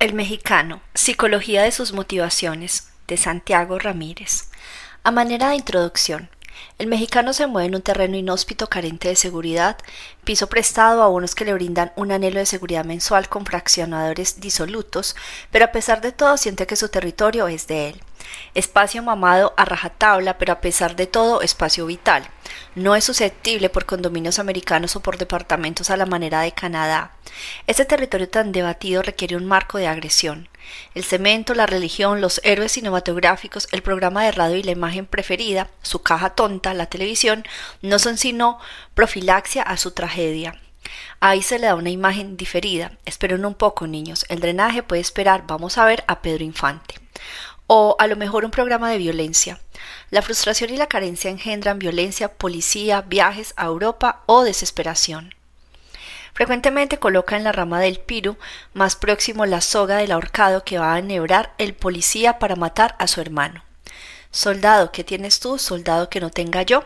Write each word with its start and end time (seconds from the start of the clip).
El 0.00 0.14
mexicano, 0.14 0.80
Psicología 0.94 1.62
de 1.62 1.72
sus 1.72 1.92
motivaciones, 1.92 2.88
de 3.06 3.18
Santiago 3.18 3.78
Ramírez. 3.78 4.48
A 5.04 5.10
manera 5.10 5.50
de 5.50 5.56
introducción, 5.56 6.30
el 6.78 6.86
mexicano 6.86 7.32
se 7.32 7.46
mueve 7.46 7.68
en 7.68 7.74
un 7.74 7.82
terreno 7.82 8.16
inhóspito 8.16 8.68
carente 8.68 9.08
de 9.08 9.16
seguridad, 9.16 9.76
piso 10.24 10.48
prestado 10.48 11.02
a 11.02 11.08
unos 11.08 11.34
que 11.34 11.44
le 11.44 11.52
brindan 11.52 11.92
un 11.96 12.10
anhelo 12.10 12.38
de 12.38 12.46
seguridad 12.46 12.84
mensual 12.84 13.28
con 13.28 13.44
fraccionadores 13.44 14.40
disolutos, 14.40 15.14
pero 15.50 15.66
a 15.66 15.72
pesar 15.72 16.00
de 16.00 16.12
todo 16.12 16.36
siente 16.36 16.66
que 16.66 16.76
su 16.76 16.88
territorio 16.88 17.48
es 17.48 17.66
de 17.66 17.88
él. 17.90 18.00
Espacio 18.54 19.02
mamado 19.02 19.54
a 19.56 19.64
rajatabla, 19.64 20.38
pero 20.38 20.52
a 20.52 20.60
pesar 20.60 20.96
de 20.96 21.06
todo 21.06 21.42
espacio 21.42 21.86
vital. 21.86 22.26
No 22.74 22.94
es 22.94 23.04
susceptible 23.04 23.68
por 23.70 23.86
condominios 23.86 24.38
americanos 24.38 24.96
o 24.96 25.00
por 25.00 25.18
departamentos 25.18 25.90
a 25.90 25.96
la 25.96 26.06
manera 26.06 26.40
de 26.40 26.52
Canadá. 26.52 27.12
Este 27.66 27.84
territorio 27.84 28.28
tan 28.28 28.52
debatido 28.52 29.02
requiere 29.02 29.36
un 29.36 29.46
marco 29.46 29.78
de 29.78 29.88
agresión. 29.88 30.48
El 30.94 31.04
cemento, 31.04 31.54
la 31.54 31.66
religión, 31.66 32.20
los 32.20 32.40
héroes 32.44 32.72
cinematográficos, 32.72 33.68
el 33.72 33.82
programa 33.82 34.24
de 34.24 34.32
radio 34.32 34.56
y 34.56 34.62
la 34.62 34.72
imagen 34.72 35.06
preferida, 35.06 35.68
su 35.82 36.02
caja 36.02 36.30
tonta, 36.30 36.74
la 36.74 36.86
televisión, 36.86 37.44
no 37.82 37.98
son 37.98 38.16
sino 38.16 38.58
profilaxia 38.94 39.62
a 39.62 39.76
su 39.76 39.92
tragedia. 39.92 40.60
Ahí 41.20 41.42
se 41.42 41.58
le 41.58 41.66
da 41.66 41.74
una 41.74 41.90
imagen 41.90 42.36
diferida. 42.36 42.92
Esperen 43.04 43.44
un 43.44 43.54
poco, 43.54 43.86
niños. 43.86 44.24
El 44.28 44.40
drenaje 44.40 44.82
puede 44.82 45.02
esperar. 45.02 45.44
Vamos 45.46 45.78
a 45.78 45.84
ver 45.84 46.02
a 46.06 46.22
Pedro 46.22 46.44
Infante 46.44 46.94
o 47.72 47.94
a 48.00 48.08
lo 48.08 48.16
mejor 48.16 48.44
un 48.44 48.50
programa 48.50 48.90
de 48.90 48.98
violencia. 48.98 49.60
La 50.10 50.22
frustración 50.22 50.70
y 50.70 50.76
la 50.76 50.88
carencia 50.88 51.30
engendran 51.30 51.78
violencia, 51.78 52.28
policía, 52.34 53.02
viajes 53.02 53.54
a 53.56 53.66
Europa 53.66 54.24
o 54.26 54.42
desesperación. 54.42 55.36
Frecuentemente 56.40 56.96
coloca 56.96 57.36
en 57.36 57.44
la 57.44 57.52
rama 57.52 57.80
del 57.80 58.00
piru 58.00 58.38
más 58.72 58.96
próximo 58.96 59.44
la 59.44 59.60
soga 59.60 59.98
del 59.98 60.10
ahorcado 60.10 60.64
que 60.64 60.78
va 60.78 60.94
a 60.94 60.98
enhebrar 60.98 61.52
el 61.58 61.74
policía 61.74 62.38
para 62.38 62.56
matar 62.56 62.96
a 62.98 63.08
su 63.08 63.20
hermano. 63.20 63.62
Soldado, 64.30 64.90
¿qué 64.90 65.04
tienes 65.04 65.38
tú? 65.38 65.58
Soldado 65.58 66.08
que 66.08 66.18
no 66.18 66.30
tenga 66.30 66.62
yo. 66.62 66.84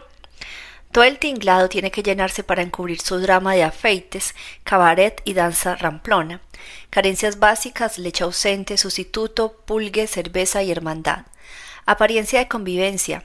Todo 0.90 1.04
el 1.04 1.20
tinglado 1.20 1.68
tiene 1.68 1.92
que 1.92 2.02
llenarse 2.02 2.42
para 2.42 2.62
encubrir 2.62 3.00
su 3.00 3.20
drama 3.20 3.54
de 3.54 3.62
afeites, 3.62 4.34
cabaret 4.64 5.22
y 5.24 5.34
danza 5.34 5.76
ramplona. 5.76 6.40
Carencias 6.90 7.38
básicas, 7.38 7.96
leche 7.98 8.24
ausente, 8.24 8.76
sustituto, 8.76 9.62
pulgue, 9.66 10.08
cerveza 10.08 10.64
y 10.64 10.72
hermandad. 10.72 11.26
Apariencia 11.86 12.40
de 12.40 12.48
convivencia. 12.48 13.22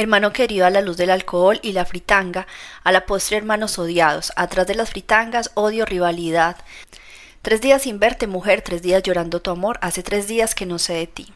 Hermano 0.00 0.32
querido 0.32 0.64
a 0.64 0.70
la 0.70 0.80
luz 0.80 0.96
del 0.96 1.10
alcohol 1.10 1.60
y 1.60 1.72
la 1.72 1.84
fritanga, 1.84 2.46
a 2.84 2.90
la 2.90 3.04
postre 3.04 3.36
hermanos 3.36 3.78
odiados, 3.78 4.32
atrás 4.34 4.66
de 4.66 4.74
las 4.74 4.88
fritangas 4.88 5.50
odio, 5.52 5.84
rivalidad. 5.84 6.56
Tres 7.42 7.60
días 7.60 7.82
sin 7.82 7.98
verte, 7.98 8.26
mujer, 8.26 8.62
tres 8.62 8.80
días 8.80 9.02
llorando 9.02 9.42
tu 9.42 9.50
amor, 9.50 9.78
hace 9.82 10.02
tres 10.02 10.26
días 10.26 10.54
que 10.54 10.64
no 10.64 10.78
sé 10.78 10.94
de 10.94 11.06
ti. 11.06 11.34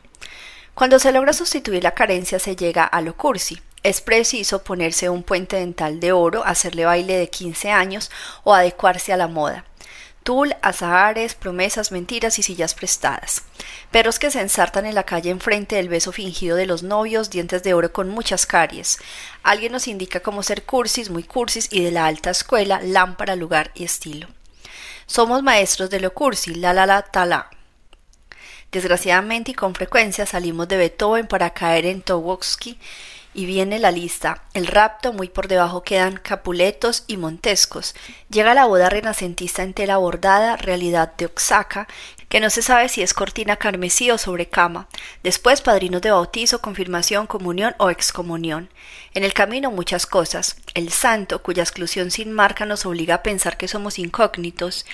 Cuando 0.72 0.98
se 0.98 1.12
logra 1.12 1.34
sustituir 1.34 1.82
la 1.82 1.92
carencia 1.92 2.38
se 2.38 2.56
llega 2.56 2.84
a 2.84 3.02
lo 3.02 3.14
cursi. 3.18 3.60
Es 3.82 4.00
preciso 4.00 4.64
ponerse 4.64 5.10
un 5.10 5.24
puente 5.24 5.56
dental 5.56 6.00
de 6.00 6.12
oro, 6.12 6.42
hacerle 6.46 6.86
baile 6.86 7.18
de 7.18 7.28
quince 7.28 7.70
años 7.70 8.10
o 8.44 8.54
adecuarse 8.54 9.12
a 9.12 9.18
la 9.18 9.28
moda 9.28 9.66
tul, 10.24 10.56
azahares, 10.62 11.34
promesas, 11.34 11.92
mentiras 11.92 12.38
y 12.38 12.42
sillas 12.42 12.74
prestadas. 12.74 13.42
Perros 13.92 14.18
que 14.18 14.30
se 14.30 14.40
ensartan 14.40 14.86
en 14.86 14.96
la 14.96 15.04
calle 15.04 15.30
enfrente 15.30 15.76
del 15.76 15.88
beso 15.88 16.10
fingido 16.10 16.56
de 16.56 16.66
los 16.66 16.82
novios, 16.82 17.30
dientes 17.30 17.62
de 17.62 17.74
oro 17.74 17.92
con 17.92 18.08
muchas 18.08 18.46
caries. 18.46 18.98
Alguien 19.42 19.70
nos 19.70 19.86
indica 19.86 20.20
cómo 20.20 20.42
ser 20.42 20.64
cursis, 20.64 21.10
muy 21.10 21.22
cursis 21.22 21.68
y 21.70 21.84
de 21.84 21.92
la 21.92 22.06
alta 22.06 22.30
escuela, 22.30 22.80
lámpara, 22.82 23.36
lugar 23.36 23.70
y 23.74 23.84
estilo. 23.84 24.26
Somos 25.06 25.42
maestros 25.42 25.90
de 25.90 26.00
lo 26.00 26.14
cursi, 26.14 26.54
la 26.54 26.72
la 26.72 26.86
la 26.86 27.02
tala. 27.02 27.50
Desgraciadamente 28.72 29.52
y 29.52 29.54
con 29.54 29.74
frecuencia 29.74 30.26
salimos 30.26 30.66
de 30.66 30.78
Beethoven 30.78 31.28
para 31.28 31.50
caer 31.50 31.86
en 31.86 32.02
Towowski 32.02 32.80
y 33.34 33.44
viene 33.46 33.78
la 33.78 33.90
lista. 33.90 34.42
El 34.54 34.66
rapto, 34.66 35.12
muy 35.12 35.28
por 35.28 35.48
debajo 35.48 35.82
quedan 35.82 36.16
Capuletos 36.16 37.04
y 37.06 37.16
Montescos. 37.16 37.94
Llega 38.30 38.54
la 38.54 38.64
boda 38.64 38.88
renacentista 38.88 39.62
en 39.62 39.74
tela 39.74 39.96
bordada, 39.96 40.56
realidad 40.56 41.12
de 41.16 41.26
Oaxaca, 41.26 41.88
que 42.28 42.40
no 42.40 42.50
se 42.50 42.62
sabe 42.62 42.88
si 42.88 43.02
es 43.02 43.14
cortina 43.14 43.56
carmesí 43.56 44.10
o 44.10 44.18
sobre 44.18 44.48
cama. 44.48 44.88
Después 45.22 45.60
padrinos 45.60 46.02
de 46.02 46.10
bautizo, 46.10 46.60
confirmación, 46.60 47.26
comunión 47.26 47.74
o 47.78 47.90
excomunión. 47.90 48.70
En 49.12 49.24
el 49.24 49.34
camino 49.34 49.70
muchas 49.70 50.06
cosas. 50.06 50.56
El 50.74 50.90
santo, 50.90 51.42
cuya 51.42 51.62
exclusión 51.62 52.10
sin 52.10 52.32
marca 52.32 52.64
nos 52.66 52.86
obliga 52.86 53.16
a 53.16 53.22
pensar 53.22 53.56
que 53.56 53.68
somos 53.68 53.98
incógnitos 53.98 54.86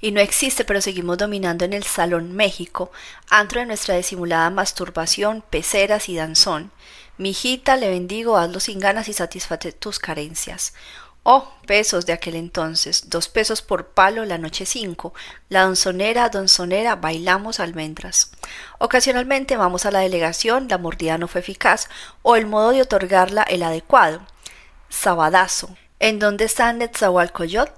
y 0.00 0.10
no 0.10 0.20
existe, 0.20 0.64
pero 0.64 0.80
seguimos 0.80 1.16
dominando 1.16 1.64
en 1.64 1.72
el 1.72 1.84
Salón 1.84 2.32
México, 2.32 2.92
antro 3.30 3.60
de 3.60 3.66
nuestra 3.66 3.96
disimulada 3.96 4.50
masturbación, 4.50 5.42
peceras 5.48 6.10
y 6.10 6.16
danzón. 6.16 6.72
Mi 7.16 7.30
hijita, 7.30 7.76
le 7.76 7.88
bendigo, 7.88 8.36
hazlo 8.36 8.58
sin 8.58 8.80
ganas 8.80 9.08
y 9.08 9.12
satisface 9.12 9.70
tus 9.72 10.00
carencias. 10.00 10.74
Oh, 11.22 11.48
pesos 11.66 12.04
de 12.04 12.12
aquel 12.12 12.34
entonces, 12.34 13.08
dos 13.08 13.28
pesos 13.28 13.62
por 13.62 13.86
palo 13.86 14.24
la 14.24 14.36
noche 14.36 14.66
cinco. 14.66 15.14
La 15.48 15.62
donzonera, 15.62 16.28
donzonera, 16.28 16.96
bailamos 16.96 17.60
almendras. 17.60 18.30
Ocasionalmente 18.78 19.56
vamos 19.56 19.86
a 19.86 19.90
la 19.90 20.00
delegación, 20.00 20.66
la 20.68 20.76
mordida 20.76 21.16
no 21.16 21.28
fue 21.28 21.40
eficaz, 21.40 21.88
o 22.22 22.36
el 22.36 22.46
modo 22.46 22.72
de 22.72 22.82
otorgarla 22.82 23.42
el 23.44 23.62
adecuado. 23.62 24.20
Sabadazo. 24.90 25.74
¿En 26.00 26.18
dónde 26.18 26.44
está 26.44 26.72
Netzahualcoyot? 26.72 27.72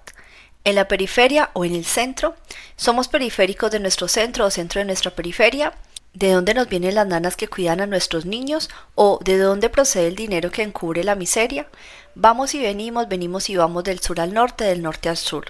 ¿En 0.64 0.74
la 0.74 0.88
periferia 0.88 1.50
o 1.52 1.64
en 1.64 1.74
el 1.76 1.84
centro? 1.84 2.34
¿Somos 2.74 3.06
periféricos 3.06 3.70
de 3.70 3.80
nuestro 3.80 4.08
centro 4.08 4.46
o 4.46 4.50
centro 4.50 4.80
de 4.80 4.86
nuestra 4.86 5.12
periferia? 5.12 5.72
¿De 6.16 6.32
dónde 6.32 6.54
nos 6.54 6.70
vienen 6.70 6.94
las 6.94 7.06
nanas 7.06 7.36
que 7.36 7.46
cuidan 7.46 7.82
a 7.82 7.86
nuestros 7.86 8.24
niños? 8.24 8.70
¿O 8.94 9.20
de 9.22 9.36
dónde 9.36 9.68
procede 9.68 10.06
el 10.06 10.16
dinero 10.16 10.50
que 10.50 10.62
encubre 10.62 11.04
la 11.04 11.14
miseria? 11.14 11.66
Vamos 12.14 12.54
y 12.54 12.62
venimos, 12.62 13.06
venimos 13.06 13.50
y 13.50 13.56
vamos 13.58 13.84
del 13.84 14.00
sur 14.00 14.18
al 14.18 14.32
norte, 14.32 14.64
del 14.64 14.80
norte 14.80 15.10
al 15.10 15.18
sur. 15.18 15.44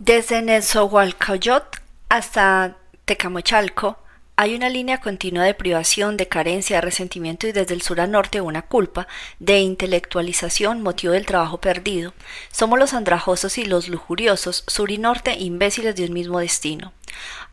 Desde 0.00 0.42
Nezahualcóyotl 0.42 1.78
hasta 2.08 2.76
Tecamochalco 3.04 3.98
hay 4.40 4.54
una 4.54 4.70
línea 4.70 5.02
continua 5.02 5.44
de 5.44 5.52
privación, 5.52 6.16
de 6.16 6.26
carencia, 6.26 6.76
de 6.76 6.80
resentimiento 6.80 7.46
y 7.46 7.52
desde 7.52 7.74
el 7.74 7.82
sur 7.82 8.00
al 8.00 8.10
norte 8.10 8.40
una 8.40 8.62
culpa, 8.62 9.06
de 9.38 9.60
intelectualización, 9.60 10.80
motivo 10.80 11.12
del 11.12 11.26
trabajo 11.26 11.60
perdido. 11.60 12.14
Somos 12.50 12.78
los 12.78 12.94
andrajosos 12.94 13.58
y 13.58 13.66
los 13.66 13.88
lujuriosos, 13.88 14.64
sur 14.66 14.90
y 14.90 14.96
norte, 14.96 15.34
imbéciles 15.38 15.94
de 15.94 16.06
un 16.06 16.14
mismo 16.14 16.38
destino. 16.38 16.94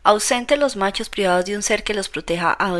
Ausente 0.02 0.56
los 0.56 0.76
machos 0.76 1.10
privados 1.10 1.44
de 1.44 1.56
un 1.56 1.62
ser 1.62 1.84
que 1.84 1.92
los 1.92 2.08
proteja 2.08 2.52
a 2.52 2.72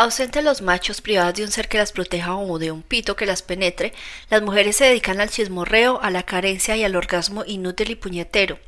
Ausente 0.00 0.42
los 0.42 0.62
machos 0.62 1.00
privados 1.00 1.34
de 1.34 1.42
un 1.42 1.50
ser 1.50 1.66
que 1.66 1.76
las 1.76 1.90
proteja 1.90 2.36
o 2.36 2.60
de 2.60 2.70
un 2.70 2.82
pito 2.82 3.16
que 3.16 3.26
las 3.26 3.42
penetre, 3.42 3.92
las 4.30 4.42
mujeres 4.42 4.76
se 4.76 4.84
dedican 4.84 5.20
al 5.20 5.28
chismorreo, 5.28 5.98
a 6.00 6.12
la 6.12 6.22
carencia 6.22 6.76
y 6.76 6.84
al 6.84 6.94
orgasmo 6.94 7.42
inútil 7.44 7.90
y 7.90 7.96
puñetero. 7.96 8.60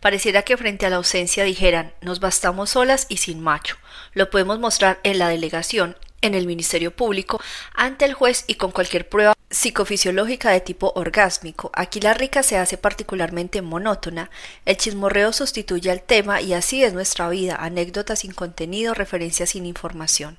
Pareciera 0.00 0.42
que 0.42 0.58
frente 0.58 0.84
a 0.84 0.90
la 0.90 0.96
ausencia 0.96 1.44
dijeran 1.44 1.94
nos 2.02 2.20
bastamos 2.20 2.68
solas 2.68 3.06
y 3.08 3.16
sin 3.16 3.40
macho. 3.40 3.78
Lo 4.12 4.28
podemos 4.28 4.58
mostrar 4.58 5.00
en 5.04 5.18
la 5.18 5.30
delegación, 5.30 5.96
en 6.24 6.34
el 6.34 6.46
Ministerio 6.46 6.90
Público, 6.90 7.40
ante 7.74 8.04
el 8.04 8.14
juez 8.14 8.44
y 8.46 8.54
con 8.54 8.70
cualquier 8.70 9.08
prueba 9.08 9.34
psicofisiológica 9.50 10.50
de 10.50 10.60
tipo 10.60 10.92
orgásmico. 10.96 11.70
Aquí 11.74 12.00
la 12.00 12.14
rica 12.14 12.42
se 12.42 12.56
hace 12.56 12.76
particularmente 12.76 13.62
monótona, 13.62 14.30
el 14.64 14.76
chismorreo 14.76 15.32
sustituye 15.32 15.90
al 15.90 16.02
tema 16.02 16.40
y 16.40 16.54
así 16.54 16.82
es 16.82 16.92
nuestra 16.92 17.28
vida, 17.28 17.56
anécdotas 17.56 18.20
sin 18.20 18.32
contenido, 18.32 18.94
referencias 18.94 19.50
sin 19.50 19.66
información. 19.66 20.38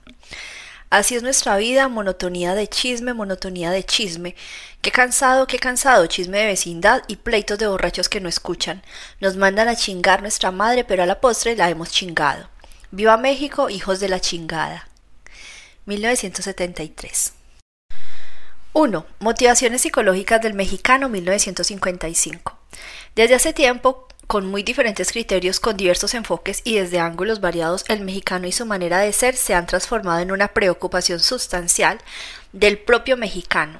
Así 0.89 1.15
es 1.15 1.23
nuestra 1.23 1.57
vida, 1.57 1.87
monotonía 1.87 2.53
de 2.55 2.67
chisme, 2.67 3.13
monotonía 3.13 3.71
de 3.71 3.83
chisme. 3.83 4.35
Qué 4.81 4.91
cansado, 4.91 5.47
qué 5.47 5.59
cansado, 5.59 6.05
chisme 6.05 6.39
de 6.39 6.45
vecindad 6.45 7.03
y 7.07 7.17
pleitos 7.17 7.57
de 7.57 7.67
borrachos 7.67 8.07
que 8.07 8.21
no 8.21 8.29
escuchan. 8.29 8.83
Nos 9.19 9.35
mandan 9.35 9.67
a 9.67 9.75
chingar 9.75 10.21
nuestra 10.21 10.51
madre, 10.51 10.83
pero 10.83 11.03
a 11.03 11.05
la 11.05 11.19
postre 11.19 11.55
la 11.55 11.69
hemos 11.69 11.91
chingado. 11.91 12.49
Viva 12.91 13.17
México, 13.17 13.69
hijos 13.69 13.99
de 13.99 14.09
la 14.09 14.19
chingada. 14.19 14.87
1973. 15.85 17.33
1. 18.73 19.05
Motivaciones 19.19 19.81
psicológicas 19.81 20.41
del 20.41 20.53
mexicano 20.53 21.07
1955. 21.07 22.57
Desde 23.15 23.35
hace 23.35 23.53
tiempo, 23.53 24.07
con 24.27 24.47
muy 24.47 24.63
diferentes 24.63 25.11
criterios, 25.11 25.59
con 25.59 25.77
diversos 25.77 26.13
enfoques 26.13 26.61
y 26.63 26.75
desde 26.75 26.99
ángulos 26.99 27.39
variados, 27.39 27.85
el 27.87 28.01
mexicano 28.01 28.47
y 28.47 28.51
su 28.51 28.65
manera 28.65 28.99
de 28.99 29.13
ser 29.13 29.35
se 29.35 29.53
han 29.53 29.67
transformado 29.67 30.19
en 30.19 30.31
una 30.31 30.49
preocupación 30.49 31.19
sustancial 31.19 31.99
del 32.51 32.79
propio 32.79 33.15
mexicano 33.17 33.79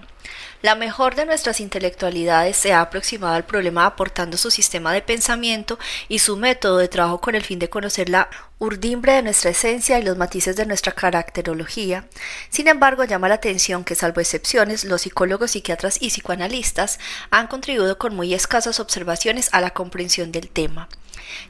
la 0.66 0.74
mejor 0.74 1.14
de 1.14 1.28
nuestras 1.28 1.60
intelectualidades 1.60 2.58
se 2.58 2.74
ha 2.74 2.82
aproximado 2.82 3.36
al 3.36 3.46
problema 3.46 3.86
aportando 3.86 4.36
su 4.36 4.50
sistema 4.50 4.92
de 4.94 5.04
pensamiento 5.04 5.78
y 6.10 6.18
su 6.18 6.38
método 6.38 6.80
de 6.80 6.88
trabajo 6.88 7.22
con 7.22 7.36
el 7.36 7.44
fin 7.44 7.60
de 7.60 7.70
conocer 7.70 8.10
la 8.10 8.32
urdimbre 8.58 9.14
de 9.14 9.22
nuestra 9.22 9.52
esencia 9.52 10.00
y 10.00 10.02
los 10.02 10.18
matices 10.18 10.56
de 10.56 10.66
nuestra 10.66 10.92
caracterología. 10.92 12.08
Sin 12.50 12.68
embargo, 12.68 13.04
llama 13.04 13.30
la 13.30 13.36
atención 13.36 13.84
que, 13.84 13.94
salvo 13.94 14.22
excepciones, 14.22 14.86
los 14.86 15.04
psicólogos, 15.04 15.52
psiquiatras 15.52 16.02
y 16.02 16.10
psicoanalistas 16.10 16.98
han 17.30 17.46
contribuido 17.46 18.00
con 18.00 18.16
muy 18.16 18.34
escasas 18.34 18.80
observaciones 18.80 19.50
a 19.52 19.62
la 19.62 19.70
comprensión 19.70 20.32
del 20.32 20.50
tema. 20.50 20.90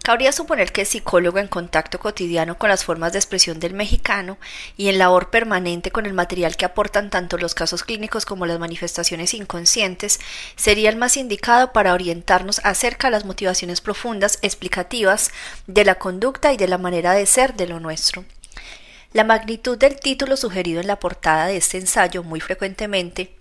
Cabría 0.03 0.31
suponer 0.31 0.71
que 0.71 0.81
el 0.81 0.87
psicólogo 0.87 1.39
en 1.39 1.47
contacto 1.47 1.99
cotidiano 1.99 2.57
con 2.57 2.69
las 2.69 2.83
formas 2.83 3.13
de 3.13 3.19
expresión 3.19 3.59
del 3.59 3.73
mexicano 3.73 4.37
y 4.77 4.89
en 4.89 4.97
labor 4.97 5.29
permanente 5.29 5.91
con 5.91 6.05
el 6.05 6.13
material 6.13 6.55
que 6.55 6.65
aportan 6.65 7.09
tanto 7.09 7.37
los 7.37 7.55
casos 7.55 7.83
clínicos 7.83 8.25
como 8.25 8.45
las 8.45 8.59
manifestaciones 8.59 9.33
inconscientes 9.33 10.19
sería 10.55 10.89
el 10.89 10.95
más 10.95 11.17
indicado 11.17 11.73
para 11.73 11.93
orientarnos 11.93 12.61
acerca 12.63 13.07
de 13.07 13.11
las 13.11 13.25
motivaciones 13.25 13.81
profundas 13.81 14.39
explicativas 14.41 15.31
de 15.67 15.85
la 15.85 15.95
conducta 15.95 16.53
y 16.53 16.57
de 16.57 16.67
la 16.67 16.77
manera 16.77 17.13
de 17.13 17.25
ser 17.25 17.55
de 17.55 17.67
lo 17.67 17.79
nuestro. 17.79 18.25
La 19.13 19.23
magnitud 19.23 19.77
del 19.77 19.99
título 19.99 20.35
sugerido 20.35 20.81
en 20.81 20.87
la 20.87 20.99
portada 20.99 21.47
de 21.47 21.57
este 21.57 21.77
ensayo 21.77 22.21
muy 22.21 22.41
frecuentemente 22.41 23.33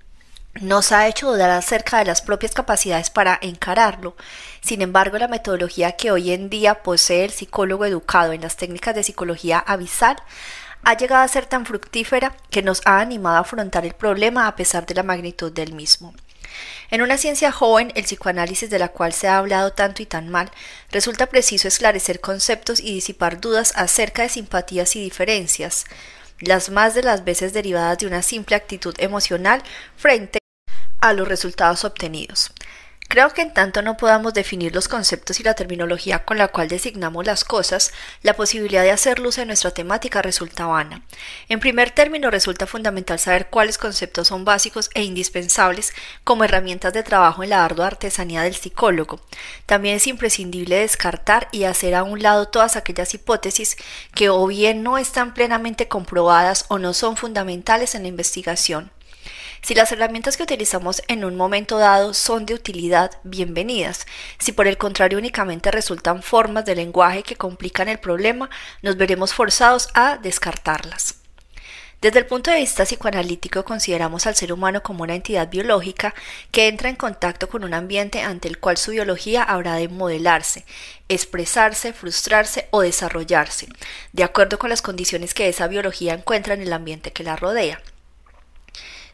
nos 0.60 0.92
ha 0.92 1.08
hecho 1.08 1.32
dudar 1.32 1.50
acerca 1.50 1.98
de 1.98 2.04
las 2.04 2.22
propias 2.22 2.52
capacidades 2.52 3.10
para 3.10 3.38
encararlo. 3.42 4.16
Sin 4.64 4.80
embargo, 4.80 5.18
la 5.18 5.28
metodología 5.28 5.92
que 5.92 6.10
hoy 6.10 6.32
en 6.32 6.48
día 6.48 6.82
posee 6.82 7.26
el 7.26 7.32
psicólogo 7.32 7.84
educado 7.84 8.32
en 8.32 8.40
las 8.40 8.56
técnicas 8.56 8.94
de 8.94 9.02
psicología 9.02 9.58
abisal 9.58 10.16
ha 10.84 10.96
llegado 10.96 11.22
a 11.22 11.28
ser 11.28 11.44
tan 11.44 11.66
fructífera 11.66 12.34
que 12.48 12.62
nos 12.62 12.80
ha 12.86 13.00
animado 13.00 13.36
a 13.36 13.40
afrontar 13.40 13.84
el 13.84 13.92
problema 13.92 14.46
a 14.46 14.56
pesar 14.56 14.86
de 14.86 14.94
la 14.94 15.02
magnitud 15.02 15.52
del 15.52 15.74
mismo. 15.74 16.14
En 16.90 17.02
una 17.02 17.18
ciencia 17.18 17.52
joven, 17.52 17.92
el 17.94 18.04
psicoanálisis 18.04 18.70
de 18.70 18.78
la 18.78 18.88
cual 18.88 19.12
se 19.12 19.28
ha 19.28 19.36
hablado 19.36 19.74
tanto 19.74 20.02
y 20.02 20.06
tan 20.06 20.30
mal, 20.30 20.50
resulta 20.90 21.26
preciso 21.26 21.68
esclarecer 21.68 22.20
conceptos 22.20 22.80
y 22.80 22.94
disipar 22.94 23.40
dudas 23.42 23.74
acerca 23.76 24.22
de 24.22 24.30
simpatías 24.30 24.96
y 24.96 25.02
diferencias, 25.02 25.84
las 26.40 26.70
más 26.70 26.94
de 26.94 27.02
las 27.02 27.22
veces 27.24 27.52
derivadas 27.52 27.98
de 27.98 28.06
una 28.06 28.22
simple 28.22 28.56
actitud 28.56 28.94
emocional 28.98 29.62
frente 29.96 30.38
a 31.02 31.12
los 31.12 31.28
resultados 31.28 31.84
obtenidos. 31.84 32.50
Creo 33.14 33.30
que 33.30 33.42
en 33.42 33.54
tanto 33.54 33.80
no 33.80 33.96
podamos 33.96 34.34
definir 34.34 34.74
los 34.74 34.88
conceptos 34.88 35.38
y 35.38 35.44
la 35.44 35.54
terminología 35.54 36.24
con 36.24 36.36
la 36.36 36.48
cual 36.48 36.66
designamos 36.66 37.24
las 37.24 37.44
cosas, 37.44 37.92
la 38.22 38.34
posibilidad 38.34 38.82
de 38.82 38.90
hacer 38.90 39.20
luz 39.20 39.38
en 39.38 39.46
nuestra 39.46 39.70
temática 39.70 40.20
resulta 40.20 40.66
vana. 40.66 41.00
En 41.48 41.60
primer 41.60 41.92
término, 41.92 42.28
resulta 42.28 42.66
fundamental 42.66 43.20
saber 43.20 43.50
cuáles 43.50 43.78
conceptos 43.78 44.26
son 44.26 44.44
básicos 44.44 44.90
e 44.94 45.04
indispensables 45.04 45.92
como 46.24 46.42
herramientas 46.42 46.92
de 46.92 47.04
trabajo 47.04 47.44
en 47.44 47.50
la 47.50 47.64
ardua 47.64 47.86
artesanía 47.86 48.42
del 48.42 48.56
psicólogo. 48.56 49.20
También 49.64 49.94
es 49.94 50.08
imprescindible 50.08 50.80
descartar 50.80 51.46
y 51.52 51.62
hacer 51.62 51.94
a 51.94 52.02
un 52.02 52.20
lado 52.20 52.48
todas 52.48 52.74
aquellas 52.74 53.14
hipótesis 53.14 53.76
que 54.12 54.28
o 54.28 54.44
bien 54.48 54.82
no 54.82 54.98
están 54.98 55.34
plenamente 55.34 55.86
comprobadas 55.86 56.64
o 56.66 56.80
no 56.80 56.92
son 56.94 57.16
fundamentales 57.16 57.94
en 57.94 58.02
la 58.02 58.08
investigación. 58.08 58.90
Si 59.64 59.74
las 59.74 59.90
herramientas 59.92 60.36
que 60.36 60.42
utilizamos 60.42 61.02
en 61.08 61.24
un 61.24 61.36
momento 61.36 61.78
dado 61.78 62.12
son 62.12 62.44
de 62.44 62.52
utilidad, 62.52 63.12
bienvenidas. 63.22 64.06
Si 64.38 64.52
por 64.52 64.66
el 64.66 64.76
contrario 64.76 65.16
únicamente 65.16 65.70
resultan 65.70 66.22
formas 66.22 66.66
de 66.66 66.74
lenguaje 66.74 67.22
que 67.22 67.36
complican 67.36 67.88
el 67.88 67.96
problema, 67.98 68.50
nos 68.82 68.98
veremos 68.98 69.32
forzados 69.32 69.88
a 69.94 70.18
descartarlas. 70.18 71.14
Desde 72.02 72.18
el 72.18 72.26
punto 72.26 72.50
de 72.50 72.58
vista 72.58 72.84
psicoanalítico 72.84 73.64
consideramos 73.64 74.26
al 74.26 74.34
ser 74.34 74.52
humano 74.52 74.82
como 74.82 75.02
una 75.02 75.14
entidad 75.14 75.48
biológica 75.48 76.14
que 76.50 76.68
entra 76.68 76.90
en 76.90 76.96
contacto 76.96 77.48
con 77.48 77.64
un 77.64 77.72
ambiente 77.72 78.20
ante 78.20 78.48
el 78.48 78.58
cual 78.58 78.76
su 78.76 78.90
biología 78.90 79.42
habrá 79.42 79.76
de 79.76 79.88
modelarse, 79.88 80.66
expresarse, 81.08 81.94
frustrarse 81.94 82.68
o 82.70 82.82
desarrollarse, 82.82 83.68
de 84.12 84.24
acuerdo 84.24 84.58
con 84.58 84.68
las 84.68 84.82
condiciones 84.82 85.32
que 85.32 85.48
esa 85.48 85.68
biología 85.68 86.12
encuentra 86.12 86.52
en 86.52 86.60
el 86.60 86.74
ambiente 86.74 87.14
que 87.14 87.24
la 87.24 87.36
rodea. 87.36 87.80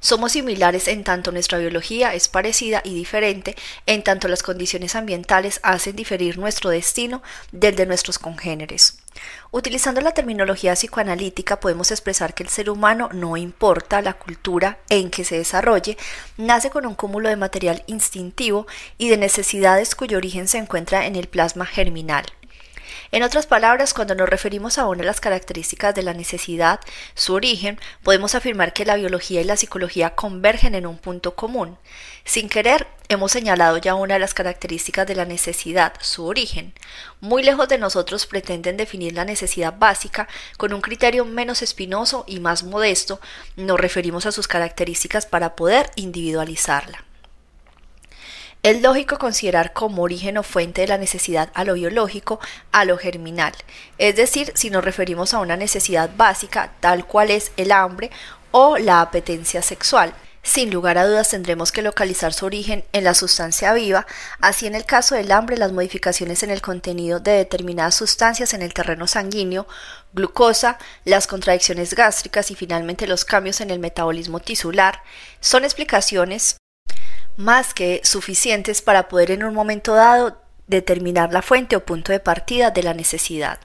Somos 0.03 0.33
similares 0.33 0.89
en 0.89 1.05
tanto 1.05 1.31
nuestra 1.31 1.59
biología 1.59 2.15
es 2.15 2.29
parecida 2.29 2.81
y 2.83 2.95
diferente, 2.95 3.55
en 3.85 4.03
tanto 4.03 4.29
las 4.29 4.43
condiciones 4.43 4.95
ambientales 4.95 5.61
hacen 5.63 5.95
diferir 5.95 6.39
nuestro 6.39 6.71
destino 6.71 7.23
del 7.53 7.77
de 7.77 7.85
nuestros 7.85 8.19
congéneres. 8.19 8.97
Utilizando 9.51 10.01
la 10.01 10.13
terminología 10.13 10.73
psicoanalítica 10.73 11.61
podemos 11.61 11.91
expresar 11.91 12.33
que 12.33 12.43
el 12.43 12.49
ser 12.49 12.71
humano 12.71 13.11
no 13.13 13.37
importa 13.37 14.01
la 14.01 14.15
cultura 14.15 14.79
en 14.89 15.11
que 15.11 15.25
se 15.25 15.37
desarrolle, 15.37 15.99
nace 16.39 16.71
con 16.71 16.87
un 16.87 16.95
cúmulo 16.95 17.29
de 17.29 17.37
material 17.37 17.83
instintivo 17.87 18.67
y 18.97 19.11
de 19.11 19.19
necesidades 19.19 19.95
cuyo 19.95 20.17
origen 20.17 20.49
se 20.49 20.57
encuentra 20.57 21.07
en 21.07 21.15
el 21.15 21.29
plasma 21.29 21.67
germinal. 21.67 22.25
En 23.13 23.23
otras 23.23 23.47
palabras, 23.47 23.95
cuando 23.95 24.15
nos 24.15 24.29
referimos 24.29 24.79
a 24.79 24.87
una 24.87 25.01
de 25.01 25.07
las 25.07 25.21
características 25.21 25.95
de 25.95 26.03
la 26.03 26.15
necesidad, 26.15 26.81
su 27.15 27.35
origen, 27.35 27.79
podemos 28.03 28.35
afirmar 28.35 28.73
que 28.73 28.85
la 28.85 28.97
biología 28.97 29.41
y 29.41 29.45
la 29.45 29.57
psicología 29.57 30.15
convergen 30.15 30.75
en 30.75 30.87
un 30.87 30.99
punto 30.99 31.35
común. 31.35 31.79
Sin 32.25 32.49
querer, 32.49 32.87
hemos 33.09 33.33
señalado 33.33 33.79
ya 33.79 33.95
una 33.95 34.15
de 34.15 34.21
las 34.21 34.35
características 34.35 35.07
de 35.07 35.15
la 35.15 35.25
necesidad, 35.25 35.95
su 36.01 36.27
origen. 36.27 36.73
Muy 37.21 37.43
lejos 37.43 37.69
de 37.69 37.79
nosotros 37.79 38.27
pretenden 38.27 38.77
definir 38.77 39.15
la 39.15 39.25
necesidad 39.25 39.75
básica 39.77 40.29
con 40.57 40.73
un 40.73 40.81
criterio 40.81 41.25
menos 41.25 41.63
espinoso 41.63 42.25
y 42.27 42.41
más 42.41 42.63
modesto, 42.63 43.21
nos 43.57 43.81
referimos 43.81 44.27
a 44.27 44.33
sus 44.33 44.49
características 44.49 45.27
para 45.27 45.57
poder 45.57 45.91
individualizarla. 45.97 47.10
Es 48.63 48.83
lógico 48.83 49.19
considerar 49.19 49.73
como 49.73 50.03
origen 50.03 50.37
o 50.37 50.43
fuente 50.43 50.83
de 50.83 50.89
la 50.89 50.99
necesidad 50.99 51.51
a 51.55 51.65
lo 51.65 51.73
biológico, 51.73 52.41
a 52.73 52.85
lo 52.85 52.99
germinal, 52.99 53.55
es 53.97 54.17
decir, 54.17 54.53
si 54.55 54.69
nos 54.69 54.85
referimos 54.85 55.33
a 55.33 55.39
una 55.39 55.57
necesidad 55.57 56.11
básica, 56.15 56.73
tal 56.81 57.07
cual 57.07 57.31
es 57.31 57.53
el 57.57 57.73
hambre 57.73 58.11
o 58.51 58.77
la 58.77 59.01
apetencia 59.01 59.63
sexual. 59.63 60.13
Sin 60.43 60.71
lugar 60.71 60.99
a 60.99 61.07
dudas 61.07 61.31
tendremos 61.31 61.73
que 61.73 61.81
localizar 61.81 62.35
su 62.35 62.45
origen 62.45 62.85
en 62.93 63.05
la 63.05 63.15
sustancia 63.15 63.73
viva, 63.73 64.07
así 64.43 64.67
en 64.67 64.75
el 64.75 64.85
caso 64.85 65.15
del 65.15 65.33
hambre 65.33 65.57
las 65.57 65.73
modificaciones 65.73 66.43
en 66.43 66.51
el 66.51 66.61
contenido 66.61 67.19
de 67.19 67.33
determinadas 67.33 67.95
sustancias 67.95 68.53
en 68.53 68.61
el 68.61 68.75
terreno 68.75 69.07
sanguíneo, 69.07 69.67
glucosa, 70.13 70.77
las 71.05 71.27
contradicciones 71.27 71.95
gástricas 71.95 72.51
y 72.51 72.55
finalmente 72.55 73.07
los 73.07 73.25
cambios 73.25 73.63
en 73.63 73.71
el 73.71 73.79
metabolismo 73.79 74.41
tisular, 74.41 75.03
son 75.41 75.65
explicaciones 75.65 76.60
más 77.37 77.75
que 77.75 78.01
suficientes 78.05 78.83
para 78.83 79.09
poder 79.09 79.31
en 79.31 79.45
un 79.45 79.55
momento 79.55 79.95
dado 79.95 80.41
determinar 80.67 81.33
la 81.33 81.43
fuente 81.43 81.77
o 81.77 81.85
punto 81.85 82.13
de 82.13 82.21
partida 82.21 82.71
de 82.71 82.83
la 82.83 82.95
necesidad. 82.95 83.59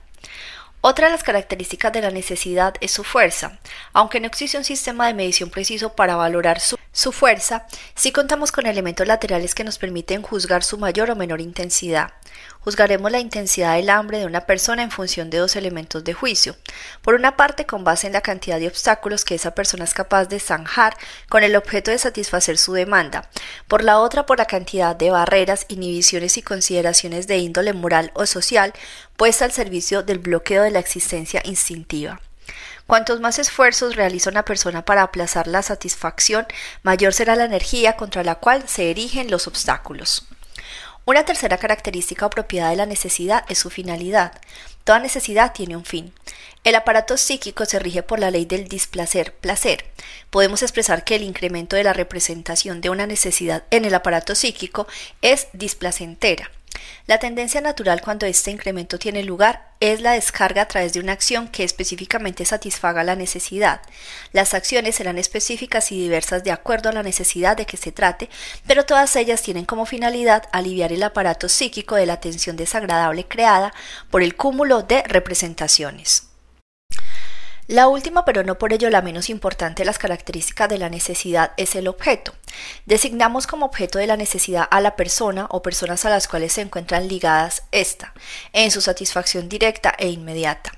Otra 0.88 1.08
de 1.08 1.14
las 1.14 1.24
características 1.24 1.92
de 1.94 2.02
la 2.02 2.12
necesidad 2.12 2.76
es 2.80 2.92
su 2.92 3.04
fuerza. 3.04 3.58
Aunque 3.92 4.20
no 4.20 4.28
existe 4.28 4.60
un 4.60 4.64
sistema 4.64 5.08
de 5.08 5.16
medición 5.16 5.50
preciso 5.50 5.96
para 5.96 6.16
valorar 6.16 6.60
su, 6.60 6.78
fuerza, 7.12 7.66
sí 7.96 8.12
contamos 8.12 8.52
con 8.52 8.68
elementos 8.68 9.08
laterales 9.08 9.56
que 9.56 9.64
nos 9.64 9.80
permiten 9.80 10.22
juzgar 10.22 10.64
su 10.64 10.78
mayor 10.78 11.10
o 11.10 11.16
menor 11.16 11.42
intensidad. 11.42 12.14
Juzgaremos 12.60 13.12
la 13.12 13.20
intensidad 13.20 13.76
del 13.76 13.90
hambre 13.90 14.20
de 14.20 14.26
una 14.26 14.48
persona 14.48 14.84
en 14.84 14.92
función 14.92 15.30
de 15.30 15.38
dos 15.38 15.56
elementos 15.56 16.04
de 16.04 16.14
juicio. 16.14 16.56
Por 17.02 17.16
una 17.16 17.36
parte, 17.36 17.66
con 17.66 17.83
base 17.83 18.07
en 18.07 18.14
la 18.14 18.21
cantidad 18.21 18.59
de 18.59 18.68
obstáculos 18.68 19.26
que 19.26 19.36
esa 19.36 19.56
persona 19.56 19.83
es 19.83 19.94
capaz 19.94 20.26
de 20.26 20.40
zanjar 20.40 20.98
con 21.30 21.44
el 21.44 21.56
objeto 21.56 21.92
de 21.92 21.98
satisfacer 21.98 22.57
su 22.57 22.74
demanda. 22.74 23.30
Por 23.68 23.83
la 23.83 24.00
otra, 24.00 24.26
por 24.26 24.38
la 24.38 24.45
cantidad 24.45 24.95
de 24.95 25.12
barreras, 25.12 25.66
inhibiciones 25.68 26.38
y 26.38 26.42
consideraciones 26.42 27.28
de 27.28 27.38
índole 27.38 27.74
moral 27.74 28.12
o 28.14 28.26
social 28.26 28.74
puesta 29.18 29.45
al 29.45 29.52
servicio 29.52 30.04
del 30.04 30.19
bloqueo 30.19 30.64
de 30.64 30.72
la 30.72 30.80
existencia 30.80 31.42
instintiva. 31.45 32.22
Cuantos 32.88 33.19
más 33.19 33.40
esfuerzos 33.40 33.95
realiza 33.95 34.30
una 34.30 34.45
persona 34.45 34.86
para 34.86 35.02
aplazar 35.02 35.48
la 35.48 35.64
satisfacción, 35.64 36.45
mayor 36.84 37.14
será 37.14 37.36
la 37.36 37.45
energía 37.45 37.95
contra 37.95 38.24
la 38.24 38.36
cual 38.36 38.68
se 38.68 38.92
erigen 38.92 39.31
los 39.31 39.48
obstáculos. 39.48 40.28
Una 41.06 41.24
tercera 41.24 41.57
característica 41.57 42.26
o 42.26 42.30
propiedad 42.30 42.69
de 42.69 42.76
la 42.76 42.86
necesidad 42.86 43.45
es 43.48 43.60
su 43.60 43.69
finalidad. 43.69 44.40
Toda 44.84 45.00
necesidad 45.00 45.54
tiene 45.54 45.76
un 45.78 45.86
fin. 45.86 46.14
El 46.64 46.74
aparato 46.74 47.18
psíquico 47.18 47.66
se 47.66 47.78
rige 47.78 48.02
por 48.02 48.19
la 48.19 48.31
ley 48.31 48.45
del 48.45 48.68
displacer-placer. 48.68 49.86
Podemos 50.31 50.64
expresar 50.64 51.04
que 51.04 51.16
el 51.16 51.24
incremento 51.24 51.76
de 51.76 51.84
la 51.84 51.94
representación 51.94 52.81
de 52.81 52.90
una 52.90 53.06
necesidad 53.06 53.64
en 53.69 53.86
el 53.86 53.94
aparato 53.94 54.34
psíquico 54.34 54.88
es 55.22 55.48
displacentera. 55.54 56.50
La 57.08 57.20
tendencia 57.20 57.62
natural 57.62 58.02
cuando 58.02 58.26
este 58.26 58.52
incremento 58.52 58.98
tiene 58.98 59.24
lugar 59.24 59.70
es 59.80 60.02
la 60.02 60.14
descarga 60.14 60.64
a 60.64 60.68
través 60.68 60.94
de 60.94 61.00
una 61.00 61.12
acción 61.12 61.48
que 61.48 61.64
específicamente 61.64 62.46
satisfaga 62.46 63.04
la 63.04 63.16
necesidad. 63.16 63.82
Las 64.32 64.54
acciones 64.54 64.96
serán 64.96 65.18
específicas 65.18 65.92
y 65.92 66.02
diversas 66.02 66.44
de 66.44 66.52
acuerdo 66.52 66.90
a 66.90 66.94
la 66.94 67.04
necesidad 67.04 67.58
de 67.58 67.66
que 67.66 67.78
se 67.78 67.92
trate, 67.92 68.30
pero 68.66 68.86
todas 68.86 69.16
ellas 69.16 69.42
tienen 69.42 69.66
como 69.66 69.86
finalidad 69.86 70.44
aliviar 70.52 70.92
el 70.92 71.04
aparato 71.04 71.50
psíquico 71.50 71.96
de 71.96 72.06
la 72.06 72.20
tensión 72.20 72.56
desagradable 72.56 73.26
creada 73.26 73.74
por 74.10 74.24
el 74.24 74.36
cúmulo 74.36 74.82
de 74.82 75.04
representaciones. 75.04 76.34
La 77.68 77.88
última, 77.88 78.26
pero 78.26 78.44
no 78.44 78.60
por 78.60 78.74
ello 78.74 78.92
la 78.92 79.02
menos 79.02 79.28
importante 79.28 79.81
de 79.81 79.88
las 79.88 79.98
características 79.98 80.69
de 80.69 80.78
la 80.78 80.90
necesidad 80.90 81.54
es 81.57 81.76
el 81.76 81.88
objeto. 81.88 82.36
Designamos 82.86 83.48
como 83.48 83.66
objeto 83.66 83.98
de 83.98 84.06
la 84.06 84.18
necesidad 84.18 84.68
a 84.69 84.81
la 84.81 84.95
persona 84.95 85.48
o 85.50 85.64
personas 85.64 86.06
a 86.06 86.12
las 86.12 86.28
cuales 86.28 86.54
se 86.54 86.62
encuentran 86.62 87.07
ligadas 87.07 87.64
esta, 87.72 88.14
en 88.54 88.69
su 88.69 88.81
satisfacción 88.81 89.50
directa 89.50 89.95
e 89.98 90.10
inmediata. 90.10 90.74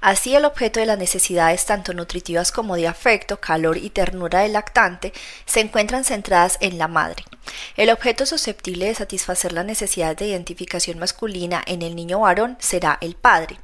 Así 0.00 0.34
el 0.34 0.44
objeto 0.44 0.80
de 0.80 0.86
las 0.86 0.98
necesidades 0.98 1.64
tanto 1.64 1.94
nutritivas 1.94 2.50
como 2.50 2.74
de 2.74 2.88
afecto, 2.88 3.38
calor 3.38 3.76
y 3.76 3.90
ternura 3.90 4.40
del 4.40 4.54
lactante 4.54 5.12
se 5.46 5.60
encuentran 5.60 6.04
centradas 6.04 6.58
en 6.60 6.76
la 6.76 6.88
madre. 6.88 7.24
El 7.76 7.90
objeto 7.90 8.26
susceptible 8.26 8.86
de 8.86 8.94
satisfacer 8.94 9.52
las 9.52 9.64
necesidades 9.64 10.16
de 10.18 10.26
identificación 10.26 10.98
masculina 10.98 11.62
en 11.66 11.82
el 11.82 11.96
niño 11.96 12.20
varón 12.20 12.56
será 12.60 12.98
el 13.00 13.14
padre. 13.14 13.58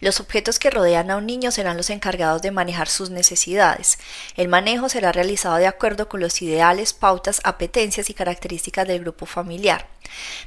Los 0.00 0.20
objetos 0.20 0.58
que 0.58 0.70
rodean 0.70 1.10
a 1.10 1.16
un 1.16 1.26
niño 1.26 1.50
serán 1.50 1.76
los 1.76 1.90
encargados 1.90 2.42
de 2.42 2.52
manejar 2.52 2.88
sus 2.88 3.10
necesidades. 3.10 3.98
El 4.36 4.48
manejo 4.48 4.88
será 4.88 5.10
realizado 5.10 5.56
de 5.56 5.66
acuerdo 5.66 6.08
con 6.08 6.20
los 6.20 6.40
ideales, 6.40 6.92
pautas, 6.92 7.40
apetencias 7.44 8.08
y 8.10 8.14
características 8.14 8.86
del 8.86 9.00
grupo 9.00 9.26
familiar. 9.26 9.86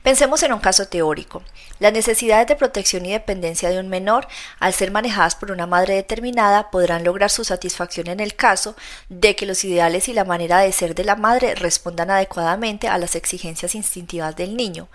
Pensemos 0.02 0.42
en 0.44 0.54
un 0.54 0.60
caso 0.60 0.88
teórico. 0.88 1.44
Las 1.80 1.94
necesidades 1.94 2.48
de 2.48 2.56
protección 2.56 3.06
y 3.06 3.12
dependencia 3.12 3.70
de 3.70 3.80
un 3.80 3.90
menor, 3.90 4.28
al 4.60 4.74
ser 4.74 4.92
manejadas 4.92 5.36
por 5.36 5.52
una 5.52 5.68
madre 5.68 5.96
determinada, 5.96 6.72
podrán 6.72 7.04
lograr 7.04 7.30
su 7.30 7.44
satisfacción 7.44 8.08
en 8.08 8.20
el 8.20 8.36
caso 8.36 8.76
de 9.10 9.36
que 9.36 9.46
los 9.46 9.64
ideales 9.64 10.08
y 10.08 10.14
la 10.14 10.26
manera 10.26 10.60
de 10.60 10.72
ser 10.72 10.96
de 10.96 11.04
la 11.04 11.16
madre 11.16 11.54
respondan 11.56 12.10
adecuadamente 12.10 12.71
a 12.88 12.98
las 12.98 13.16
exigencias 13.16 13.76
instintivas 13.76 14.36
del 14.36 14.56
niño. 14.56 14.88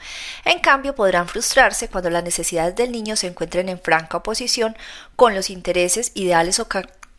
En 0.45 0.61
cambio, 0.61 0.95
podrán 0.95 1.29
frustrarse 1.29 1.89
cuando 1.89 2.11
las 2.11 2.25
necesidades 2.25 2.75
del 2.75 2.93
niño 2.93 3.17
se 3.17 3.27
encuentren 3.27 3.69
en 3.69 3.81
franca 3.81 4.19
oposición 4.19 4.77
con 5.17 5.35
los 5.35 5.51
intereses, 5.51 6.13
ideales 6.15 6.61
o, 6.61 6.69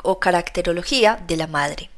o 0.03 0.19
caracterología 0.19 1.19
de 1.27 1.37
la 1.37 1.47
madre. 1.47 1.89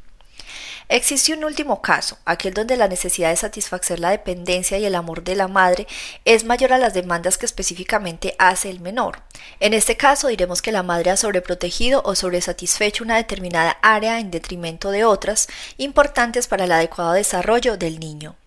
Existe 0.92 1.34
un 1.34 1.44
último 1.44 1.84
caso, 1.84 2.18
aquel 2.26 2.56
donde 2.56 2.76
la 2.76 2.88
necesidad 2.88 3.30
de 3.30 3.36
satisfacer 3.36 4.00
la 4.00 4.10
dependencia 4.10 4.80
y 4.80 4.86
el 4.86 4.96
amor 4.96 5.24
de 5.24 5.36
la 5.36 5.48
madre 5.48 5.86
es 6.26 6.46
mayor 6.46 6.74
a 6.74 6.80
las 6.80 6.96
demandas 6.96 7.38
que 7.38 7.46
específicamente 7.46 8.34
hace 8.40 8.72
el 8.72 8.80
menor. 8.80 9.22
En 9.60 9.76
este 9.76 9.98
caso 9.98 10.30
diremos 10.30 10.64
que 10.64 10.72
la 10.72 10.82
madre 10.82 11.12
ha 11.12 11.18
sobreprotegido 11.18 12.02
o 12.06 12.16
sobresatisfecho 12.16 13.04
una 13.04 13.18
determinada 13.18 13.78
área 13.84 14.20
en 14.20 14.32
detrimento 14.32 14.90
de 14.90 15.06
otras 15.06 15.48
importantes 15.78 16.48
para 16.48 16.64
el 16.64 16.72
adecuado 16.72 17.14
desarrollo 17.14 17.78
del 17.78 18.00
niño. 18.00 18.39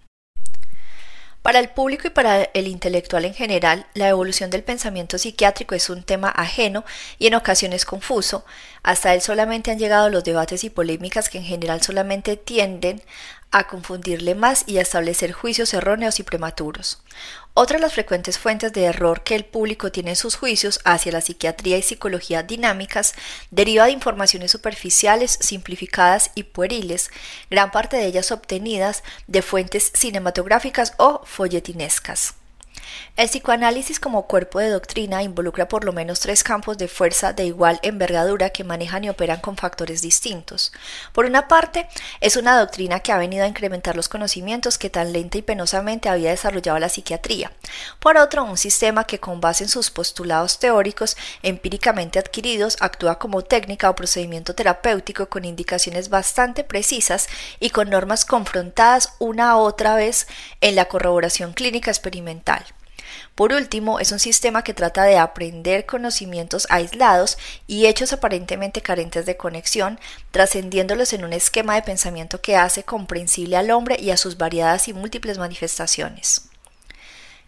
Para 1.43 1.59
el 1.59 1.71
público 1.71 2.07
y 2.07 2.11
para 2.11 2.45
el 2.55 2.69
intelectual 2.69 3.25
en 3.25 3.35
general, 3.35 3.87
la 3.95 4.09
evolución 4.09 4.49
del 4.51 4.63
pensamiento 4.63 5.19
psiquiátrico 5.19 5.75
es 5.75 5.91
un 5.91 6.05
tema 6.05 6.29
ajeno 6.29 6.85
y 7.19 7.27
en 7.27 7.35
ocasiones 7.35 7.85
confuso. 7.85 8.45
Hasta 8.85 9.13
él 9.13 9.23
solamente 9.23 9.73
han 9.73 9.79
llegado 9.79 10.09
los 10.09 10.23
debates 10.23 10.63
y 10.63 10.71
polémicas 10.71 11.29
que 11.29 11.39
en 11.39 11.45
general 11.45 11.83
solamente 11.83 12.37
tienden 12.37 13.03
a 13.51 13.67
confundirle 13.67 14.37
más 14.37 14.63
y 14.69 14.79
a 14.79 14.83
establecer 14.83 15.33
juicios 15.33 15.75
erróneos 15.75 16.21
y 16.21 16.23
prematuros. 16.23 17.03
Otra 17.55 17.77
de 17.77 17.83
las 17.83 17.93
frecuentes 17.93 18.39
fuentes 18.39 18.73
de 18.73 18.85
error 18.85 19.23
que 19.25 19.35
el 19.35 19.45
público 19.45 19.93
tiene 19.93 20.11
en 20.11 20.17
sus 20.17 20.37
juicios 20.37 20.81
hacia 20.85 21.13
la 21.13 21.21
psiquiatría 21.21 21.77
y 21.77 21.83
psicología 21.83 22.43
dinámicas 22.43 23.15
deriva 23.51 23.85
de 23.85 23.93
informaciones 23.93 24.51
superficiales, 24.51 25.37
simplificadas 25.39 26.31
y 26.35 26.45
pueriles, 26.45 27.11
gran 27.51 27.71
parte 27.71 27.99
de 27.99 28.07
ellas 28.07 28.33
obtenidas 28.33 29.03
de 29.27 29.43
fuentes 29.43 29.93
cinematográficas 29.95 30.95
o 30.97 31.21
folletinescas. 31.27 32.37
El 33.15 33.29
psicoanálisis 33.29 34.01
como 34.01 34.27
cuerpo 34.27 34.59
de 34.59 34.71
doctrina 34.71 35.23
involucra 35.23 35.69
por 35.69 35.85
lo 35.85 35.93
menos 35.93 36.21
tres 36.21 36.43
campos 36.43 36.79
de 36.79 36.89
fuerza 36.89 37.33
de 37.33 37.45
igual 37.45 37.79
envergadura 37.83 38.51
que 38.51 38.65
manejan 38.65 39.05
y 39.05 39.11
operan 39.11 39.41
con 39.41 39.57
factores 39.57 40.01
distintos. 40.01 40.73
Por 41.13 41.27
una 41.27 41.47
parte, 41.47 41.89
es 42.21 42.37
una 42.37 42.59
doctrina 42.59 43.01
que 43.01 43.13
ha 43.13 43.19
venido 43.19 43.45
a 43.45 43.49
incrementar 43.49 43.97
los 43.97 44.09
conocimientos 44.09 44.79
que 44.79 44.89
tan 44.89 45.13
lenta 45.13 45.39
y 45.39 45.43
penosamente 45.43 46.09
había 46.09 46.31
desarrollado 46.31 46.79
la 46.79 46.89
psiquiatría. 46.89 47.53
Por 48.01 48.17
otro, 48.17 48.45
un 48.45 48.57
sistema 48.57 49.05
que 49.05 49.21
con 49.21 49.41
base 49.41 49.65
en 49.65 49.71
sus 49.71 49.91
postulados 49.91 50.59
teóricos 50.59 51.17
empíricamente 51.43 52.19
adquiridos 52.19 52.77
actúa 52.81 53.19
como 53.19 53.43
técnica 53.43 53.91
o 53.91 53.97
procedimiento 53.97 54.55
terapéutico 54.55 55.29
con 55.29 55.45
indicaciones 55.45 56.09
bastante 56.09 56.65
precisas 56.65 57.29
y 57.61 57.71
con 57.71 57.91
normas 57.91 58.25
confrontadas 58.25 59.15
una 59.19 59.51
a 59.51 59.57
otra 59.57 59.95
vez 59.95 60.27
en 60.61 60.77
la 60.77 60.87
corroboración 60.87 61.53
clínica 61.53 61.91
experimental. 61.91 62.65
Por 63.35 63.53
último, 63.53 64.01
es 64.01 64.13
un 64.13 64.19
sistema 64.19 64.63
que 64.63 64.75
trata 64.75 65.05
de 65.05 65.19
aprender 65.19 65.87
conocimientos 65.87 66.67
aislados 66.71 67.39
y 67.67 67.87
hechos 67.87 68.13
aparentemente 68.13 68.83
carentes 68.83 69.27
de 69.27 69.37
conexión, 69.37 69.99
trascendiéndolos 70.31 71.13
en 71.13 71.25
un 71.25 71.33
esquema 71.33 71.75
de 71.75 71.83
pensamiento 71.83 72.41
que 72.41 72.57
hace 72.57 72.83
comprensible 72.83 73.57
al 73.57 73.71
hombre 73.71 73.97
y 74.01 74.11
a 74.11 74.17
sus 74.17 74.39
variadas 74.39 74.89
y 74.89 74.93
múltiples 74.93 75.39
manifestaciones. 75.39 76.49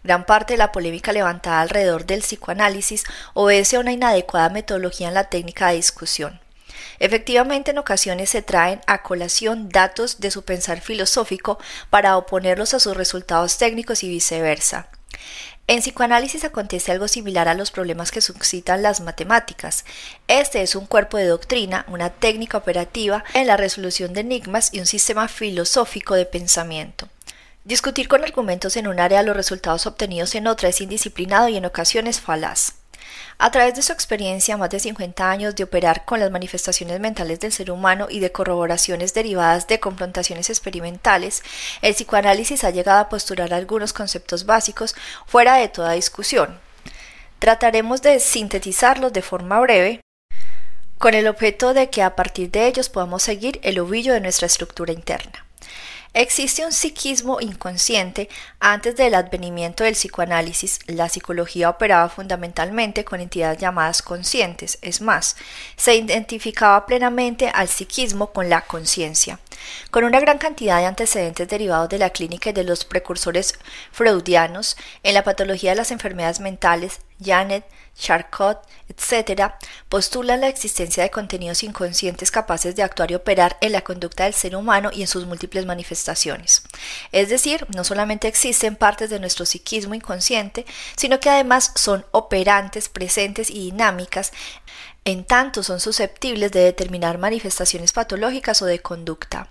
Gran 0.03 0.25
parte 0.25 0.53
de 0.53 0.59
la 0.59 0.71
polémica 0.71 1.11
levantada 1.11 1.61
alrededor 1.61 2.05
del 2.05 2.19
psicoanálisis 2.19 3.05
obedece 3.33 3.75
a 3.75 3.79
una 3.79 3.91
inadecuada 3.91 4.49
metodología 4.49 5.07
en 5.07 5.15
la 5.15 5.29
técnica 5.29 5.69
de 5.69 5.77
discusión. 5.77 6.39
Efectivamente, 6.99 7.71
en 7.71 7.77
ocasiones 7.77 8.29
se 8.29 8.41
traen 8.41 8.81
a 8.87 9.01
colación 9.01 9.69
datos 9.69 10.19
de 10.19 10.31
su 10.31 10.43
pensar 10.43 10.81
filosófico 10.81 11.57
para 11.89 12.17
oponerlos 12.17 12.73
a 12.73 12.79
sus 12.79 12.95
resultados 12.95 13.57
técnicos 13.57 14.03
y 14.03 14.09
viceversa. 14.09 14.89
En 15.67 15.79
psicoanálisis 15.79 16.43
acontece 16.43 16.91
algo 16.91 17.07
similar 17.07 17.47
a 17.47 17.55
los 17.55 17.71
problemas 17.71 18.11
que 18.11 18.21
suscitan 18.21 18.83
las 18.83 19.01
matemáticas. 19.01 19.83
Este 20.27 20.61
es 20.61 20.75
un 20.75 20.85
cuerpo 20.85 21.17
de 21.17 21.25
doctrina, 21.25 21.85
una 21.87 22.11
técnica 22.11 22.59
operativa 22.59 23.23
en 23.33 23.47
la 23.47 23.57
resolución 23.57 24.13
de 24.13 24.21
enigmas 24.21 24.71
y 24.71 24.79
un 24.79 24.85
sistema 24.85 25.27
filosófico 25.27 26.13
de 26.13 26.27
pensamiento. 26.27 27.09
Discutir 27.63 28.07
con 28.07 28.23
argumentos 28.23 28.77
en 28.77 28.87
un 28.87 28.99
área 28.99 29.23
los 29.23 29.35
resultados 29.35 29.87
obtenidos 29.87 30.35
en 30.35 30.45
otra 30.45 30.69
es 30.69 30.81
indisciplinado 30.81 31.49
y 31.49 31.57
en 31.57 31.65
ocasiones 31.65 32.21
falaz. 32.21 32.73
A 33.37 33.51
través 33.51 33.75
de 33.75 33.81
su 33.81 33.91
experiencia, 33.91 34.55
más 34.55 34.69
de 34.69 34.79
50 34.79 35.29
años 35.29 35.55
de 35.55 35.65
operar 35.65 36.05
con 36.05 36.21
las 36.21 36.31
manifestaciones 36.31 37.01
mentales 37.01 37.41
del 37.41 37.51
ser 37.51 37.69
humano 37.69 38.07
y 38.09 38.21
de 38.21 38.31
corroboraciones 38.31 39.13
derivadas 39.13 39.67
de 39.67 39.81
confrontaciones 39.81 40.49
experimentales, 40.49 41.43
el 41.81 41.93
psicoanálisis 41.93 42.63
ha 42.63 42.69
llegado 42.69 42.99
a 42.99 43.09
postular 43.09 43.53
algunos 43.53 43.91
conceptos 43.91 44.45
básicos 44.45 44.95
fuera 45.25 45.57
de 45.57 45.67
toda 45.67 45.91
discusión. 45.91 46.59
Trataremos 47.39 48.01
de 48.01 48.21
sintetizarlos 48.21 49.11
de 49.11 49.21
forma 49.21 49.59
breve, 49.59 49.99
con 50.97 51.13
el 51.13 51.27
objeto 51.27 51.73
de 51.73 51.89
que 51.89 52.01
a 52.03 52.15
partir 52.15 52.49
de 52.51 52.67
ellos 52.67 52.87
podamos 52.87 53.23
seguir 53.23 53.59
el 53.63 53.79
ovillo 53.79 54.13
de 54.13 54.21
nuestra 54.21 54.45
estructura 54.45 54.93
interna. 54.93 55.44
Existe 56.17 56.65
un 56.65 56.71
psiquismo 56.71 57.41
inconsciente. 57.41 58.29
Antes 58.61 58.95
del 58.95 59.15
advenimiento 59.15 59.83
del 59.83 59.95
psicoanálisis, 59.95 60.79
la 60.87 61.09
psicología 61.09 61.69
operaba 61.69 62.07
fundamentalmente 62.07 63.03
con 63.03 63.19
entidades 63.19 63.59
llamadas 63.59 64.01
conscientes. 64.01 64.77
Es 64.81 65.01
más, 65.01 65.35
se 65.75 65.93
identificaba 65.95 66.85
plenamente 66.85 67.49
al 67.53 67.67
psiquismo 67.67 68.31
con 68.31 68.49
la 68.49 68.61
conciencia. 68.61 69.41
Con 69.91 70.05
una 70.05 70.21
gran 70.21 70.37
cantidad 70.37 70.79
de 70.79 70.85
antecedentes 70.85 71.49
derivados 71.49 71.89
de 71.89 71.97
la 71.97 72.11
clínica 72.11 72.51
y 72.51 72.53
de 72.53 72.63
los 72.63 72.85
precursores 72.85 73.59
freudianos, 73.91 74.77
en 75.03 75.15
la 75.15 75.25
patología 75.25 75.71
de 75.71 75.75
las 75.75 75.91
enfermedades 75.91 76.39
mentales, 76.39 77.01
Janet 77.21 77.65
Charcot, 77.97 78.61
etc., 78.89 79.53
postulan 79.89 80.41
la 80.41 80.47
existencia 80.47 81.03
de 81.03 81.09
contenidos 81.09 81.63
inconscientes 81.63 82.31
capaces 82.31 82.75
de 82.75 82.83
actuar 82.83 83.11
y 83.11 83.15
operar 83.15 83.57
en 83.61 83.71
la 83.71 83.81
conducta 83.81 84.25
del 84.25 84.33
ser 84.33 84.55
humano 84.55 84.89
y 84.93 85.01
en 85.01 85.07
sus 85.07 85.25
múltiples 85.25 85.65
manifestaciones. 85.65 86.63
Es 87.11 87.29
decir, 87.29 87.65
no 87.73 87.83
solamente 87.83 88.27
existen 88.27 88.75
partes 88.75 89.09
de 89.09 89.19
nuestro 89.19 89.45
psiquismo 89.45 89.95
inconsciente, 89.95 90.65
sino 90.95 91.19
que 91.19 91.29
además 91.29 91.71
son 91.75 92.05
operantes, 92.11 92.89
presentes 92.89 93.49
y 93.49 93.71
dinámicas, 93.71 94.31
en 95.05 95.23
tanto 95.23 95.63
son 95.63 95.79
susceptibles 95.79 96.51
de 96.51 96.61
determinar 96.61 97.17
manifestaciones 97.17 97.93
patológicas 97.93 98.61
o 98.61 98.65
de 98.65 98.79
conducta. 98.79 99.49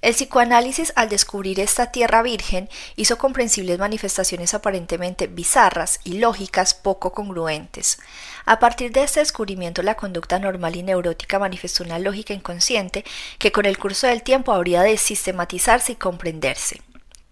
El 0.00 0.14
psicoanálisis, 0.14 0.92
al 0.94 1.08
descubrir 1.08 1.58
esta 1.58 1.90
tierra 1.90 2.22
virgen, 2.22 2.68
hizo 2.94 3.18
comprensibles 3.18 3.80
manifestaciones 3.80 4.54
aparentemente 4.54 5.26
bizarras 5.26 5.98
y 6.04 6.18
lógicas 6.18 6.72
poco 6.72 7.10
congruentes. 7.10 7.98
A 8.44 8.60
partir 8.60 8.92
de 8.92 9.02
este 9.02 9.18
descubrimiento, 9.18 9.82
la 9.82 9.96
conducta 9.96 10.38
normal 10.38 10.76
y 10.76 10.84
neurótica 10.84 11.40
manifestó 11.40 11.82
una 11.82 11.98
lógica 11.98 12.32
inconsciente 12.32 13.04
que 13.38 13.50
con 13.50 13.66
el 13.66 13.76
curso 13.76 14.06
del 14.06 14.22
tiempo 14.22 14.52
habría 14.52 14.82
de 14.82 14.96
sistematizarse 14.98 15.92
y 15.92 15.96
comprenderse. 15.96 16.80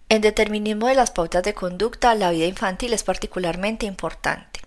En 0.09 0.21
determinismo 0.21 0.89
de 0.89 0.97
las 0.97 1.13
pautas 1.13 1.45
de 1.45 1.55
conducta, 1.55 2.17
la 2.17 2.33
vida 2.33 2.47
infantil 2.47 2.93
es 2.93 3.05
particularmente 3.05 3.87
importante. 3.87 4.61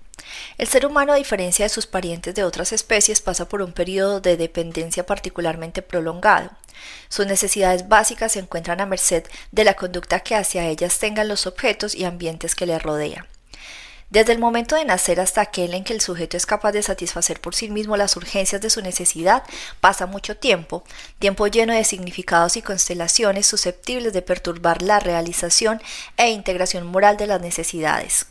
El 0.58 0.68
ser 0.68 0.86
humano, 0.86 1.12
a 1.12 1.18
diferencia 1.18 1.66
de 1.66 1.70
sus 1.70 1.86
parientes 1.86 2.34
de 2.34 2.46
otras 2.46 2.72
especies, 2.72 3.20
pasa 3.20 3.50
por 3.50 3.62
un 3.62 3.74
periodo 3.74 4.22
de 4.22 4.38
dependencia 4.38 5.06
particularmente 5.06 5.82
prolongado. 5.82 6.52
Sus 7.10 7.26
necesidades 7.26 7.88
básicas 7.88 8.34
se 8.34 8.40
encuentran 8.40 8.82
a 8.82 8.86
merced 8.86 9.24
de 9.52 9.64
la 9.64 9.76
conducta 9.76 10.20
que 10.20 10.36
hacia 10.36 10.66
ellas 10.68 11.00
tengan 11.00 11.28
los 11.28 11.48
objetos 11.48 11.96
y 11.96 12.06
ambientes 12.06 12.56
que 12.56 12.66
le 12.66 12.80
rodean. 12.80 13.28
Desde 14.10 14.34
el 14.34 14.40
momento 14.40 14.76
de 14.76 14.86
nacer 14.86 15.20
hasta 15.20 15.42
aquel 15.42 15.76
en 15.76 15.84
que 15.84 15.94
el 15.94 16.02
sujeto 16.02 16.36
es 16.36 16.48
capaz 16.48 16.72
de 16.72 16.82
satisfacer 16.82 17.40
por 17.40 17.54
sí 17.54 17.70
mismo 17.70 17.96
las 17.96 18.16
urgencias 18.16 18.60
de 18.60 18.72
su 18.72 18.82
necesidad, 18.82 19.44
pasa 19.82 20.08
mucho 20.08 20.36
tiempo, 20.36 20.84
tiempo 21.20 21.46
lleno 21.46 21.74
de 21.74 21.84
significados 21.84 22.58
y 22.58 22.64
constelaciones 22.64 23.46
susceptibles 23.46 24.12
de 24.12 24.24
perturbar 24.24 24.82
la 24.82 25.00
realización 25.00 25.80
e 26.18 26.32
integración 26.32 26.88
moral 26.88 27.18
de 27.18 27.28
las 27.28 27.40
necesidades. 27.40 28.26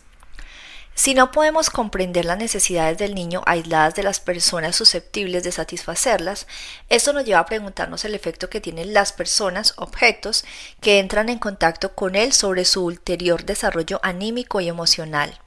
Si 0.99 1.14
no 1.14 1.31
podemos 1.31 1.71
comprender 1.71 2.25
las 2.25 2.38
necesidades 2.38 2.99
del 2.99 3.14
niño 3.14 3.43
aisladas 3.47 3.95
de 3.95 4.02
las 4.02 4.19
personas 4.19 4.75
susceptibles 4.75 5.45
de 5.45 5.52
satisfacerlas, 5.52 6.49
esto 6.88 7.12
nos 7.12 7.25
lleva 7.25 7.38
a 7.38 7.47
preguntarnos 7.47 8.05
el 8.05 8.17
efecto 8.17 8.50
que 8.50 8.61
tienen 8.61 8.93
las 8.93 9.12
personas, 9.12 9.75
objetos, 9.76 10.45
que 10.81 10.99
entran 10.99 11.28
en 11.28 11.38
contacto 11.38 11.95
con 11.95 12.17
él 12.17 12.33
sobre 12.33 12.64
su 12.64 12.85
ulterior 12.85 13.45
desarrollo 13.45 14.00
anímico 14.02 14.61
y 14.61 14.67
emocional. 14.67 15.38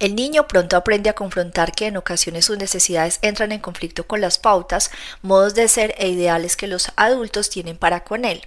El 0.00 0.14
niño 0.14 0.46
pronto 0.48 0.76
aprende 0.76 1.08
a 1.08 1.14
confrontar 1.14 1.72
que 1.72 1.86
en 1.86 1.96
ocasiones 1.96 2.44
sus 2.44 2.58
necesidades 2.58 3.18
entran 3.22 3.52
en 3.52 3.60
conflicto 3.60 4.06
con 4.06 4.20
las 4.20 4.38
pautas, 4.38 4.90
modos 5.22 5.54
de 5.54 5.66
ser 5.66 5.94
e 5.96 6.08
ideales 6.08 6.58
que 6.58 6.66
los 6.66 6.92
adultos 6.96 7.48
tienen 7.48 7.78
para 7.78 8.04
con 8.04 8.26
él. 8.26 8.46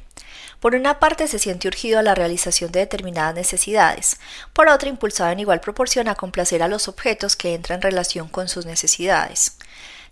Por 0.62 0.76
una 0.76 1.00
parte 1.00 1.28
se 1.28 1.40
siente 1.40 1.68
urgido 1.68 1.98
a 1.98 2.04
la 2.04 2.14
realización 2.14 2.72
de 2.72 2.82
determinadas 2.82 3.34
necesidades, 3.34 4.20
por 4.54 4.70
otra 4.70 4.90
impulsado 4.90 5.32
en 5.32 5.40
igual 5.40 5.60
proporción 5.60 6.08
a 6.08 6.14
complacer 6.14 6.62
a 6.62 6.68
los 6.68 6.88
objetos 6.88 7.36
que 7.36 7.56
entran 7.56 7.78
en 7.78 7.82
relación 7.82 8.28
con 8.30 8.48
sus 8.48 8.68
necesidades. 8.68 9.58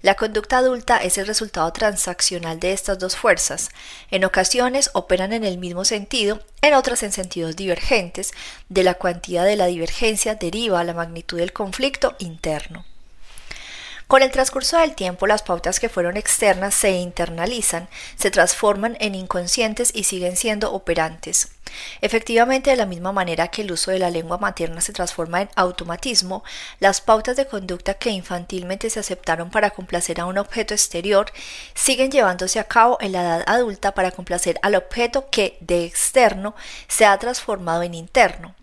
La 0.01 0.15
conducta 0.15 0.57
adulta 0.57 0.97
es 0.97 1.19
el 1.19 1.27
resultado 1.27 1.71
transaccional 1.71 2.59
de 2.59 2.71
estas 2.71 2.97
dos 2.97 3.15
fuerzas. 3.15 3.69
En 4.09 4.25
ocasiones 4.25 4.89
operan 4.93 5.33
en 5.33 5.43
el 5.43 5.59
mismo 5.59 5.85
sentido, 5.85 6.43
en 6.63 6.73
otras 6.73 7.03
en 7.03 7.11
sentidos 7.11 7.55
divergentes. 7.55 8.31
De 8.69 8.83
la 8.83 8.95
cuantía 8.95 9.43
de 9.43 9.55
la 9.55 9.67
divergencia 9.67 10.33
deriva 10.33 10.83
la 10.83 10.95
magnitud 10.95 11.37
del 11.37 11.53
conflicto 11.53 12.15
interno. 12.17 12.85
Con 14.09 14.23
el 14.23 14.31
transcurso 14.31 14.79
del 14.79 14.95
tiempo, 14.95 15.27
las 15.27 15.43
pautas 15.43 15.79
que 15.79 15.87
fueron 15.87 16.17
externas 16.17 16.73
se 16.73 16.89
internalizan, 16.93 17.87
se 18.15 18.31
transforman 18.31 18.97
en 18.99 19.13
inconscientes 19.13 19.91
y 19.93 20.05
siguen 20.05 20.35
siendo 20.35 20.73
operantes. 20.73 21.49
Efectivamente, 22.01 22.71
de 22.71 22.75
la 22.75 22.87
misma 22.87 23.11
manera 23.11 23.49
que 23.49 23.61
el 23.61 23.71
uso 23.71 23.91
de 23.91 23.99
la 23.99 24.09
lengua 24.09 24.39
materna 24.39 24.81
se 24.81 24.93
transforma 24.93 25.43
en 25.43 25.49
automatismo, 25.55 26.43
las 26.79 27.01
pautas 27.01 27.37
de 27.37 27.45
conducta 27.45 27.93
que 27.93 28.09
infantilmente 28.09 28.89
se 28.89 28.99
aceptaron 28.99 29.51
para 29.51 29.69
complacer 29.69 30.19
a 30.19 30.25
un 30.25 30.39
objeto 30.39 30.73
exterior 30.73 31.31
siguen 31.75 32.09
llevándose 32.09 32.57
a 32.57 32.63
cabo 32.63 32.97
en 33.01 33.11
la 33.11 33.21
edad 33.21 33.43
adulta 33.45 33.93
para 33.93 34.09
complacer 34.09 34.57
al 34.63 34.73
objeto 34.73 35.29
que 35.29 35.59
de 35.61 35.85
externo 35.85 36.55
se 36.87 37.05
ha 37.05 37.15
transformado 37.19 37.83
en 37.83 37.93
interno. 37.93 38.55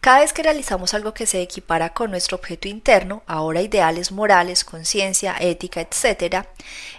Cada 0.00 0.20
vez 0.20 0.32
que 0.32 0.42
realizamos 0.42 0.94
algo 0.94 1.14
que 1.14 1.26
se 1.26 1.40
equipara 1.40 1.94
con 1.94 2.10
nuestro 2.10 2.36
objeto 2.36 2.68
interno, 2.68 3.22
ahora 3.26 3.62
ideales 3.62 4.12
morales, 4.12 4.64
conciencia, 4.64 5.34
ética, 5.40 5.80
etc., 5.80 6.46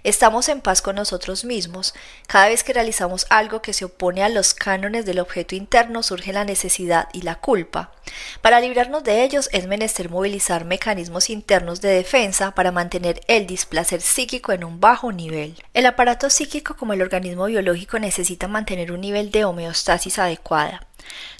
estamos 0.04 0.50
en 0.50 0.62
paz 0.62 0.82
con 0.82 0.96
nosotros 0.96 1.46
mismos. 1.46 1.94
Cada 2.28 2.48
vez 2.48 2.64
que 2.64 2.74
realizamos 2.74 3.28
algo 3.30 3.62
que 3.62 3.74
se 3.74 3.86
opone 3.86 4.24
a 4.24 4.30
los 4.30 4.54
cánones 4.54 5.06
del 5.06 5.20
objeto 5.20 5.56
interno, 5.56 6.04
surge 6.04 6.34
la 6.34 6.46
necesidad 6.46 7.10
y 7.14 7.22
la 7.22 7.36
culpa. 7.36 7.92
Para 8.42 8.60
librarnos 8.60 9.04
de 9.04 9.24
ellos 9.24 9.50
es 9.52 9.68
menester 9.68 10.10
movilizar 10.10 10.66
mecanismos 10.66 11.30
internos 11.30 11.82
de 11.82 11.90
defensa 11.90 12.52
para 12.52 12.72
mantener 12.72 13.22
el 13.28 13.48
displacer 13.48 14.02
psíquico 14.02 14.52
en 14.52 14.64
un 14.64 14.80
bajo 14.80 15.12
nivel. 15.12 15.62
El 15.74 15.86
aparato 15.86 16.30
psíquico 16.30 16.76
como 16.76 16.94
el 16.94 17.02
organismo 17.02 17.46
biológico 17.46 18.00
necesita 18.00 18.48
mantener 18.48 18.92
un 18.92 19.02
nivel 19.02 19.32
de 19.32 19.46
homeostasis 19.46 20.20
adecuada. 20.20 20.88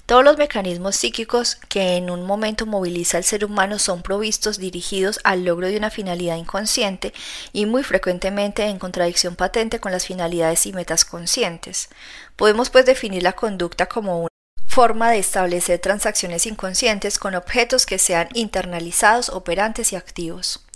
Todos 0.06 0.22
los 0.22 0.36
mecanismos 0.38 0.96
psíquicos 0.96 1.56
que 1.68 1.96
en 1.96 2.10
un 2.10 2.24
momento 2.24 2.64
moviliza 2.64 3.18
al 3.18 3.24
ser 3.24 3.44
humano 3.44 3.78
son 3.78 4.02
provistos 4.02 4.58
dirigidos 4.58 5.18
al 5.24 5.44
logro 5.44 5.66
de 5.66 5.76
una 5.76 5.90
finalidad 5.90 6.36
inconsciente 6.36 7.12
y 7.52 7.66
muy 7.66 7.82
frecuentemente 7.82 8.64
en 8.64 8.78
contradicción 8.78 9.34
patente 9.34 9.80
con 9.80 9.92
las 9.92 10.06
finalidades 10.06 10.66
y 10.66 10.72
metas 10.72 11.04
conscientes. 11.04 11.88
Podemos 12.36 12.70
pues 12.70 12.86
definir 12.86 13.22
la 13.22 13.32
conducta 13.32 13.86
como 13.86 14.20
una 14.20 14.28
forma 14.66 15.10
de 15.10 15.18
establecer 15.18 15.80
transacciones 15.80 16.46
inconscientes 16.46 17.18
con 17.18 17.34
objetos 17.34 17.86
que 17.86 17.98
sean 17.98 18.28
internalizados, 18.34 19.30
operantes 19.30 19.92
y 19.92 19.96
activos. 19.96 20.66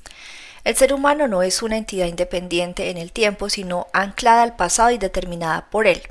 El 0.65 0.77
ser 0.77 0.93
humano 0.93 1.27
no 1.27 1.43
es 1.43 1.63
una 1.63 1.79
entidad 1.79 2.07
independiente 2.07 2.91
en 2.91 2.99
el 2.99 3.13
tiempo, 3.13 3.49
sino 3.49 3.87
anclada 3.93 4.43
al 4.43 4.57
pasado 4.57 4.91
y 4.91 4.99
determinada 4.99 5.71
por 5.71 5.87
él. 5.87 6.03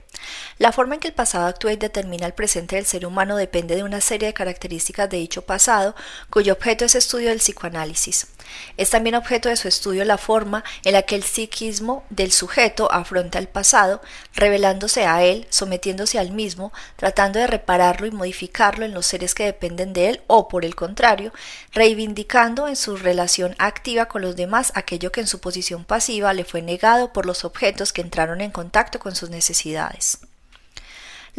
La 0.59 0.73
forma 0.73 0.95
en 0.95 0.99
que 0.99 1.07
el 1.07 1.13
pasado 1.13 1.47
actúa 1.47 1.71
y 1.71 1.77
determina 1.77 2.25
el 2.25 2.33
presente 2.33 2.75
del 2.75 2.85
ser 2.85 3.05
humano 3.05 3.37
depende 3.37 3.77
de 3.77 3.83
una 3.83 4.01
serie 4.01 4.27
de 4.27 4.33
características 4.33 5.09
de 5.09 5.15
dicho 5.15 5.41
pasado, 5.43 5.95
cuyo 6.29 6.51
objeto 6.51 6.83
es 6.83 6.95
estudio 6.95 7.29
del 7.29 7.39
psicoanálisis. 7.39 8.27
Es 8.75 8.89
también 8.89 9.15
objeto 9.15 9.47
de 9.47 9.55
su 9.55 9.69
estudio 9.69 10.03
la 10.03 10.17
forma 10.17 10.65
en 10.83 10.91
la 10.91 11.03
que 11.03 11.15
el 11.15 11.23
psiquismo 11.23 12.03
del 12.09 12.33
sujeto 12.33 12.91
afronta 12.91 13.39
el 13.39 13.47
pasado, 13.47 14.01
revelándose 14.35 15.05
a 15.05 15.23
él, 15.23 15.47
sometiéndose 15.49 16.19
al 16.19 16.31
mismo, 16.31 16.73
tratando 16.97 17.39
de 17.39 17.47
repararlo 17.47 18.05
y 18.05 18.11
modificarlo 18.11 18.83
en 18.83 18.93
los 18.93 19.05
seres 19.05 19.35
que 19.35 19.45
dependen 19.45 19.93
de 19.93 20.09
él 20.09 20.21
o, 20.27 20.49
por 20.49 20.65
el 20.65 20.75
contrario, 20.75 21.31
reivindicando 21.71 22.67
en 22.67 22.75
su 22.75 22.97
relación 22.97 23.55
activa 23.59 24.07
con 24.07 24.23
los 24.23 24.35
demás 24.35 24.73
aquello 24.75 25.13
que 25.13 25.21
en 25.21 25.27
su 25.27 25.39
posición 25.39 25.85
pasiva 25.85 26.33
le 26.33 26.43
fue 26.43 26.61
negado 26.61 27.13
por 27.13 27.25
los 27.25 27.45
objetos 27.45 27.93
que 27.93 28.01
entraron 28.01 28.41
en 28.41 28.51
contacto 28.51 28.99
con 28.99 29.15
sus 29.15 29.29
necesidades. 29.29 30.19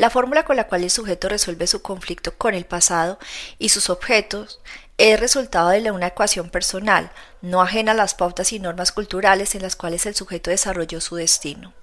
La 0.00 0.08
fórmula 0.08 0.44
con 0.44 0.56
la 0.56 0.66
cual 0.66 0.82
el 0.82 0.90
sujeto 0.90 1.28
resuelve 1.28 1.66
su 1.66 1.82
conflicto 1.82 2.32
con 2.38 2.54
el 2.54 2.64
pasado 2.64 3.18
y 3.58 3.68
sus 3.68 3.90
objetos 3.90 4.62
es 4.96 5.20
resultado 5.20 5.68
de 5.68 5.90
una 5.90 6.06
ecuación 6.06 6.48
personal, 6.48 7.12
no 7.42 7.60
ajena 7.60 7.92
a 7.92 7.94
las 7.94 8.14
pautas 8.14 8.54
y 8.54 8.60
normas 8.60 8.92
culturales 8.92 9.54
en 9.54 9.60
las 9.60 9.76
cuales 9.76 10.06
el 10.06 10.14
sujeto 10.14 10.48
desarrolló 10.48 11.02
su 11.02 11.16
destino. 11.16 11.74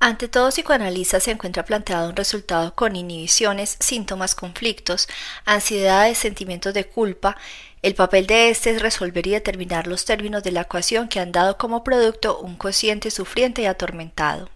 Ante 0.00 0.26
todo 0.26 0.48
psicoanalista 0.48 1.20
se 1.20 1.30
encuentra 1.30 1.64
planteado 1.64 2.08
un 2.08 2.16
resultado 2.16 2.74
con 2.74 2.96
inhibiciones, 2.96 3.76
síntomas, 3.78 4.34
conflictos, 4.34 5.06
ansiedades, 5.44 6.18
sentimientos 6.18 6.74
de 6.74 6.88
culpa. 6.88 7.36
El 7.82 7.94
papel 7.94 8.26
de 8.26 8.50
este 8.50 8.70
es 8.70 8.82
resolver 8.82 9.24
y 9.24 9.30
determinar 9.30 9.86
los 9.86 10.04
términos 10.04 10.42
de 10.42 10.50
la 10.50 10.62
ecuación 10.62 11.06
que 11.06 11.20
han 11.20 11.30
dado 11.30 11.58
como 11.58 11.84
producto 11.84 12.40
un 12.40 12.56
cociente 12.56 13.12
sufriente 13.12 13.62
y 13.62 13.66
atormentado. 13.66 14.50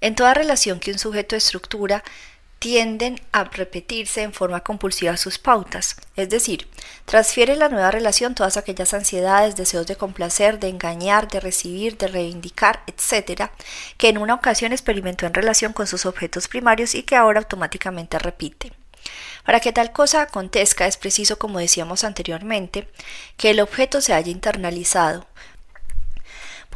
En 0.00 0.14
toda 0.14 0.34
relación 0.34 0.80
que 0.80 0.92
un 0.92 0.98
sujeto 0.98 1.36
estructura, 1.36 2.02
tienden 2.58 3.20
a 3.32 3.44
repetirse 3.44 4.22
en 4.22 4.32
forma 4.32 4.60
compulsiva 4.60 5.16
sus 5.16 5.38
pautas, 5.38 5.96
es 6.16 6.30
decir, 6.30 6.68
transfiere 7.04 7.54
la 7.54 7.68
nueva 7.68 7.90
relación 7.90 8.34
todas 8.34 8.56
aquellas 8.56 8.94
ansiedades, 8.94 9.56
deseos 9.56 9.86
de 9.86 9.96
complacer, 9.96 10.58
de 10.58 10.68
engañar, 10.68 11.28
de 11.28 11.40
recibir, 11.40 11.98
de 11.98 12.08
reivindicar, 12.08 12.82
etc., 12.86 13.50
que 13.98 14.08
en 14.08 14.18
una 14.18 14.34
ocasión 14.34 14.72
experimentó 14.72 15.26
en 15.26 15.34
relación 15.34 15.72
con 15.72 15.86
sus 15.86 16.06
objetos 16.06 16.48
primarios 16.48 16.94
y 16.94 17.02
que 17.02 17.16
ahora 17.16 17.40
automáticamente 17.40 18.18
repite. 18.18 18.72
Para 19.44 19.60
que 19.60 19.72
tal 19.72 19.92
cosa 19.92 20.22
acontezca 20.22 20.86
es 20.86 20.96
preciso, 20.96 21.38
como 21.38 21.60
decíamos 21.60 22.02
anteriormente, 22.04 22.88
que 23.36 23.50
el 23.50 23.60
objeto 23.60 24.00
se 24.00 24.12
haya 24.12 24.32
internalizado, 24.32 25.26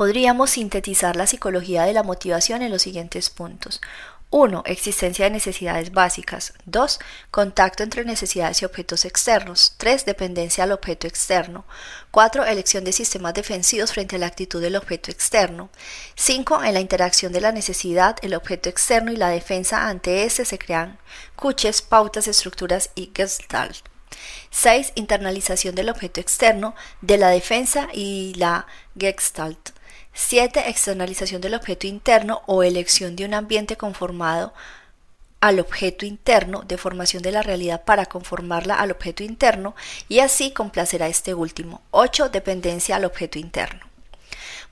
podríamos 0.01 0.53
sintetizar 0.53 1.15
la 1.15 1.27
psicología 1.27 1.83
de 1.83 1.93
la 1.93 2.03
motivación 2.03 2.63
en 2.63 2.73
los 2.73 2.81
siguientes 2.81 3.29
puntos. 3.29 3.83
1. 4.31 4.63
Existencia 4.65 5.27
de 5.27 5.31
necesidades 5.31 5.93
básicas. 5.93 6.55
2. 6.65 7.01
Contacto 7.31 7.83
entre 7.83 8.07
necesidades 8.07 8.63
y 8.63 8.65
objetos 8.65 9.05
externos. 9.05 9.75
3. 9.77 10.07
Dependencia 10.07 10.65
al 10.65 10.73
objeto 10.73 11.07
externo. 11.07 11.67
4. 12.13 12.47
Elección 12.47 12.83
de 12.85 12.93
sistemas 12.93 13.35
defensivos 13.35 13.93
frente 13.93 14.17
a 14.17 14.21
la 14.21 14.29
actitud 14.29 14.63
del 14.63 14.77
objeto 14.77 15.11
externo. 15.11 15.69
5. 16.15 16.65
En 16.65 16.73
la 16.73 16.81
interacción 16.81 17.35
de 17.35 17.43
la 17.43 17.53
necesidad, 17.53 18.17
el 18.23 18.33
objeto 18.33 18.71
externo 18.71 19.13
y 19.13 19.17
la 19.17 19.29
defensa 19.29 19.87
ante 19.87 20.25
éste 20.25 20.47
se 20.47 20.59
crean 20.59 20.99
cuches, 21.37 21.83
pautas, 21.83 22.27
estructuras 22.27 22.89
y 22.95 23.13
gestalt. 23.15 23.85
6. 24.49 24.93
Internalización 24.95 25.75
del 25.75 25.91
objeto 25.91 26.23
externo, 26.23 26.75
de 27.03 27.19
la 27.19 27.29
defensa 27.29 27.89
y 27.93 28.33
la 28.39 28.67
gestalt. 28.99 29.79
7. 30.13 30.69
Externalización 30.69 31.41
del 31.41 31.55
objeto 31.55 31.87
interno 31.87 32.43
o 32.47 32.63
elección 32.63 33.17
de 33.17 33.25
un 33.25 33.35
ambiente 33.35 33.77
conformado 33.77 34.53
al 35.41 35.59
objeto 35.59 36.05
interno, 36.05 36.63
de 36.63 36.77
formación 36.77 37.23
de 37.23 37.33
la 37.33 37.43
realidad 37.43 37.85
para 37.85 38.07
conformarla 38.07 38.75
al 38.75 38.91
objeto 38.91 39.23
interno 39.23 39.75
y 40.09 40.19
así 40.21 40.51
complacer 40.51 41.03
a 41.03 41.09
este 41.09 41.35
último. 41.35 41.81
8. 41.93 42.29
Dependencia 42.29 42.97
al 42.97 43.07
objeto 43.07 43.39
interno. 43.39 43.90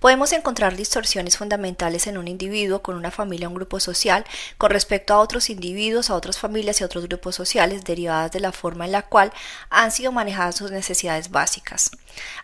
Podemos 0.01 0.33
encontrar 0.33 0.77
distorsiones 0.77 1.37
fundamentales 1.37 2.07
en 2.07 2.19
un 2.19 2.29
individuo, 2.29 2.83
con 2.83 2.95
una 2.95 3.11
familia 3.11 3.49
o 3.49 3.51
un 3.51 3.57
grupo 3.57 3.81
social, 3.81 4.25
con 4.57 4.71
respecto 4.71 5.13
a 5.13 5.19
otros 5.19 5.51
individuos, 5.51 6.09
a 6.09 6.15
otras 6.15 6.39
familias 6.39 6.81
y 6.81 6.85
a 6.85 6.87
otros 6.87 7.09
grupos 7.09 7.35
sociales, 7.35 7.85
derivadas 7.85 8.31
de 8.31 8.39
la 8.39 8.53
forma 8.53 8.85
en 8.85 8.93
la 8.93 9.03
cual 9.03 9.33
han 9.71 9.91
sido 9.91 10.13
manejadas 10.13 10.55
sus 10.55 10.71
necesidades 10.71 11.31
básicas. 11.31 11.91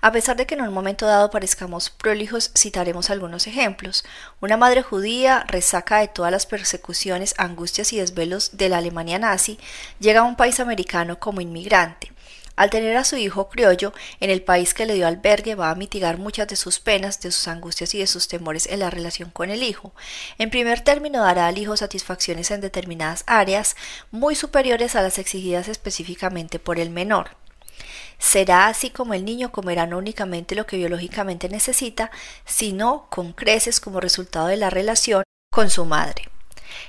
A 0.01 0.11
pesar 0.11 0.37
de 0.37 0.47
que 0.47 0.55
en 0.55 0.63
un 0.63 0.75
momento 0.75 1.07
dado 1.07 1.31
parezcamos 1.31 1.91
prolijos, 1.91 2.51
citaremos 2.57 3.11
algunos 3.11 3.47
ejemplos. 3.47 4.05
Una 4.41 4.57
madre 4.57 4.83
judía, 4.83 5.45
resaca 5.47 5.99
de 5.99 6.09
todas 6.09 6.33
las 6.33 6.47
persecuciones, 6.47 7.35
angustias 7.39 7.93
y 7.93 7.99
desvelos 7.99 8.57
de 8.57 8.69
la 8.69 8.79
Alemania 8.79 9.21
nazi, 9.21 9.61
llega 10.01 10.21
a 10.21 10.25
un 10.25 10.35
país 10.35 10.59
americano 10.59 11.21
como 11.21 11.41
inmigrante. 11.41 12.14
Al 12.57 12.71
tener 12.71 12.97
a 12.97 13.05
su 13.05 13.17
hijo 13.17 13.49
criollo 13.49 13.93
en 14.21 14.31
el 14.31 14.43
país 14.43 14.75
que 14.75 14.87
le 14.87 14.95
dio 14.95 15.07
albergue 15.07 15.57
va 15.57 15.71
a 15.71 15.75
mitigar 15.75 16.19
muchas 16.19 16.47
de 16.47 16.57
sus 16.57 16.79
penas, 16.79 17.21
de 17.21 17.33
sus 17.33 17.49
angustias 17.49 17.95
y 17.95 17.99
de 17.99 18.07
sus 18.07 18.29
temores 18.29 18.67
en 18.67 18.81
la 18.81 18.91
relación 18.91 19.31
con 19.31 19.51
el 19.51 19.63
hijo. 19.63 19.93
En 20.39 20.51
primer 20.51 20.81
término 20.81 21.23
dará 21.23 21.49
al 21.49 21.59
hijo 21.59 21.77
satisfacciones 21.77 22.51
en 22.51 22.61
determinadas 22.61 23.25
áreas 23.27 23.77
muy 24.13 24.37
superiores 24.37 24.95
a 24.95 25.03
las 25.03 25.19
exigidas 25.19 25.67
específicamente 25.69 26.59
por 26.59 26.79
el 26.79 26.91
menor. 26.91 27.37
Será 28.19 28.69
así 28.69 28.91
como 28.91 29.15
el 29.15 29.25
niño 29.25 29.51
comerá 29.51 29.87
no 29.87 29.99
únicamente 29.99 30.55
lo 30.55 30.67
que 30.67 30.77
biológicamente 30.77 31.49
necesita, 31.49 32.11
sino 32.45 33.07
con 33.11 33.33
creces 33.33 33.81
como 33.81 34.01
resultado 34.01 34.47
de 34.47 34.57
la 34.57 34.71
relación 34.71 35.25
con 35.51 35.71
su 35.71 35.85
madre. 35.85 36.34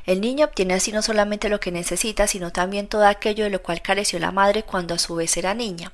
El 0.06 0.21
niño 0.21 0.45
obtiene 0.45 0.74
así 0.74 0.91
no 0.91 1.02
solamente 1.02 1.50
lo 1.50 1.60
que 1.60 1.71
necesita, 1.71 2.28
sino 2.28 2.52
también 2.52 2.88
todo 2.88 3.06
aquello 3.06 3.43
de 3.43 3.50
lo 3.50 3.62
cual 3.62 3.82
careció 3.82 4.19
la 4.19 4.32
madre 4.32 4.63
cuando 4.63 4.93
a 4.93 5.00
su 5.00 5.15
vez 5.15 5.36
era 5.38 5.54
niña. 5.54 5.91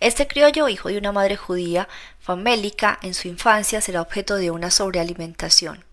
Este 0.00 0.26
criollo, 0.26 0.68
hijo 0.68 0.88
de 0.88 0.98
una 0.98 1.12
madre 1.12 1.36
judía 1.36 1.88
famélica, 2.20 2.98
en 3.02 3.14
su 3.14 3.28
infancia 3.28 3.80
será 3.80 4.02
objeto 4.02 4.36
de 4.36 4.50
una 4.50 4.70
sobrealimentación. 4.70 5.84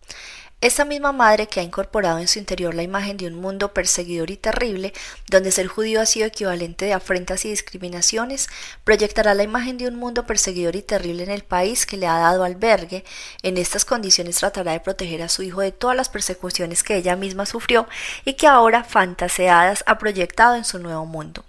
Esta 0.59 0.85
misma 0.85 1.11
madre 1.11 1.45
que 1.45 1.59
ha 1.59 1.63
incorporado 1.63 2.17
en 2.17 2.27
su 2.27 2.39
interior 2.39 2.73
la 2.73 2.81
imagen 2.81 3.15
de 3.15 3.27
un 3.27 3.35
mundo 3.35 3.75
perseguidor 3.75 4.31
y 4.31 4.37
terrible, 4.37 4.91
donde 5.29 5.51
ser 5.51 5.67
judío 5.67 6.01
ha 6.01 6.07
sido 6.07 6.25
equivalente 6.25 6.85
de 6.85 6.93
afrentas 6.93 7.45
y 7.45 7.49
discriminaciones, 7.49 8.49
proyectará 8.83 9.35
la 9.35 9.43
imagen 9.43 9.77
de 9.77 9.87
un 9.87 9.95
mundo 9.97 10.25
perseguidor 10.25 10.75
y 10.75 10.81
terrible 10.81 11.23
en 11.23 11.29
el 11.29 11.43
país 11.43 11.85
que 11.85 11.97
le 11.97 12.07
ha 12.07 12.17
dado 12.17 12.43
albergue. 12.43 13.05
En 13.43 13.57
estas 13.57 13.85
condiciones 13.85 14.37
tratará 14.37 14.71
de 14.71 14.79
proteger 14.79 15.21
a 15.21 15.29
su 15.29 15.43
hijo 15.43 15.61
de 15.61 15.71
todas 15.71 15.95
las 15.95 16.09
persecuciones 16.09 16.81
que 16.81 16.95
ella 16.95 17.15
misma 17.15 17.45
sufrió 17.45 17.87
y 18.25 18.33
que 18.33 18.47
ahora, 18.47 18.83
fantaseadas, 18.83 19.83
ha 19.85 19.99
proyectado 19.99 20.55
en 20.55 20.65
su 20.65 20.79
nuevo 20.79 21.05
mundo. 21.05 21.45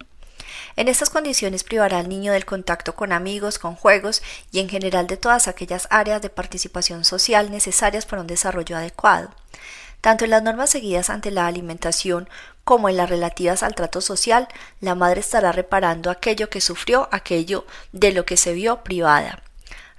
En 0.79 0.87
estas 0.87 1.09
condiciones 1.09 1.65
privará 1.65 1.99
al 1.99 2.07
niño 2.07 2.31
del 2.31 2.45
contacto 2.45 2.95
con 2.95 3.11
amigos, 3.11 3.59
con 3.59 3.75
juegos 3.75 4.21
y 4.49 4.59
en 4.59 4.69
general 4.69 5.07
de 5.07 5.17
todas 5.17 5.49
aquellas 5.49 5.89
áreas 5.91 6.21
de 6.21 6.29
participación 6.29 7.03
social 7.03 7.51
necesarias 7.51 8.05
para 8.05 8.21
un 8.21 8.27
desarrollo 8.27 8.77
adecuado. 8.77 9.29
Tanto 9.99 10.23
en 10.23 10.31
las 10.31 10.41
normas 10.41 10.69
seguidas 10.69 11.09
ante 11.09 11.31
la 11.31 11.47
alimentación 11.47 12.29
como 12.63 12.87
en 12.87 12.95
las 12.95 13.09
relativas 13.09 13.61
al 13.61 13.75
trato 13.75 13.99
social, 13.99 14.47
la 14.79 14.95
madre 14.95 15.19
estará 15.19 15.51
reparando 15.51 16.09
aquello 16.09 16.49
que 16.49 16.61
sufrió, 16.61 17.09
aquello 17.11 17.65
de 17.91 18.13
lo 18.13 18.23
que 18.23 18.37
se 18.37 18.53
vio 18.53 18.81
privada. 18.81 19.43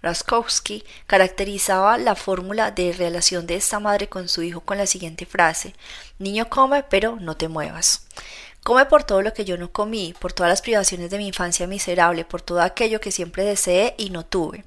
Raskowski 0.01 0.83
caracterizaba 1.07 1.99
la 1.99 2.15
fórmula 2.15 2.71
de 2.71 2.95
relación 2.95 3.47
de 3.47 3.57
esta 3.57 3.81
madre 3.81 4.09
con 4.09 4.31
su 4.31 4.43
hijo 4.43 4.61
con 4.63 4.79
la 4.79 4.87
siguiente 4.87 5.27
frase 5.27 5.75
Niño 6.19 6.49
come, 6.49 6.83
pero 6.85 7.17
no 7.21 7.37
te 7.37 7.49
muevas. 7.49 8.07
Come 8.63 8.85
por 8.85 9.05
todo 9.05 9.23
lo 9.23 9.33
que 9.33 9.45
yo 9.47 9.57
no 9.57 9.73
comí, 9.73 10.15
por 10.19 10.33
todas 10.35 10.51
las 10.51 10.61
privaciones 10.61 11.11
de 11.11 11.17
mi 11.17 11.29
infancia 11.29 11.67
miserable, 11.67 12.27
por 12.27 12.43
todo 12.43 12.61
aquello 12.61 13.01
que 13.01 13.11
siempre 13.11 13.45
deseé 13.45 13.95
y 13.97 14.11
no 14.11 14.27
tuve. 14.27 14.65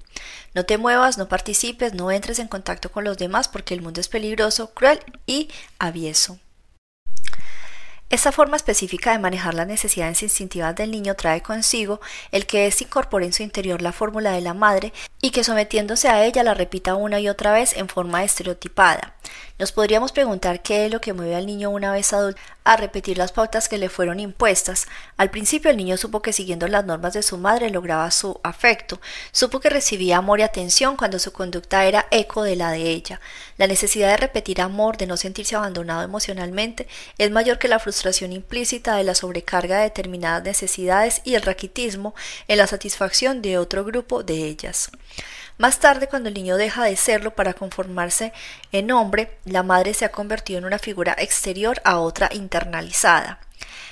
No 0.55 0.65
te 0.65 0.77
muevas, 0.77 1.17
no 1.17 1.27
participes, 1.27 1.93
no 1.93 2.09
entres 2.09 2.39
en 2.39 2.47
contacto 2.47 2.91
con 2.91 3.03
los 3.03 3.17
demás 3.17 3.47
porque 3.47 3.73
el 3.73 3.81
mundo 3.81 4.01
es 4.01 4.07
peligroso, 4.07 4.73
cruel 4.73 4.99
y 5.27 5.49
avieso. 5.77 6.39
Esta 8.09 8.31
forma 8.31 8.57
específica 8.57 9.11
de 9.11 9.17
manejar 9.17 9.55
las 9.55 9.65
necesidades 9.65 10.21
instintivas 10.21 10.75
del 10.75 10.91
niño 10.91 11.15
trae 11.15 11.41
consigo 11.41 11.99
el 12.31 12.45
que 12.45 12.67
éste 12.67 12.83
incorpore 12.83 13.25
en 13.25 13.33
su 13.33 13.41
interior 13.41 13.81
la 13.81 13.91
fórmula 13.91 14.33
de 14.33 14.41
la 14.41 14.53
madre 14.53 14.93
y 15.23 15.31
que 15.31 15.45
sometiéndose 15.45 16.09
a 16.09 16.25
ella 16.25 16.43
la 16.43 16.53
repita 16.53 16.95
una 16.95 17.17
y 17.21 17.29
otra 17.29 17.53
vez 17.53 17.71
en 17.77 17.87
forma 17.87 18.25
estereotipada. 18.25 19.13
Nos 19.57 19.71
podríamos 19.71 20.11
preguntar 20.11 20.61
qué 20.61 20.85
es 20.85 20.91
lo 20.91 20.99
que 20.99 21.13
mueve 21.13 21.37
al 21.37 21.45
niño 21.45 21.69
una 21.69 21.93
vez 21.93 22.11
adulto 22.11 22.41
a 22.65 22.75
repetir 22.75 23.17
las 23.17 23.31
pautas 23.31 23.69
que 23.69 23.77
le 23.77 23.87
fueron 23.87 24.19
impuestas. 24.19 24.87
Al 25.15 25.29
principio 25.29 25.69
el 25.71 25.77
niño 25.77 25.95
supo 25.95 26.21
que 26.21 26.33
siguiendo 26.33 26.67
las 26.67 26.85
normas 26.85 27.13
de 27.13 27.23
su 27.23 27.37
madre 27.37 27.69
lograba 27.69 28.09
su 28.11 28.39
afecto, 28.43 28.99
supo 29.31 29.61
que 29.61 29.69
recibía 29.69 30.17
amor 30.17 30.39
y 30.39 30.43
atención 30.43 30.97
cuando 30.97 31.19
su 31.19 31.31
conducta 31.31 31.85
era 31.85 32.07
eco 32.11 32.43
de 32.43 32.55
la 32.55 32.71
de 32.71 32.89
ella. 32.89 33.21
La 33.57 33.67
necesidad 33.67 34.09
de 34.09 34.17
repetir 34.17 34.59
amor, 34.59 34.97
de 34.97 35.07
no 35.07 35.15
sentirse 35.15 35.55
abandonado 35.55 36.03
emocionalmente, 36.03 36.87
es 37.17 37.31
mayor 37.31 37.59
que 37.59 37.69
la 37.69 37.79
frustración 37.79 38.33
implícita 38.33 38.95
de 38.95 39.03
la 39.03 39.15
sobrecarga 39.15 39.77
de 39.77 39.83
determinadas 39.83 40.43
necesidades 40.43 41.21
y 41.23 41.35
el 41.35 41.43
raquitismo 41.43 42.13
en 42.49 42.57
la 42.57 42.67
satisfacción 42.67 43.41
de 43.41 43.57
otro 43.57 43.85
grupo 43.85 44.23
de 44.23 44.47
ellas. 44.47 44.89
Más 45.57 45.79
tarde, 45.79 46.07
cuando 46.07 46.29
el 46.29 46.35
niño 46.35 46.57
deja 46.57 46.83
de 46.83 46.95
serlo 46.95 47.35
para 47.35 47.53
conformarse 47.53 48.33
en 48.71 48.91
hombre, 48.91 49.37
la 49.45 49.63
madre 49.63 49.93
se 49.93 50.05
ha 50.05 50.11
convertido 50.11 50.59
en 50.59 50.65
una 50.65 50.79
figura 50.79 51.15
exterior 51.17 51.81
a 51.85 51.99
otra 51.99 52.29
internalizada. 52.33 53.39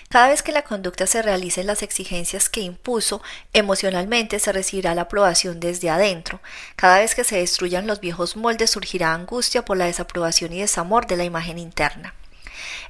Cada 0.09 0.27
vez 0.27 0.43
que 0.43 0.51
la 0.51 0.63
conducta 0.63 1.07
se 1.07 1.21
realice 1.21 1.61
en 1.61 1.67
las 1.67 1.83
exigencias 1.83 2.49
que 2.49 2.59
impuso, 2.59 3.21
emocionalmente 3.53 4.39
se 4.39 4.51
recibirá 4.51 4.93
la 4.93 5.03
aprobación 5.03 5.61
desde 5.61 5.89
adentro. 5.89 6.41
Cada 6.75 6.99
vez 6.99 7.15
que 7.15 7.23
se 7.23 7.37
destruyan 7.37 7.87
los 7.87 8.01
viejos 8.01 8.35
moldes 8.35 8.71
surgirá 8.71 9.13
angustia 9.13 9.63
por 9.63 9.77
la 9.77 9.85
desaprobación 9.85 10.51
y 10.51 10.59
desamor 10.59 11.07
de 11.07 11.15
la 11.15 11.23
imagen 11.23 11.57
interna. 11.57 12.13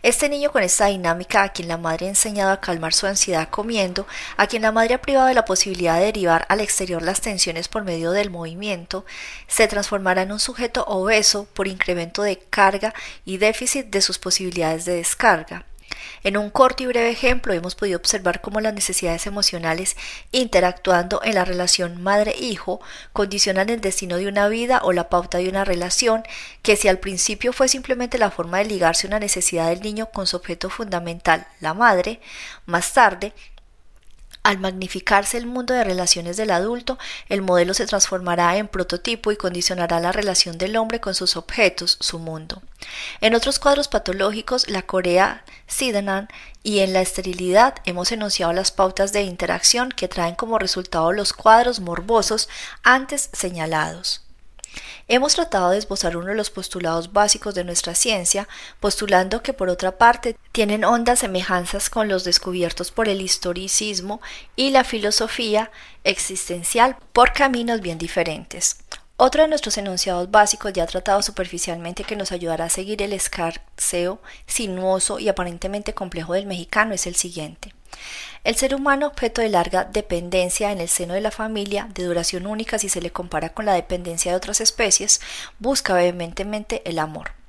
Este 0.04 0.30
niño 0.30 0.52
con 0.52 0.64
esta 0.64 0.88
dinámica, 0.88 1.44
a 1.44 1.50
quien 1.50 1.68
la 1.68 1.78
madre 1.78 2.06
ha 2.06 2.10
enseñado 2.10 2.52
a 2.52 2.62
calmar 2.62 2.94
su 2.94 3.08
ansiedad 3.08 3.50
comiendo, 3.50 4.08
a 4.38 4.48
quien 4.48 4.62
la 4.62 4.72
madre 4.72 4.96
ha 4.96 5.02
privado 5.02 5.28
de 5.28 5.34
la 5.34 5.46
posibilidad 5.46 5.98
de 5.98 6.06
derivar 6.06 6.46
al 6.50 6.60
exterior 6.60 7.02
las 7.02 7.22
tensiones 7.22 7.68
por 7.68 7.84
medio 7.84 8.12
del 8.12 8.30
movimiento, 8.30 9.06
se 9.48 9.68
transformará 9.68 10.24
en 10.24 10.32
un 10.32 10.40
sujeto 10.40 10.84
obeso 10.86 11.48
por 11.54 11.68
incremento 11.68 12.24
de 12.24 12.38
carga 12.38 12.94
y 13.26 13.38
déficit 13.38 13.88
de 13.88 14.02
sus 14.02 14.20
posibilidades 14.20 14.86
de 14.86 14.96
descarga. 14.96 15.66
En 16.24 16.38
un 16.38 16.50
corto 16.50 16.84
y 16.84 16.86
breve 16.88 17.10
ejemplo 17.10 17.54
hemos 17.54 17.76
podido 17.76 17.98
observar 17.98 18.42
cómo 18.42 18.62
las 18.62 18.74
necesidades 18.74 19.28
emocionales 19.28 19.98
interactuando 20.32 21.22
en 21.24 21.36
la 21.36 21.46
relación 21.46 22.02
madre-hijo 22.02 22.82
condicionan 23.14 23.70
el 23.70 23.82
destino 23.82 24.18
de 24.18 24.28
una 24.28 24.48
vida 24.48 24.82
o 24.84 24.94
la 24.94 25.10
pauta 25.10 25.38
de 25.38 25.50
una 25.50 25.66
relación 25.66 26.24
que 26.62 26.76
si 26.76 26.88
al 26.88 27.00
principio 27.00 27.54
fue 27.54 27.68
simplemente 27.68 28.18
la 28.18 28.32
forma 28.32 28.60
de 28.60 28.66
ligarse 28.66 29.08
una 29.08 29.20
necesidad 29.20 29.70
del 29.70 29.82
niño 29.82 30.08
con 30.08 30.28
su 30.28 30.38
objeto 30.38 30.70
fundamental, 30.70 31.48
la 31.60 31.74
madre, 31.74 32.20
más 32.66 32.94
tarde 32.94 33.34
al 34.44 34.58
magnificarse 34.58 35.38
el 35.38 35.46
mundo 35.46 35.74
de 35.74 35.84
relaciones 35.84 36.36
del 36.36 36.50
adulto, 36.50 36.98
el 37.30 37.42
modelo 37.42 37.74
se 37.74 37.86
transformará 37.86 38.58
en 38.58 38.68
prototipo 38.68 39.32
y 39.32 39.38
condicionará 39.38 40.00
la 40.00 40.12
relación 40.12 40.58
del 40.58 40.78
hombre 40.78 41.00
con 41.00 41.14
sus 41.14 41.36
objetos, 41.36 41.98
su 42.00 42.18
mundo. 42.18 42.62
En 43.22 43.36
otros 43.36 43.60
cuadros 43.60 43.88
patológicos, 43.88 44.68
la 44.68 44.82
Corea 44.82 45.44
Sidenan 45.68 46.28
y 46.64 46.80
en 46.80 46.94
la 46.94 47.02
esterilidad 47.02 47.76
hemos 47.86 48.12
enunciado 48.12 48.52
las 48.52 48.72
pautas 48.72 49.14
de 49.14 49.22
interacción 49.22 49.90
que 49.90 50.08
traen 50.08 50.36
como 50.36 50.58
resultado 50.58 51.12
los 51.12 51.34
cuadros 51.34 51.80
morbosos 51.80 52.50
antes 52.84 53.30
señalados. 53.34 54.24
Hemos 55.08 55.36
tratado 55.36 55.72
de 55.72 55.78
esbozar 55.78 56.16
uno 56.18 56.28
de 56.28 56.36
los 56.36 56.50
postulados 56.50 57.14
básicos 57.14 57.56
de 57.56 57.64
nuestra 57.64 57.96
ciencia, 57.96 58.48
postulando 58.80 59.44
que 59.44 59.54
por 59.54 59.70
otra 59.70 59.98
parte 59.98 60.38
tienen 60.52 60.84
hondas 60.84 61.20
semejanzas 61.20 61.90
con 61.90 62.08
los 62.08 62.24
descubiertos 62.24 62.92
por 62.92 63.10
el 63.10 63.22
historicismo 63.22 64.22
y 64.56 64.72
la 64.72 64.84
filosofía 64.84 65.72
existencial 66.04 66.98
por 67.14 67.34
caminos 67.34 67.82
bien 67.82 67.98
diferentes. 67.98 68.78
Otro 69.18 69.44
de 69.44 69.50
nuestros 69.50 69.78
enunciados 69.78 70.32
básicos 70.32 70.74
ya 70.74 70.88
tratado 70.88 71.22
superficialmente 71.22 72.04
que 72.04 72.16
nos 72.16 72.32
ayudará 72.32 72.66
a 72.66 72.70
seguir 72.70 73.04
el 73.04 73.14
escarceo 73.14 74.20
sinuoso 74.48 75.20
y 75.20 75.30
aparentemente 75.30 75.94
complejo 75.94 76.34
del 76.34 76.48
mexicano 76.48 76.96
es 76.96 77.06
el 77.06 77.16
siguiente. 77.16 77.74
El 78.44 78.56
ser 78.56 78.74
humano, 78.74 79.08
objeto 79.08 79.42
de 79.42 79.50
larga 79.50 79.84
dependencia 79.84 80.72
en 80.72 80.80
el 80.80 80.90
seno 80.90 81.14
de 81.14 81.22
la 81.22 81.32
familia, 81.32 81.88
de 81.94 82.04
duración 82.04 82.48
única 82.48 82.80
si 82.80 82.90
se 82.90 83.02
le 83.02 83.12
compara 83.12 83.50
con 83.50 83.66
la 83.66 83.74
dependencia 83.74 84.32
de 84.32 84.38
otras 84.38 84.62
especies, 84.62 85.22
busca 85.60 85.94
vehementemente 85.94 86.82
el 86.86 86.98
amor. 86.98 87.41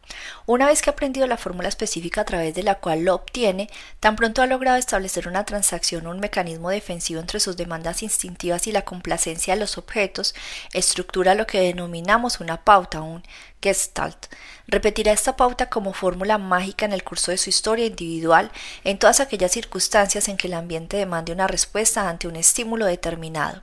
Una 0.46 0.66
vez 0.66 0.83
que 0.83 0.90
ha 0.90 0.92
aprendido 0.92 1.27
la 1.27 1.37
fórmula 1.37 1.68
específica 1.68 2.22
a 2.22 2.25
través 2.25 2.55
de 2.55 2.62
la 2.62 2.77
cual 2.77 3.05
lo 3.05 3.14
obtiene, 3.14 3.68
tan 4.01 4.16
pronto 4.16 4.42
ha 4.42 4.46
logrado 4.46 4.77
establecer 4.77 5.29
una 5.29 5.44
transacción 5.44 6.07
o 6.07 6.11
un 6.11 6.20
mecanismo 6.20 6.70
defensivo 6.70 7.20
entre 7.20 7.40
sus 7.40 7.57
demandas 7.57 8.03
instintivas 8.03 8.66
y 8.66 8.72
la 8.72 8.83
complacencia 8.83 9.55
de 9.55 9.61
los 9.61 9.79
objetos, 9.79 10.35
estructura 10.72 11.35
lo 11.35 11.46
que 11.46 11.61
denominamos 11.61 12.40
una 12.40 12.64
pauta, 12.64 13.03
un 13.03 13.22
Gestalt. 13.62 14.27
Repetirá 14.66 15.12
esta 15.12 15.37
pauta 15.37 15.70
como 15.70 15.92
fórmula 15.92 16.38
mágica 16.38 16.85
en 16.85 16.92
el 16.92 17.05
curso 17.05 17.31
de 17.31 17.38
su 17.38 17.51
historia 17.51 17.87
individual 17.87 18.51
en 18.85 18.98
todas 18.98 19.20
aquellas 19.20 19.53
circunstancias 19.53 20.29
en 20.29 20.37
que 20.37 20.48
el 20.48 20.55
ambiente 20.55 20.96
demande 20.96 21.33
una 21.33 21.46
respuesta 21.46 22.09
ante 22.09 22.27
un 22.27 22.37
estímulo 22.37 22.87
determinado. 22.87 23.62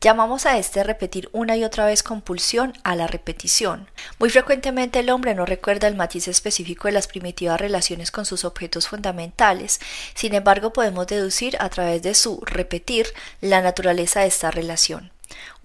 Llamamos 0.00 0.44
a 0.44 0.58
este 0.58 0.84
repetir 0.84 1.30
una 1.32 1.56
y 1.56 1.64
otra 1.64 1.86
vez 1.86 2.02
compulsión 2.02 2.74
a 2.84 2.94
la 2.94 3.06
repetición. 3.06 3.88
Muy 4.18 4.28
frecuentemente 4.28 4.98
el 4.98 5.08
hombre 5.08 5.34
no 5.34 5.46
recuerda 5.46 5.88
el 5.88 5.96
matiz 5.96 6.28
específico 6.28 6.86
de 6.86 6.92
las 6.92 7.06
primitivas 7.06 7.58
relaciones 7.58 8.10
con 8.10 8.26
sus 8.26 8.44
objetos 8.44 8.88
fundamentales, 8.88 9.80
sin 10.14 10.34
embargo 10.34 10.72
podemos 10.72 11.06
deducir 11.06 11.56
a 11.60 11.70
través 11.70 12.02
de 12.02 12.14
su 12.14 12.40
repetir 12.44 13.06
la 13.40 13.62
naturaleza 13.62 14.20
de 14.20 14.26
esta 14.26 14.50
relación. 14.50 15.10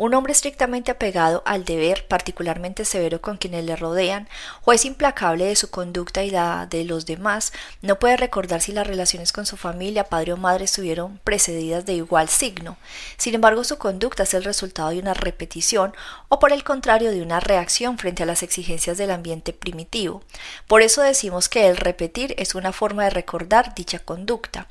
Un 0.01 0.15
hombre 0.15 0.33
estrictamente 0.33 0.89
apegado 0.89 1.43
al 1.45 1.63
deber, 1.63 2.07
particularmente 2.07 2.85
severo 2.85 3.21
con 3.21 3.37
quienes 3.37 3.65
le 3.65 3.75
rodean, 3.75 4.27
juez 4.63 4.83
implacable 4.85 5.45
de 5.45 5.55
su 5.55 5.69
conducta 5.69 6.23
y 6.23 6.31
la 6.31 6.65
de 6.65 6.85
los 6.85 7.05
demás, 7.05 7.53
no 7.83 7.99
puede 7.99 8.17
recordar 8.17 8.61
si 8.61 8.71
las 8.71 8.87
relaciones 8.87 9.31
con 9.31 9.45
su 9.45 9.57
familia, 9.57 10.05
padre 10.05 10.33
o 10.33 10.37
madre 10.37 10.65
estuvieron 10.65 11.19
precedidas 11.23 11.85
de 11.85 11.93
igual 11.93 12.29
signo. 12.29 12.77
Sin 13.17 13.35
embargo, 13.35 13.63
su 13.63 13.77
conducta 13.77 14.23
es 14.23 14.33
el 14.33 14.43
resultado 14.43 14.89
de 14.89 14.97
una 14.97 15.13
repetición 15.13 15.93
o 16.29 16.39
por 16.39 16.51
el 16.51 16.63
contrario 16.63 17.11
de 17.11 17.21
una 17.21 17.39
reacción 17.39 17.99
frente 17.99 18.23
a 18.23 18.25
las 18.25 18.41
exigencias 18.41 18.97
del 18.97 19.11
ambiente 19.11 19.53
primitivo. 19.53 20.23
Por 20.65 20.81
eso 20.81 21.03
decimos 21.03 21.47
que 21.47 21.67
el 21.67 21.77
repetir 21.77 22.33
es 22.39 22.55
una 22.55 22.73
forma 22.73 23.03
de 23.03 23.11
recordar 23.11 23.75
dicha 23.75 23.99
conducta. 23.99 24.67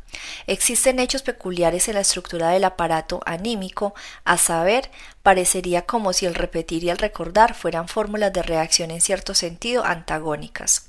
Existen 0.49 0.99
hechos 0.99 1.23
peculiares 1.23 1.87
en 1.87 1.95
la 1.95 2.01
estructura 2.01 2.51
del 2.51 2.64
aparato 2.64 3.21
anímico, 3.27 3.95
a 4.25 4.38
saber, 4.38 4.90
parecería 5.31 5.83
como 5.83 6.12
si 6.12 6.27
el 6.27 6.35
repetir 6.35 6.83
y 6.83 6.90
el 6.90 6.99
recordar 6.99 7.55
fueran 7.55 7.87
fórmulas 7.87 8.33
de 8.33 8.43
reacción 8.43 8.90
en 8.90 9.01
cierto 9.01 9.33
sentido 9.33 9.85
antagónicas. 9.85 10.88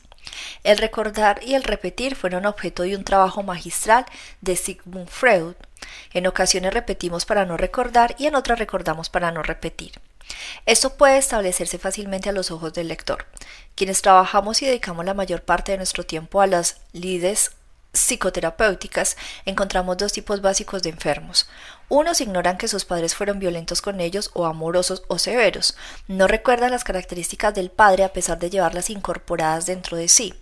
El 0.63 0.80
recordar 0.80 1.39
y 1.43 1.54
el 1.54 1.62
repetir 1.62 2.15
fueron 2.15 2.47
objeto 2.47 2.82
de 2.82 2.95
un 2.95 3.04
trabajo 3.04 3.43
magistral 3.43 4.04
de 4.41 4.56
Sigmund 4.56 5.10
Freud. 5.10 5.54
En 6.12 6.25
ocasiones 6.25 6.73
repetimos 6.73 7.23
para 7.23 7.45
no 7.45 7.56
recordar 7.56 8.15
y 8.17 8.25
en 8.25 8.34
otras 8.34 8.58
recordamos 8.58 9.12
para 9.12 9.32
no 9.32 9.43
repetir. 9.43 9.91
Esto 10.65 10.97
puede 10.97 11.19
establecerse 11.19 11.77
fácilmente 11.77 12.30
a 12.30 12.34
los 12.34 12.49
ojos 12.49 12.73
del 12.73 12.88
lector. 12.88 13.27
Quienes 13.75 14.01
trabajamos 14.01 14.63
y 14.63 14.65
dedicamos 14.65 15.06
la 15.06 15.13
mayor 15.13 15.43
parte 15.43 15.73
de 15.73 15.77
nuestro 15.77 16.04
tiempo 16.04 16.41
a 16.41 16.47
las 16.47 16.82
lides 16.93 17.51
psicoterapéuticas 17.91 19.17
encontramos 19.45 19.97
dos 19.97 20.13
tipos 20.13 20.41
básicos 20.41 20.84
de 20.84 20.89
enfermos. 20.89 21.47
Unos 21.89 22.21
ignoran 22.21 22.58
que 22.58 22.69
sus 22.69 22.86
padres 22.86 23.15
fueron 23.15 23.39
violentos 23.39 23.82
con 23.82 23.99
ellos 23.99 24.32
o 24.34 24.45
amorosos 24.45 25.04
o 25.10 25.19
severos. 25.19 25.75
No 26.08 26.27
recuerdan 26.27 26.71
las 26.71 26.86
características 26.86 27.54
del 27.54 27.69
padre 27.69 28.06
a 28.06 28.13
pesar 28.13 28.39
de 28.39 28.49
llevarlas 28.49 28.89
incorporadas 28.89 29.65
dentro 29.65 29.97
de 29.97 30.08
sí. 30.08 30.34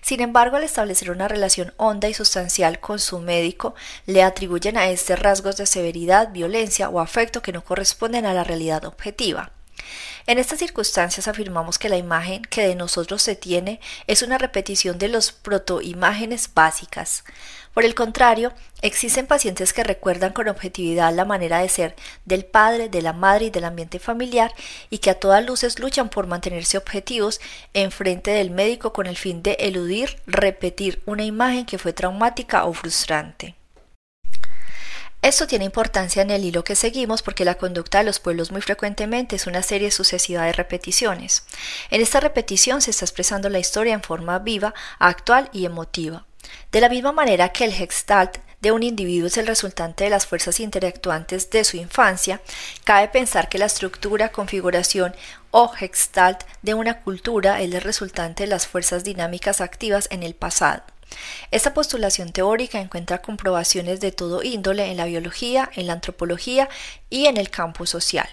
Sin 0.00 0.20
embargo, 0.20 0.56
al 0.56 0.62
establecer 0.62 1.10
una 1.10 1.26
relación 1.26 1.74
honda 1.76 2.08
y 2.08 2.14
sustancial 2.14 2.78
con 2.78 3.00
su 3.00 3.18
médico, 3.18 3.74
le 4.06 4.22
atribuyen 4.22 4.76
a 4.76 4.88
este 4.88 5.16
rasgos 5.16 5.56
de 5.56 5.66
severidad, 5.66 6.30
violencia 6.30 6.88
o 6.88 7.00
afecto 7.00 7.42
que 7.42 7.52
no 7.52 7.64
corresponden 7.64 8.24
a 8.24 8.34
la 8.34 8.44
realidad 8.44 8.84
objetiva. 8.84 9.50
En 10.26 10.38
estas 10.38 10.60
circunstancias 10.60 11.26
afirmamos 11.26 11.78
que 11.78 11.88
la 11.88 11.96
imagen 11.96 12.42
que 12.42 12.66
de 12.66 12.74
nosotros 12.74 13.22
se 13.22 13.34
tiene 13.34 13.80
es 14.06 14.22
una 14.22 14.38
repetición 14.38 14.98
de 14.98 15.08
los 15.08 15.32
protoimágenes 15.32 16.50
básicas. 16.54 17.24
Por 17.74 17.84
el 17.84 17.94
contrario, 17.94 18.52
existen 18.82 19.26
pacientes 19.26 19.72
que 19.72 19.82
recuerdan 19.82 20.32
con 20.32 20.48
objetividad 20.48 21.12
la 21.14 21.24
manera 21.24 21.58
de 21.58 21.68
ser 21.68 21.96
del 22.24 22.44
padre, 22.44 22.88
de 22.88 23.02
la 23.02 23.12
madre 23.12 23.46
y 23.46 23.50
del 23.50 23.64
ambiente 23.64 23.98
familiar 23.98 24.52
y 24.90 24.98
que 24.98 25.10
a 25.10 25.18
todas 25.18 25.44
luces 25.44 25.78
luchan 25.78 26.08
por 26.10 26.26
mantenerse 26.26 26.76
objetivos 26.76 27.40
en 27.72 27.90
frente 27.90 28.30
del 28.30 28.50
médico 28.50 28.92
con 28.92 29.06
el 29.06 29.16
fin 29.16 29.42
de 29.42 29.52
eludir 29.58 30.20
repetir 30.26 31.02
una 31.06 31.24
imagen 31.24 31.64
que 31.64 31.78
fue 31.78 31.92
traumática 31.92 32.64
o 32.66 32.74
frustrante. 32.74 33.56
Esto 35.22 35.46
tiene 35.46 35.64
importancia 35.64 36.20
en 36.20 36.32
el 36.32 36.44
hilo 36.44 36.64
que 36.64 36.74
seguimos 36.74 37.22
porque 37.22 37.44
la 37.44 37.54
conducta 37.54 37.98
de 37.98 38.04
los 38.04 38.18
pueblos 38.18 38.50
muy 38.50 38.60
frecuentemente 38.60 39.36
es 39.36 39.46
una 39.46 39.62
serie 39.62 39.92
sucesiva 39.92 40.42
de 40.42 40.52
repeticiones. 40.52 41.44
En 41.90 42.00
esta 42.00 42.18
repetición 42.18 42.82
se 42.82 42.90
está 42.90 43.04
expresando 43.04 43.48
la 43.48 43.60
historia 43.60 43.94
en 43.94 44.02
forma 44.02 44.40
viva, 44.40 44.74
actual 44.98 45.48
y 45.52 45.64
emotiva. 45.64 46.26
De 46.72 46.80
la 46.80 46.88
misma 46.88 47.12
manera 47.12 47.50
que 47.50 47.64
el 47.64 47.72
gestalt 47.72 48.38
de 48.62 48.72
un 48.72 48.82
individuo 48.82 49.28
es 49.28 49.38
el 49.38 49.46
resultante 49.46 50.02
de 50.02 50.10
las 50.10 50.26
fuerzas 50.26 50.58
interactuantes 50.58 51.50
de 51.50 51.62
su 51.62 51.76
infancia, 51.76 52.40
cabe 52.82 53.06
pensar 53.06 53.48
que 53.48 53.58
la 53.58 53.66
estructura, 53.66 54.30
configuración 54.30 55.14
o 55.52 55.68
gestalt 55.68 56.42
de 56.62 56.74
una 56.74 57.00
cultura 57.02 57.60
es 57.60 57.72
el 57.72 57.80
resultante 57.80 58.42
de 58.42 58.48
las 58.48 58.66
fuerzas 58.66 59.04
dinámicas 59.04 59.60
activas 59.60 60.08
en 60.10 60.24
el 60.24 60.34
pasado. 60.34 60.82
Esta 61.50 61.74
postulación 61.74 62.32
teórica 62.32 62.80
encuentra 62.80 63.22
comprobaciones 63.22 64.00
de 64.00 64.12
todo 64.12 64.42
índole 64.42 64.90
en 64.90 64.96
la 64.96 65.06
biología, 65.06 65.70
en 65.74 65.86
la 65.86 65.94
antropología 65.94 66.68
y 67.10 67.26
en 67.26 67.36
el 67.36 67.50
campo 67.50 67.86
social. 67.86 68.28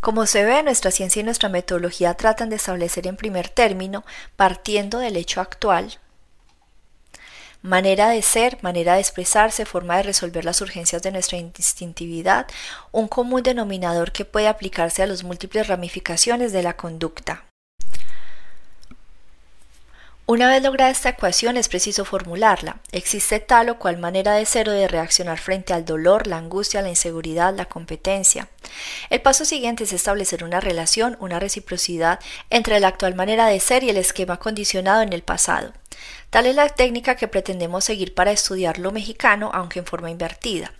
Como 0.00 0.26
se 0.26 0.44
ve, 0.44 0.62
nuestra 0.62 0.90
ciencia 0.90 1.20
y 1.20 1.24
nuestra 1.24 1.48
metodología 1.48 2.14
tratan 2.14 2.48
de 2.48 2.56
establecer 2.56 3.06
en 3.06 3.16
primer 3.16 3.48
término, 3.48 4.04
partiendo 4.36 4.98
del 4.98 5.16
hecho 5.16 5.40
actual, 5.40 5.98
manera 7.62 8.10
de 8.10 8.22
ser, 8.22 8.58
manera 8.62 8.94
de 8.94 9.00
expresarse, 9.00 9.66
forma 9.66 9.96
de 9.96 10.04
resolver 10.04 10.44
las 10.44 10.60
urgencias 10.60 11.02
de 11.02 11.10
nuestra 11.10 11.38
instintividad, 11.38 12.46
un 12.92 13.08
común 13.08 13.42
denominador 13.42 14.12
que 14.12 14.24
puede 14.24 14.46
aplicarse 14.46 15.02
a 15.02 15.06
las 15.08 15.24
múltiples 15.24 15.66
ramificaciones 15.66 16.52
de 16.52 16.62
la 16.62 16.76
conducta. 16.76 17.45
Una 20.28 20.48
vez 20.48 20.60
lograda 20.60 20.90
esta 20.90 21.10
ecuación 21.10 21.56
es 21.56 21.68
preciso 21.68 22.04
formularla. 22.04 22.80
Existe 22.90 23.38
tal 23.38 23.68
o 23.68 23.78
cual 23.78 23.96
manera 23.98 24.32
de 24.34 24.44
ser 24.44 24.68
o 24.68 24.72
de 24.72 24.88
reaccionar 24.88 25.38
frente 25.38 25.72
al 25.72 25.84
dolor, 25.84 26.26
la 26.26 26.38
angustia, 26.38 26.82
la 26.82 26.88
inseguridad, 26.88 27.54
la 27.54 27.66
competencia. 27.66 28.48
El 29.08 29.22
paso 29.22 29.44
siguiente 29.44 29.84
es 29.84 29.92
establecer 29.92 30.42
una 30.42 30.58
relación, 30.58 31.16
una 31.20 31.38
reciprocidad 31.38 32.18
entre 32.50 32.80
la 32.80 32.88
actual 32.88 33.14
manera 33.14 33.46
de 33.46 33.60
ser 33.60 33.84
y 33.84 33.90
el 33.90 33.98
esquema 33.98 34.38
condicionado 34.38 35.02
en 35.02 35.12
el 35.12 35.22
pasado. 35.22 35.72
Tal 36.30 36.46
es 36.46 36.56
la 36.56 36.70
técnica 36.70 37.14
que 37.14 37.28
pretendemos 37.28 37.84
seguir 37.84 38.12
para 38.12 38.32
estudiar 38.32 38.78
lo 38.78 38.90
mexicano, 38.90 39.52
aunque 39.54 39.78
en 39.78 39.86
forma 39.86 40.10
invertida. 40.10 40.72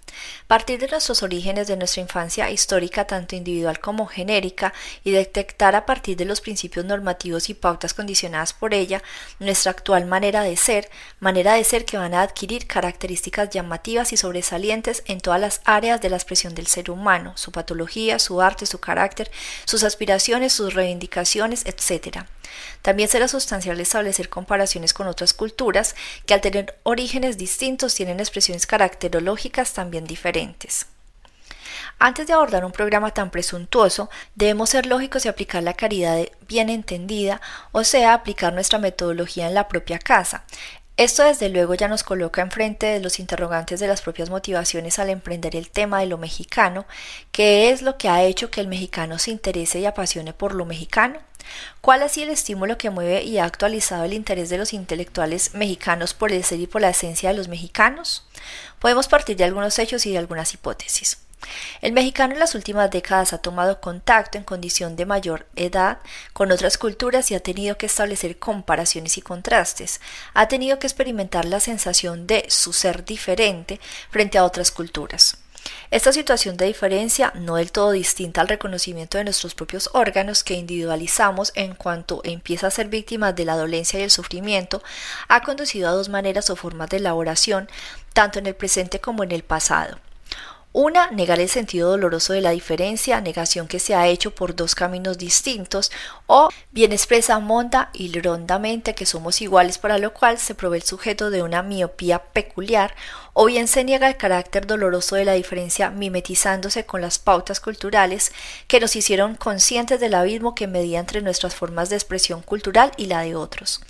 Partir 0.47 0.79
de 0.79 0.89
nuestros 0.89 1.23
orígenes 1.23 1.67
de 1.67 1.77
nuestra 1.77 2.03
infancia 2.03 2.51
histórica, 2.51 3.07
tanto 3.07 3.37
individual 3.37 3.81
como 3.81 4.07
genérica, 4.07 4.73
y 5.05 5.11
detectar 5.11 5.75
a 5.75 5.87
partir 5.87 6.17
de 6.17 6.25
los 6.25 6.41
principios 6.41 6.85
normativos 6.85 7.49
y 7.49 7.55
pautas 7.55 7.95
condicionadas 7.95 8.53
por 8.53 8.75
ella 8.75 9.03
nuestra 9.39 9.73
actual 9.73 10.07
manera 10.07 10.43
de 10.43 10.57
ser, 10.57 10.91
manera 11.21 11.55
de 11.55 11.65
ser 11.65 11.85
que 11.85 11.97
van 11.97 12.15
a 12.15 12.23
adquirir 12.23 12.67
características 12.67 13.51
llamativas 13.51 14.13
y 14.13 14.17
sobresalientes 14.17 15.03
en 15.07 15.21
todas 15.21 15.41
las 15.41 15.61
áreas 15.65 16.01
de 16.01 16.11
la 16.11 16.17
expresión 16.17 16.55
del 16.55 16.67
ser 16.67 16.91
humano, 16.91 17.33
su 17.37 17.53
patología, 17.53 18.19
su 18.19 18.41
arte, 18.41 18.67
su 18.67 18.79
carácter, 18.79 19.31
sus 19.65 19.83
aspiraciones, 19.83 20.53
sus 20.53 20.75
reivindicaciones, 20.75 21.65
etc. 21.67 22.27
También 22.83 23.09
será 23.09 23.29
sustancial 23.29 23.81
establecer 23.81 24.29
comparaciones 24.29 24.95
con 24.95 25.09
otras 25.09 25.35
culturas 25.35 25.95
que 26.25 26.35
al 26.35 26.41
tener 26.41 26.79
orígenes 26.85 27.37
distintos 27.37 27.95
tienen 27.95 28.21
expresiones 28.21 28.67
caracterológicas 28.67 29.73
también 29.73 30.06
diferentes. 30.07 30.87
Antes 31.99 32.27
de 32.27 32.35
abordar 32.35 32.65
un 32.65 32.73
programa 32.73 33.13
tan 33.13 33.31
presuntuoso, 33.31 34.11
debemos 34.35 34.71
ser 34.71 34.87
lógicos 34.87 35.25
y 35.25 35.29
aplicar 35.29 35.63
la 35.63 35.75
caridad 35.75 36.19
bien 36.47 36.69
entendida, 36.69 37.41
o 37.73 37.85
sea, 37.85 38.13
aplicar 38.13 38.53
nuestra 38.53 38.79
metodología 38.79 39.47
en 39.47 39.55
la 39.55 39.69
propia 39.69 39.99
casa. 39.99 40.45
Esto 40.99 41.25
desde 41.25 41.51
luego 41.51 41.75
ya 41.75 41.89
nos 41.89 42.05
coloca 42.05 42.41
enfrente 42.41 42.87
de 42.87 43.01
los 43.01 43.19
interrogantes 43.19 43.81
de 43.81 43.87
las 43.87 44.01
propias 44.01 44.31
motivaciones 44.31 44.99
al 44.99 45.11
emprender 45.11 45.55
el 45.55 45.71
tema 45.71 46.01
de 46.01 46.07
lo 46.07 46.17
mexicano, 46.17 46.87
que 47.33 47.71
es 47.71 47.83
lo 47.83 47.99
que 47.99 48.09
ha 48.09 48.23
hecho 48.25 48.51
que 48.51 48.63
el 48.63 48.69
mexicano 48.69 49.19
se 49.19 49.31
interese 49.31 49.79
y 49.79 49.87
apasione 49.87 50.33
por 50.33 50.55
lo 50.55 50.65
mexicano. 50.65 51.19
¿Cuál 51.83 52.03
ha 52.03 52.09
sido 52.09 52.27
el 52.27 52.33
estímulo 52.33 52.79
que 52.79 52.91
mueve 52.91 53.23
y 53.23 53.39
ha 53.39 53.45
actualizado 53.45 54.05
el 54.05 54.15
interés 54.15 54.49
de 54.49 54.59
los 54.59 54.73
intelectuales 54.73 55.55
mexicanos 55.55 56.15
por 56.15 56.33
el 56.33 56.45
ser 56.45 56.61
y 56.61 56.67
por 56.67 56.81
la 56.81 56.91
esencia 56.91 57.31
de 57.31 57.37
los 57.37 57.49
mexicanos? 57.49 58.27
Podemos 58.79 59.09
partir 59.09 59.37
de 59.37 59.45
algunos 59.45 59.79
hechos 59.79 60.07
y 60.07 60.13
de 60.13 60.19
algunas 60.19 60.53
hipótesis. 60.55 61.19
El 61.81 61.93
mexicano 61.93 62.35
en 62.35 62.41
las 62.41 62.55
últimas 62.55 62.91
décadas 62.91 63.33
ha 63.33 63.39
tomado 63.39 63.81
contacto 63.81 64.39
en 64.39 64.45
condición 64.45 64.97
de 64.97 65.07
mayor 65.07 65.47
edad 65.55 65.99
con 66.33 66.51
otras 66.51 66.79
culturas 66.79 67.31
y 67.31 67.35
ha 67.35 67.41
tenido 67.41 67.77
que 67.79 67.87
establecer 67.87 68.39
comparaciones 68.39 69.19
y 69.19 69.23
contrastes. 69.23 70.01
Ha 70.35 70.49
tenido 70.49 70.79
que 70.79 70.87
experimentar 70.87 71.45
la 71.45 71.61
sensación 71.61 72.27
de 72.27 72.47
su 72.49 72.73
ser 72.73 73.05
diferente 73.05 73.81
frente 74.11 74.39
a 74.39 74.45
otras 74.45 74.71
culturas. 74.71 75.39
Esta 75.91 76.13
situación 76.13 76.57
de 76.57 76.67
diferencia, 76.67 77.33
no 77.35 77.57
del 77.57 77.73
todo 77.73 77.91
distinta 77.91 78.41
al 78.41 78.49
reconocimiento 78.49 79.19
de 79.19 79.25
nuestros 79.25 79.55
propios 79.55 79.91
órganos 79.95 80.45
que 80.45 80.55
individualizamos 80.55 81.53
en 81.55 81.75
cuanto 81.75 82.21
empieza 82.25 82.69
a 82.69 82.71
ser 82.71 82.89
víctima 82.89 83.33
de 83.33 83.45
la 83.45 83.57
dolencia 83.57 83.99
y 83.99 84.03
el 84.03 84.11
sufrimiento, 84.11 84.83
ha 85.29 85.43
conducido 85.43 85.89
a 85.89 85.93
dos 85.93 86.09
maneras 86.09 86.51
o 86.51 86.57
formas 86.57 86.91
de 86.91 86.99
elaboración, 86.99 87.69
tanto 88.17 88.39
en 88.39 88.47
el 88.47 88.55
presente 88.55 88.99
como 88.99 89.25
en 89.25 89.31
el 89.31 89.45
pasado. 89.45 89.99
Una, 90.79 91.11
negar 91.11 91.41
el 91.41 91.49
sentido 91.49 91.89
doloroso 91.89 92.35
de 92.35 92.43
la 92.43 92.51
diferencia, 92.51 93.23
negación 93.23 93.67
que 93.67 93.79
se 93.79 93.95
ha 93.95 94.09
hecho 94.09 94.35
por 94.35 94.55
dos 94.55 94.75
caminos 94.75 95.17
distintos, 95.17 95.91
o 96.27 96.51
bien 96.71 96.93
expresa 96.93 97.39
monda 97.39 97.89
y 97.95 98.13
rondamente 98.21 98.95
que 98.95 99.07
somos 99.07 99.41
iguales, 99.41 99.79
para 99.79 99.97
lo 99.97 100.13
cual 100.13 100.37
se 100.37 100.55
provee 100.55 100.77
el 100.77 100.83
sujeto 100.83 101.31
de 101.31 101.43
una 101.43 101.63
miopía 101.63 102.19
peculiar, 102.25 102.95
o 103.33 103.47
bien 103.47 103.69
se 103.69 103.85
niega 103.85 104.07
el 104.07 104.19
carácter 104.19 104.67
doloroso 104.67 105.17
de 105.17 105.25
la 105.25 105.33
diferencia 105.33 105.89
mimetizándose 105.89 106.85
con 106.85 107.01
las 107.01 107.19
pautas 107.19 107.59
culturales 107.59 108.31
que 108.69 108.79
nos 108.79 108.97
hicieron 108.97 109.35
conscientes 109.35 109.99
del 109.99 110.13
abismo 110.13 110.55
que 110.55 110.67
medía 110.67 111.01
entre 111.01 111.23
nuestras 111.23 111.55
formas 111.55 111.89
de 111.89 111.97
expresión 111.97 112.43
cultural 112.43 112.93
y 112.99 113.07
la 113.07 113.23
de 113.23 113.35
otros. 113.35 113.81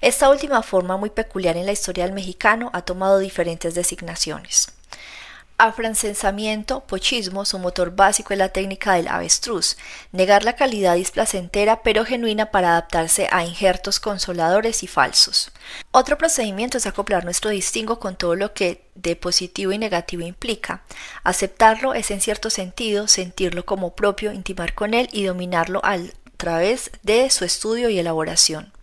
Esta 0.00 0.30
última 0.30 0.62
forma, 0.62 0.96
muy 0.96 1.10
peculiar 1.10 1.56
en 1.56 1.66
la 1.66 1.72
historia 1.72 2.04
del 2.04 2.14
mexicano, 2.14 2.70
ha 2.72 2.82
tomado 2.82 3.18
diferentes 3.18 3.74
designaciones. 3.74 4.75
Afrancesamiento, 5.58 6.80
pochismo, 6.80 7.46
su 7.46 7.58
motor 7.58 7.96
básico 7.96 8.34
es 8.34 8.38
la 8.38 8.50
técnica 8.50 8.92
del 8.92 9.08
avestruz, 9.08 9.78
negar 10.12 10.44
la 10.44 10.54
calidad 10.54 10.96
displacentera 10.96 11.82
pero 11.82 12.04
genuina 12.04 12.50
para 12.50 12.72
adaptarse 12.72 13.26
a 13.32 13.42
injertos 13.42 13.98
consoladores 13.98 14.82
y 14.82 14.86
falsos. 14.86 15.50
Otro 15.92 16.18
procedimiento 16.18 16.76
es 16.76 16.84
acoplar 16.84 17.24
nuestro 17.24 17.48
distingo 17.48 17.98
con 17.98 18.16
todo 18.16 18.34
lo 18.34 18.52
que 18.52 18.82
de 18.96 19.16
positivo 19.16 19.72
y 19.72 19.78
negativo 19.78 20.24
implica. 20.26 20.82
Aceptarlo 21.24 21.94
es 21.94 22.10
en 22.10 22.20
cierto 22.20 22.50
sentido 22.50 23.08
sentirlo 23.08 23.64
como 23.64 23.94
propio, 23.94 24.32
intimar 24.32 24.74
con 24.74 24.92
él 24.92 25.08
y 25.10 25.24
dominarlo 25.24 25.80
a 25.84 25.96
través 26.36 26.90
de 27.02 27.30
su 27.30 27.46
estudio 27.46 27.88
y 27.88 27.98
elaboración. 27.98 28.74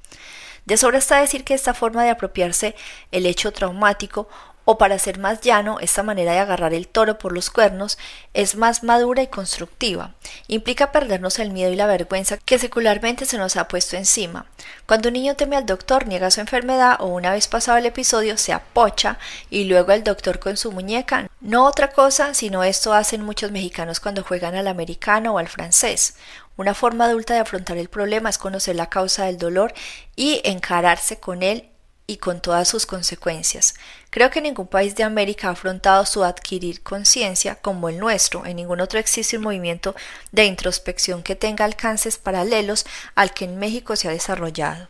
De 0.65 0.77
sobra 0.77 0.97
está 0.97 1.19
decir 1.19 1.43
que 1.43 1.53
esta 1.53 1.73
forma 1.73 2.03
de 2.03 2.09
apropiarse 2.09 2.73
el 3.11 3.25
hecho 3.25 3.51
traumático 3.51 4.29
o 4.65 4.77
para 4.77 4.99
ser 4.99 5.19
más 5.19 5.41
llano, 5.41 5.79
esta 5.79 6.03
manera 6.03 6.33
de 6.33 6.39
agarrar 6.39 6.73
el 6.73 6.87
toro 6.87 7.17
por 7.17 7.33
los 7.33 7.49
cuernos 7.49 7.97
es 8.33 8.55
más 8.55 8.83
madura 8.83 9.21
y 9.21 9.27
constructiva. 9.27 10.13
Implica 10.47 10.91
perdernos 10.91 11.39
el 11.39 11.51
miedo 11.51 11.71
y 11.71 11.75
la 11.75 11.87
vergüenza 11.87 12.37
que 12.37 12.59
secularmente 12.59 13.25
se 13.25 13.37
nos 13.37 13.57
ha 13.57 13.67
puesto 13.67 13.97
encima. 13.97 14.45
Cuando 14.85 15.09
un 15.09 15.13
niño 15.13 15.35
teme 15.35 15.57
al 15.57 15.65
doctor, 15.65 16.07
niega 16.07 16.31
su 16.31 16.39
enfermedad 16.39 16.97
o 16.99 17.07
una 17.07 17.31
vez 17.31 17.47
pasado 17.47 17.77
el 17.77 17.85
episodio 17.85 18.37
se 18.37 18.53
apocha 18.53 19.17
y 19.49 19.65
luego 19.65 19.91
el 19.91 20.03
doctor 20.03 20.39
con 20.39 20.57
su 20.57 20.71
muñeca. 20.71 21.29
No 21.41 21.65
otra 21.65 21.91
cosa, 21.91 22.33
sino 22.33 22.63
esto 22.63 22.93
hacen 22.93 23.21
muchos 23.21 23.51
mexicanos 23.51 23.99
cuando 23.99 24.23
juegan 24.23 24.55
al 24.55 24.67
americano 24.67 25.33
o 25.33 25.37
al 25.37 25.49
francés. 25.49 26.15
Una 26.55 26.73
forma 26.73 27.05
adulta 27.05 27.33
de 27.33 27.39
afrontar 27.39 27.77
el 27.77 27.89
problema 27.89 28.29
es 28.29 28.37
conocer 28.37 28.75
la 28.75 28.89
causa 28.89 29.25
del 29.25 29.37
dolor 29.37 29.73
y 30.15 30.39
encararse 30.43 31.19
con 31.19 31.41
él 31.41 31.72
y 32.05 32.17
con 32.17 32.41
todas 32.41 32.67
sus 32.67 32.85
consecuencias. 32.85 33.75
Creo 34.09 34.29
que 34.29 34.41
ningún 34.41 34.67
país 34.67 34.95
de 34.95 35.03
América 35.03 35.47
ha 35.47 35.51
afrontado 35.51 36.05
su 36.05 36.23
adquirir 36.23 36.83
conciencia 36.83 37.55
como 37.55 37.89
el 37.89 37.99
nuestro. 37.99 38.45
En 38.45 38.57
ningún 38.57 38.81
otro 38.81 38.99
existe 38.99 39.37
un 39.37 39.43
movimiento 39.43 39.95
de 40.31 40.45
introspección 40.45 41.23
que 41.23 41.35
tenga 41.35 41.65
alcances 41.65 42.17
paralelos 42.17 42.85
al 43.15 43.33
que 43.33 43.45
en 43.45 43.57
México 43.57 43.95
se 43.95 44.07
ha 44.07 44.11
desarrollado. 44.11 44.87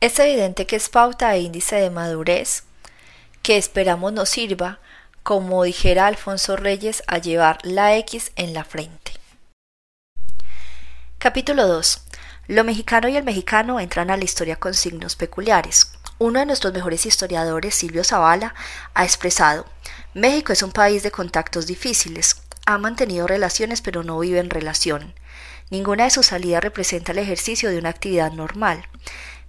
Es 0.00 0.18
evidente 0.18 0.66
que 0.66 0.76
es 0.76 0.88
pauta 0.88 1.34
e 1.34 1.40
índice 1.40 1.76
de 1.76 1.90
madurez 1.90 2.64
que 3.42 3.56
esperamos 3.56 4.12
nos 4.12 4.28
sirva, 4.28 4.78
como 5.22 5.64
dijera 5.64 6.06
Alfonso 6.06 6.56
Reyes, 6.56 7.02
a 7.06 7.18
llevar 7.18 7.58
la 7.62 7.96
X 7.96 8.30
en 8.36 8.52
la 8.52 8.64
frente. 8.64 9.12
Capítulo 11.18 11.66
2. 11.66 12.07
Lo 12.48 12.64
mexicano 12.64 13.08
y 13.08 13.16
el 13.18 13.24
mexicano 13.24 13.78
entran 13.78 14.10
a 14.10 14.16
la 14.16 14.24
historia 14.24 14.56
con 14.56 14.72
signos 14.72 15.16
peculiares. 15.16 15.92
Uno 16.16 16.40
de 16.40 16.46
nuestros 16.46 16.72
mejores 16.72 17.04
historiadores, 17.04 17.74
Silvio 17.74 18.02
Zavala, 18.02 18.54
ha 18.94 19.04
expresado 19.04 19.66
México 20.14 20.54
es 20.54 20.62
un 20.62 20.72
país 20.72 21.02
de 21.02 21.10
contactos 21.10 21.66
difíciles. 21.66 22.40
Ha 22.64 22.78
mantenido 22.78 23.26
relaciones 23.26 23.82
pero 23.82 24.02
no 24.02 24.18
vive 24.18 24.38
en 24.38 24.48
relación. 24.48 25.12
Ninguna 25.68 26.04
de 26.04 26.10
sus 26.10 26.24
salidas 26.24 26.62
representa 26.62 27.12
el 27.12 27.18
ejercicio 27.18 27.68
de 27.68 27.76
una 27.78 27.90
actividad 27.90 28.32
normal. 28.32 28.88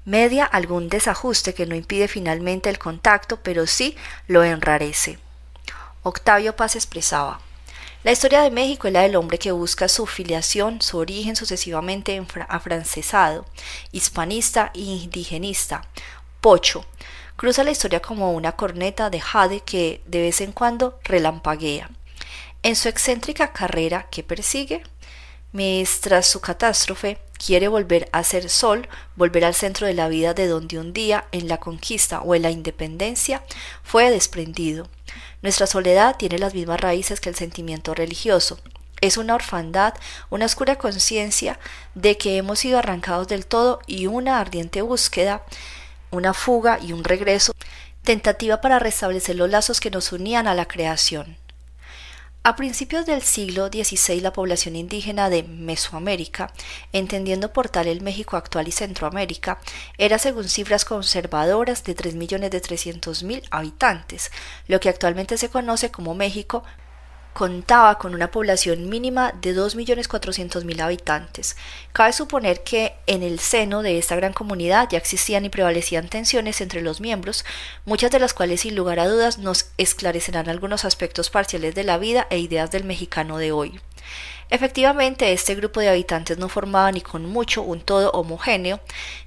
Media 0.03 0.43
algún 0.43 0.89
desajuste 0.89 1.53
que 1.53 1.65
no 1.65 1.75
impide 1.75 2.09
finalmente 2.09 2.69
el 2.69 2.79
contacto, 2.79 3.39
pero 3.41 3.65
sí 3.65 3.95
lo 4.27 4.43
enrarece. 4.43 5.19
Octavio 6.03 6.53
Paz 6.57 6.75
expresaba 6.75 7.39
la 8.03 8.13
historia 8.13 8.41
de 8.41 8.51
México 8.51 8.87
es 8.87 8.93
la 8.93 9.01
del 9.01 9.17
hombre 9.17 9.37
que 9.37 9.51
busca 9.51 9.89
su 9.89 10.05
filiación, 10.05 10.81
su 10.81 10.97
origen 10.97 11.35
sucesivamente 11.35 12.21
afrancesado, 12.47 13.45
hispanista 13.91 14.71
e 14.73 14.79
indigenista, 14.79 15.81
pocho. 16.39 16.85
Cruza 17.35 17.63
la 17.63 17.71
historia 17.71 18.01
como 18.01 18.31
una 18.31 18.53
corneta 18.53 19.09
de 19.09 19.19
jade 19.19 19.61
que 19.61 20.01
de 20.05 20.21
vez 20.21 20.39
en 20.39 20.53
cuando 20.53 20.97
relampaguea. 21.03 21.89
En 22.63 22.77
su 22.77 22.87
excéntrica 22.87 23.51
carrera 23.51 24.07
que 24.09 24.23
persigue, 24.23 24.81
mientras 25.51 26.25
su 26.27 26.39
catástrofe 26.39 27.17
quiere 27.37 27.67
volver 27.67 28.09
a 28.13 28.23
ser 28.23 28.49
sol, 28.49 28.87
volver 29.15 29.43
al 29.43 29.55
centro 29.55 29.87
de 29.87 29.93
la 29.93 30.07
vida 30.07 30.33
de 30.33 30.47
donde 30.47 30.79
un 30.79 30.93
día, 30.93 31.25
en 31.31 31.47
la 31.47 31.57
conquista 31.57 32.21
o 32.21 32.35
en 32.35 32.43
la 32.43 32.51
independencia, 32.51 33.43
fue 33.83 34.09
desprendido 34.09 34.87
nuestra 35.41 35.67
soledad 35.67 36.15
tiene 36.17 36.37
las 36.37 36.53
mismas 36.53 36.81
raíces 36.81 37.19
que 37.19 37.29
el 37.29 37.35
sentimiento 37.35 37.93
religioso. 37.93 38.59
Es 39.01 39.17
una 39.17 39.35
orfandad, 39.35 39.93
una 40.29 40.45
oscura 40.45 40.75
conciencia 40.77 41.59
de 41.95 42.17
que 42.17 42.37
hemos 42.37 42.59
sido 42.59 42.79
arrancados 42.79 43.27
del 43.27 43.45
todo 43.45 43.79
y 43.87 44.07
una 44.07 44.39
ardiente 44.39 44.81
búsqueda, 44.81 45.43
una 46.11 46.33
fuga 46.33 46.79
y 46.81 46.91
un 46.91 47.03
regreso, 47.03 47.53
tentativa 48.03 48.59
para 48.59 48.79
restablecer 48.79 49.35
los 49.35 49.49
lazos 49.49 49.79
que 49.79 49.91
nos 49.91 50.11
unían 50.11 50.47
a 50.47 50.55
la 50.55 50.65
creación. 50.65 51.37
A 52.49 52.55
principios 52.55 53.05
del 53.05 53.21
siglo 53.21 53.67
XVI 53.67 54.21
la 54.21 54.33
población 54.33 54.75
indígena 54.75 55.29
de 55.29 55.43
Mesoamérica, 55.43 56.51
entendiendo 56.93 57.53
por 57.53 57.69
tal 57.69 57.85
el 57.85 58.01
México 58.01 58.37
actual 58.37 58.67
y 58.67 58.71
Centroamérica, 58.71 59.59
era 59.99 60.17
según 60.17 60.49
cifras 60.49 60.83
conservadoras 60.83 61.83
de 61.83 61.95
3.300.000 61.95 63.43
habitantes, 63.51 64.31
lo 64.67 64.79
que 64.79 64.89
actualmente 64.89 65.37
se 65.37 65.49
conoce 65.49 65.91
como 65.91 66.15
México 66.15 66.63
contaba 67.39 67.97
con 67.97 68.13
una 68.15 68.31
población 68.31 68.89
mínima 68.89 69.31
de 69.41 69.55
2.400.000 69.55 70.81
habitantes. 70.81 71.55
Cabe 71.93 72.11
suponer 72.11 72.63
que 72.63 72.95
en 73.07 73.23
el 73.23 73.39
seno 73.39 73.81
de 73.81 73.97
esta 73.97 74.17
gran 74.17 74.33
comunidad 74.33 74.89
ya 74.91 74.97
existían 74.97 75.45
y 75.45 75.49
prevalecían 75.49 76.09
tensiones 76.09 76.59
entre 76.59 76.81
los 76.81 76.99
miembros, 76.99 77.45
muchas 77.85 78.11
de 78.11 78.19
las 78.19 78.33
cuales 78.33 78.59
sin 78.59 78.75
lugar 78.75 78.99
a 78.99 79.07
dudas 79.07 79.37
nos 79.37 79.71
esclarecerán 79.77 80.49
algunos 80.49 80.83
aspectos 80.83 81.29
parciales 81.29 81.75
de 81.75 81.85
la 81.85 81.97
vida 81.97 82.27
e 82.29 82.39
ideas 82.39 82.71
del 82.71 82.83
mexicano 82.83 83.37
de 83.37 83.53
hoy. 83.53 83.79
Efectivamente, 84.51 85.31
este 85.31 85.53
grupo 85.53 85.79
de 85.79 85.89
habitantes 85.89 86.39
no 86.39 86.49
formaba 86.49 86.91
ni 86.91 87.01
con 87.01 87.23
mucho 87.25 87.61
un 87.61 87.81
todo 87.81 88.09
homogéneo, 88.11 88.79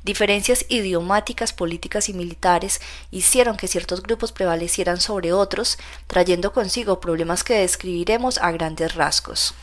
diferencias 0.02 0.66
idiomáticas, 0.68 1.52
políticas 1.52 2.08
y 2.08 2.12
militares 2.12 2.80
hicieron 3.12 3.56
que 3.56 3.68
ciertos 3.68 4.02
grupos 4.02 4.32
prevalecieran 4.32 5.00
sobre 5.00 5.32
otros, 5.32 5.78
trayendo 6.08 6.52
consigo 6.52 7.00
problemas 7.00 7.44
que 7.44 7.54
describiremos 7.54 8.38
a 8.38 8.50
grandes 8.50 8.96
rasgos. 8.96 9.54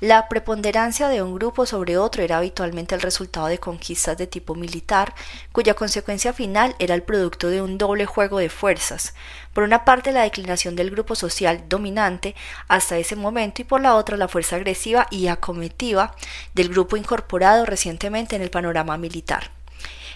La 0.00 0.28
preponderancia 0.28 1.08
de 1.08 1.24
un 1.24 1.34
grupo 1.34 1.66
sobre 1.66 1.98
otro 1.98 2.22
era 2.22 2.38
habitualmente 2.38 2.94
el 2.94 3.00
resultado 3.00 3.48
de 3.48 3.58
conquistas 3.58 4.16
de 4.16 4.28
tipo 4.28 4.54
militar, 4.54 5.12
cuya 5.50 5.74
consecuencia 5.74 6.32
final 6.32 6.76
era 6.78 6.94
el 6.94 7.02
producto 7.02 7.48
de 7.48 7.62
un 7.62 7.78
doble 7.78 8.06
juego 8.06 8.38
de 8.38 8.48
fuerzas, 8.48 9.12
por 9.52 9.64
una 9.64 9.84
parte 9.84 10.12
la 10.12 10.22
declinación 10.22 10.76
del 10.76 10.92
grupo 10.92 11.16
social 11.16 11.64
dominante 11.68 12.36
hasta 12.68 12.96
ese 12.96 13.16
momento 13.16 13.60
y 13.62 13.64
por 13.64 13.80
la 13.80 13.96
otra 13.96 14.16
la 14.16 14.28
fuerza 14.28 14.54
agresiva 14.54 15.08
y 15.10 15.26
acometiva 15.26 16.14
del 16.54 16.68
grupo 16.68 16.96
incorporado 16.96 17.66
recientemente 17.66 18.36
en 18.36 18.42
el 18.42 18.50
panorama 18.50 18.96
militar. 18.98 19.57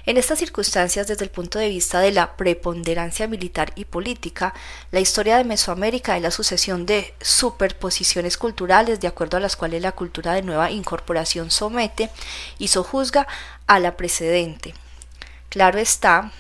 En 0.05 0.17
estas 0.17 0.41
circunstancias, 0.41 1.07
desde 1.07 1.25
el 1.25 1.31
punto 1.31 1.61
de 1.61 1.69
vista 1.69 2.01
de 2.01 2.11
la 2.11 2.37
preponderancia 2.37 3.29
militar 3.29 3.73
y 3.77 3.85
política, 3.85 4.53
la 4.91 4.99
historia 4.99 5.37
de 5.37 5.45
Mesoamérica 5.45 6.17
es 6.17 6.23
la 6.23 6.33
sucesión 6.33 6.87
de 6.87 7.15
superposiciones 7.21 8.37
culturales 8.37 8.99
de 8.99 9.07
acuerdo 9.07 9.37
a 9.37 9.41
las 9.41 9.55
cuales 9.55 9.81
la 9.81 9.93
cultura 9.93 10.33
de 10.33 10.43
nueva 10.43 10.73
incorporación 10.73 11.53
somete 11.53 12.11
y 12.59 12.69
sojuzga 12.69 13.29
a 13.69 13.79
la 13.79 13.97
precedente. 13.97 14.75
Claro 15.49 15.79
está 15.79 16.33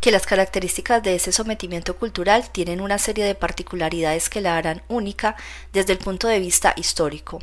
que 0.00 0.10
las 0.12 0.26
características 0.26 1.02
de 1.02 1.14
ese 1.14 1.32
sometimiento 1.32 1.96
cultural 1.96 2.50
tienen 2.50 2.80
una 2.80 2.98
serie 2.98 3.24
de 3.24 3.34
particularidades 3.34 4.28
que 4.28 4.40
la 4.40 4.56
harán 4.56 4.82
única 4.88 5.36
desde 5.72 5.92
el 5.92 5.98
punto 5.98 6.28
de 6.28 6.38
vista 6.38 6.72
histórico. 6.76 7.40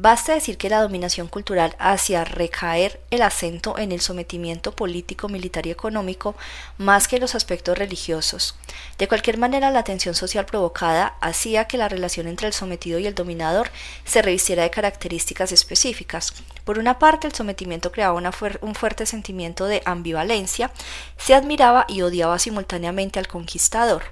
Basta 0.00 0.32
decir 0.32 0.58
que 0.58 0.70
la 0.70 0.80
dominación 0.80 1.26
cultural 1.26 1.74
hacía 1.80 2.22
recaer 2.24 3.00
el 3.10 3.20
acento 3.20 3.78
en 3.78 3.90
el 3.90 4.00
sometimiento 4.00 4.70
político, 4.70 5.28
militar 5.28 5.66
y 5.66 5.72
económico 5.72 6.36
más 6.76 7.08
que 7.08 7.16
en 7.16 7.22
los 7.22 7.34
aspectos 7.34 7.76
religiosos. 7.76 8.54
De 8.96 9.08
cualquier 9.08 9.38
manera, 9.38 9.72
la 9.72 9.82
tensión 9.82 10.14
social 10.14 10.46
provocada 10.46 11.16
hacía 11.20 11.64
que 11.64 11.78
la 11.78 11.88
relación 11.88 12.28
entre 12.28 12.46
el 12.46 12.52
sometido 12.52 13.00
y 13.00 13.08
el 13.08 13.16
dominador 13.16 13.72
se 14.04 14.22
revistiera 14.22 14.62
de 14.62 14.70
características 14.70 15.50
específicas. 15.50 16.32
Por 16.64 16.78
una 16.78 17.00
parte, 17.00 17.26
el 17.26 17.34
sometimiento 17.34 17.90
creaba 17.90 18.22
un 18.60 18.74
fuerte 18.76 19.04
sentimiento 19.04 19.64
de 19.64 19.82
ambivalencia, 19.84 20.70
se 21.16 21.34
admiraba 21.34 21.86
y 21.88 22.02
odiaba 22.02 22.38
simultáneamente 22.38 23.18
al 23.18 23.26
conquistador. 23.26 24.04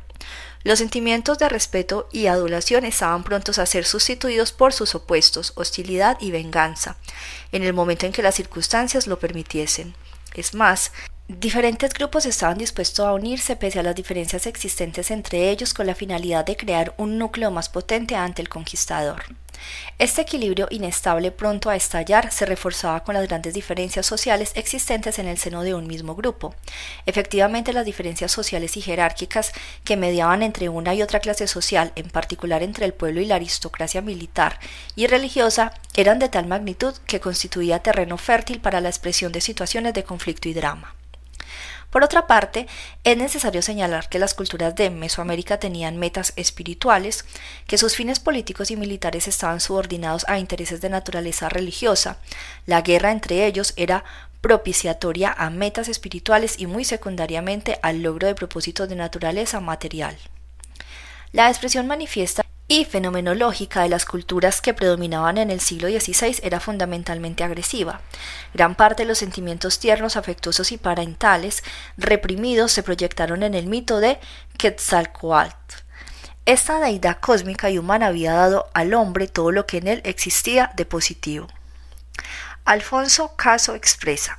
Los 0.66 0.80
sentimientos 0.80 1.38
de 1.38 1.48
respeto 1.48 2.08
y 2.10 2.26
adulación 2.26 2.84
estaban 2.84 3.22
prontos 3.22 3.60
a 3.60 3.66
ser 3.66 3.84
sustituidos 3.84 4.50
por 4.50 4.72
sus 4.72 4.96
opuestos, 4.96 5.52
hostilidad 5.54 6.16
y 6.20 6.32
venganza, 6.32 6.96
en 7.52 7.62
el 7.62 7.72
momento 7.72 8.04
en 8.04 8.10
que 8.10 8.20
las 8.20 8.34
circunstancias 8.34 9.06
lo 9.06 9.20
permitiesen. 9.20 9.94
Es 10.34 10.54
más, 10.54 10.90
Diferentes 11.28 11.92
grupos 11.92 12.24
estaban 12.24 12.56
dispuestos 12.56 13.04
a 13.04 13.12
unirse 13.12 13.56
pese 13.56 13.80
a 13.80 13.82
las 13.82 13.96
diferencias 13.96 14.46
existentes 14.46 15.10
entre 15.10 15.50
ellos 15.50 15.74
con 15.74 15.86
la 15.86 15.96
finalidad 15.96 16.44
de 16.44 16.56
crear 16.56 16.94
un 16.98 17.18
núcleo 17.18 17.50
más 17.50 17.68
potente 17.68 18.14
ante 18.14 18.42
el 18.42 18.48
conquistador. 18.48 19.24
Este 19.98 20.22
equilibrio 20.22 20.68
inestable 20.70 21.30
pronto 21.30 21.70
a 21.70 21.76
estallar 21.76 22.32
se 22.32 22.46
reforzaba 22.46 23.02
con 23.02 23.14
las 23.14 23.26
grandes 23.26 23.54
diferencias 23.54 24.06
sociales 24.06 24.52
existentes 24.54 25.18
en 25.18 25.26
el 25.26 25.38
seno 25.38 25.62
de 25.62 25.74
un 25.74 25.86
mismo 25.86 26.14
grupo. 26.14 26.54
Efectivamente, 27.06 27.72
las 27.72 27.84
diferencias 27.84 28.32
sociales 28.32 28.76
y 28.76 28.82
jerárquicas 28.82 29.52
que 29.84 29.96
mediaban 29.96 30.42
entre 30.42 30.68
una 30.68 30.94
y 30.94 31.02
otra 31.02 31.20
clase 31.20 31.46
social, 31.46 31.92
en 31.96 32.10
particular 32.10 32.62
entre 32.62 32.84
el 32.84 32.92
pueblo 32.92 33.20
y 33.20 33.26
la 33.26 33.36
aristocracia 33.36 34.02
militar 34.02 34.58
y 34.94 35.06
religiosa, 35.06 35.72
eran 35.94 36.18
de 36.18 36.28
tal 36.28 36.46
magnitud 36.46 36.94
que 37.06 37.20
constituía 37.20 37.78
terreno 37.78 38.18
fértil 38.18 38.60
para 38.60 38.80
la 38.80 38.88
expresión 38.88 39.32
de 39.32 39.40
situaciones 39.40 39.94
de 39.94 40.04
conflicto 40.04 40.48
y 40.48 40.54
drama. 40.54 40.94
Por 41.96 42.04
otra 42.04 42.26
parte, 42.26 42.66
es 43.04 43.16
necesario 43.16 43.62
señalar 43.62 44.10
que 44.10 44.18
las 44.18 44.34
culturas 44.34 44.74
de 44.74 44.90
Mesoamérica 44.90 45.58
tenían 45.58 45.96
metas 45.96 46.34
espirituales, 46.36 47.24
que 47.66 47.78
sus 47.78 47.96
fines 47.96 48.20
políticos 48.20 48.70
y 48.70 48.76
militares 48.76 49.26
estaban 49.28 49.60
subordinados 49.60 50.26
a 50.28 50.38
intereses 50.38 50.82
de 50.82 50.90
naturaleza 50.90 51.48
religiosa. 51.48 52.18
La 52.66 52.82
guerra 52.82 53.12
entre 53.12 53.46
ellos 53.46 53.72
era 53.76 54.04
propiciatoria 54.42 55.34
a 55.38 55.48
metas 55.48 55.88
espirituales 55.88 56.58
y 56.58 56.66
muy 56.66 56.84
secundariamente 56.84 57.78
al 57.80 58.02
logro 58.02 58.26
de 58.26 58.34
propósitos 58.34 58.90
de 58.90 58.96
naturaleza 58.96 59.60
material. 59.60 60.18
La 61.32 61.48
expresión 61.48 61.86
manifiesta 61.86 62.45
y 62.68 62.84
fenomenológica 62.84 63.82
de 63.82 63.88
las 63.88 64.04
culturas 64.04 64.60
que 64.60 64.74
predominaban 64.74 65.38
en 65.38 65.50
el 65.50 65.60
siglo 65.60 65.88
XVI 65.88 66.40
era 66.42 66.60
fundamentalmente 66.60 67.44
agresiva. 67.44 68.00
Gran 68.54 68.74
parte 68.74 69.04
de 69.04 69.08
los 69.08 69.18
sentimientos 69.18 69.78
tiernos, 69.78 70.16
afectuosos 70.16 70.72
y 70.72 70.78
parentales 70.78 71.62
reprimidos 71.96 72.72
se 72.72 72.82
proyectaron 72.82 73.42
en 73.42 73.54
el 73.54 73.66
mito 73.66 74.00
de 74.00 74.18
Quetzalcoatl. 74.58 75.76
Esta 76.44 76.80
deidad 76.80 77.18
cósmica 77.20 77.70
y 77.70 77.78
humana 77.78 78.06
había 78.06 78.32
dado 78.32 78.66
al 78.74 78.94
hombre 78.94 79.26
todo 79.26 79.50
lo 79.52 79.66
que 79.66 79.78
en 79.78 79.88
él 79.88 80.00
existía 80.04 80.72
de 80.76 80.86
positivo. 80.86 81.48
Alfonso 82.64 83.36
Caso 83.36 83.74
expresa 83.74 84.38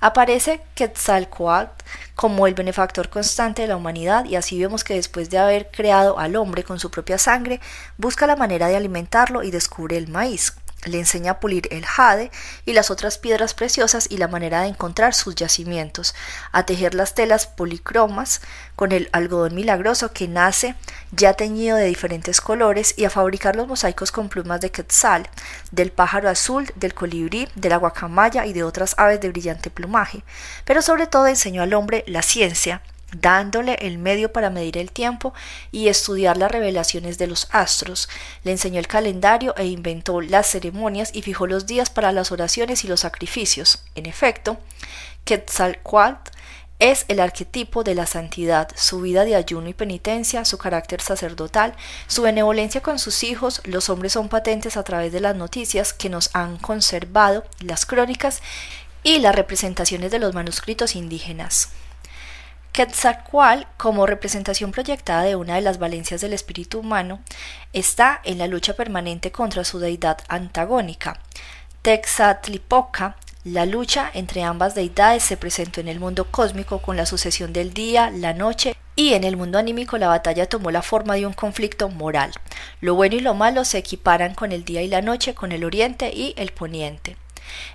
Aparece 0.00 0.60
Quetzalcoatl 0.74 1.82
como 2.14 2.46
el 2.46 2.54
benefactor 2.54 3.08
constante 3.08 3.62
de 3.62 3.68
la 3.68 3.76
humanidad 3.76 4.24
y 4.24 4.36
así 4.36 4.60
vemos 4.60 4.84
que 4.84 4.94
después 4.94 5.30
de 5.30 5.38
haber 5.38 5.70
creado 5.70 6.18
al 6.18 6.36
hombre 6.36 6.64
con 6.64 6.78
su 6.78 6.90
propia 6.90 7.18
sangre, 7.18 7.60
busca 7.96 8.26
la 8.26 8.36
manera 8.36 8.68
de 8.68 8.76
alimentarlo 8.76 9.42
y 9.42 9.50
descubre 9.50 9.96
el 9.96 10.08
maíz 10.08 10.54
le 10.84 10.98
enseña 10.98 11.32
a 11.32 11.40
pulir 11.40 11.68
el 11.70 11.84
jade 11.84 12.30
y 12.64 12.72
las 12.72 12.90
otras 12.90 13.18
piedras 13.18 13.54
preciosas 13.54 14.06
y 14.10 14.18
la 14.18 14.28
manera 14.28 14.62
de 14.62 14.68
encontrar 14.68 15.14
sus 15.14 15.34
yacimientos, 15.34 16.14
a 16.52 16.64
tejer 16.64 16.94
las 16.94 17.14
telas 17.14 17.46
policromas 17.46 18.40
con 18.76 18.92
el 18.92 19.08
algodón 19.12 19.54
milagroso 19.54 20.12
que 20.12 20.28
nace 20.28 20.74
ya 21.12 21.34
teñido 21.34 21.76
de 21.76 21.86
diferentes 21.86 22.40
colores 22.40 22.94
y 22.96 23.04
a 23.04 23.10
fabricar 23.10 23.56
los 23.56 23.66
mosaicos 23.66 24.12
con 24.12 24.28
plumas 24.28 24.60
de 24.60 24.70
quetzal, 24.70 25.28
del 25.70 25.90
pájaro 25.90 26.28
azul, 26.28 26.70
del 26.76 26.94
colibrí, 26.94 27.48
de 27.54 27.68
la 27.68 27.76
guacamaya 27.76 28.46
y 28.46 28.52
de 28.52 28.62
otras 28.62 28.94
aves 28.98 29.20
de 29.20 29.30
brillante 29.30 29.70
plumaje, 29.70 30.22
pero 30.64 30.82
sobre 30.82 31.06
todo 31.06 31.26
enseñó 31.26 31.62
al 31.62 31.74
hombre 31.74 32.04
la 32.06 32.22
ciencia, 32.22 32.82
dándole 33.20 33.74
el 33.80 33.98
medio 33.98 34.32
para 34.32 34.50
medir 34.50 34.78
el 34.78 34.92
tiempo 34.92 35.34
y 35.72 35.88
estudiar 35.88 36.36
las 36.36 36.50
revelaciones 36.50 37.18
de 37.18 37.26
los 37.26 37.48
astros. 37.50 38.08
Le 38.44 38.52
enseñó 38.52 38.78
el 38.78 38.88
calendario 38.88 39.54
e 39.56 39.66
inventó 39.66 40.20
las 40.20 40.46
ceremonias 40.46 41.10
y 41.12 41.22
fijó 41.22 41.46
los 41.46 41.66
días 41.66 41.90
para 41.90 42.12
las 42.12 42.32
oraciones 42.32 42.84
y 42.84 42.88
los 42.88 43.00
sacrificios. 43.00 43.82
En 43.94 44.06
efecto, 44.06 44.58
Quetzalcoatl 45.24 46.30
es 46.78 47.06
el 47.08 47.20
arquetipo 47.20 47.84
de 47.84 47.94
la 47.94 48.06
santidad, 48.06 48.68
su 48.76 49.00
vida 49.00 49.24
de 49.24 49.34
ayuno 49.34 49.68
y 49.68 49.74
penitencia, 49.74 50.44
su 50.44 50.58
carácter 50.58 51.00
sacerdotal, 51.00 51.74
su 52.06 52.22
benevolencia 52.22 52.82
con 52.82 52.98
sus 52.98 53.22
hijos, 53.24 53.62
los 53.64 53.88
hombres 53.88 54.12
son 54.12 54.28
patentes 54.28 54.76
a 54.76 54.82
través 54.82 55.12
de 55.12 55.20
las 55.20 55.34
noticias 55.34 55.94
que 55.94 56.10
nos 56.10 56.28
han 56.34 56.58
conservado, 56.58 57.44
las 57.60 57.86
crónicas 57.86 58.42
y 59.02 59.20
las 59.20 59.34
representaciones 59.34 60.10
de 60.10 60.18
los 60.18 60.34
manuscritos 60.34 60.96
indígenas. 60.96 61.70
Quetzalcoatl, 62.76 63.64
como 63.78 64.04
representación 64.04 64.70
proyectada 64.70 65.22
de 65.22 65.34
una 65.34 65.54
de 65.54 65.62
las 65.62 65.78
valencias 65.78 66.20
del 66.20 66.34
espíritu 66.34 66.80
humano, 66.80 67.20
está 67.72 68.20
en 68.22 68.36
la 68.36 68.48
lucha 68.48 68.74
permanente 68.74 69.32
contra 69.32 69.64
su 69.64 69.78
deidad 69.78 70.18
antagónica. 70.28 71.18
Texatlipoca, 71.80 73.16
la 73.44 73.64
lucha 73.64 74.10
entre 74.12 74.42
ambas 74.42 74.74
deidades 74.74 75.22
se 75.22 75.38
presentó 75.38 75.80
en 75.80 75.88
el 75.88 76.00
mundo 76.00 76.26
cósmico 76.30 76.82
con 76.82 76.98
la 76.98 77.06
sucesión 77.06 77.54
del 77.54 77.72
día, 77.72 78.10
la 78.10 78.34
noche 78.34 78.76
y 78.94 79.14
en 79.14 79.24
el 79.24 79.38
mundo 79.38 79.56
anímico 79.56 79.96
la 79.96 80.08
batalla 80.08 80.46
tomó 80.46 80.70
la 80.70 80.82
forma 80.82 81.14
de 81.14 81.24
un 81.24 81.32
conflicto 81.32 81.88
moral. 81.88 82.32
Lo 82.82 82.94
bueno 82.94 83.16
y 83.16 83.20
lo 83.20 83.32
malo 83.32 83.64
se 83.64 83.78
equiparan 83.78 84.34
con 84.34 84.52
el 84.52 84.66
día 84.66 84.82
y 84.82 84.88
la 84.88 85.00
noche, 85.00 85.34
con 85.34 85.52
el 85.52 85.64
oriente 85.64 86.12
y 86.12 86.34
el 86.36 86.52
poniente. 86.52 87.16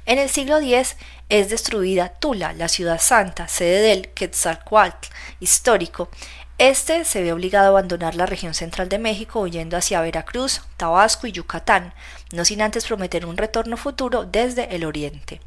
En 0.05 0.19
el 0.19 0.29
siglo 0.29 0.59
X 0.59 0.95
es 1.29 1.49
destruida 1.49 2.09
Tula, 2.09 2.53
la 2.53 2.67
ciudad 2.67 2.99
santa, 2.99 3.47
sede 3.47 3.81
del 3.81 4.09
Quetzalcoatl 4.09 5.09
histórico. 5.39 6.09
Este 6.57 7.05
se 7.05 7.23
ve 7.23 7.33
obligado 7.33 7.65
a 7.65 7.69
abandonar 7.69 8.15
la 8.15 8.25
región 8.25 8.53
central 8.53 8.89
de 8.89 8.99
México 8.99 9.39
huyendo 9.39 9.77
hacia 9.77 10.01
Veracruz, 10.01 10.61
Tabasco 10.77 11.25
y 11.25 11.31
Yucatán, 11.31 11.93
no 12.31 12.45
sin 12.45 12.61
antes 12.61 12.85
prometer 12.85 13.25
un 13.25 13.37
retorno 13.37 13.77
futuro 13.77 14.25
desde 14.25 14.75
el 14.75 14.85
oriente. 14.85 15.41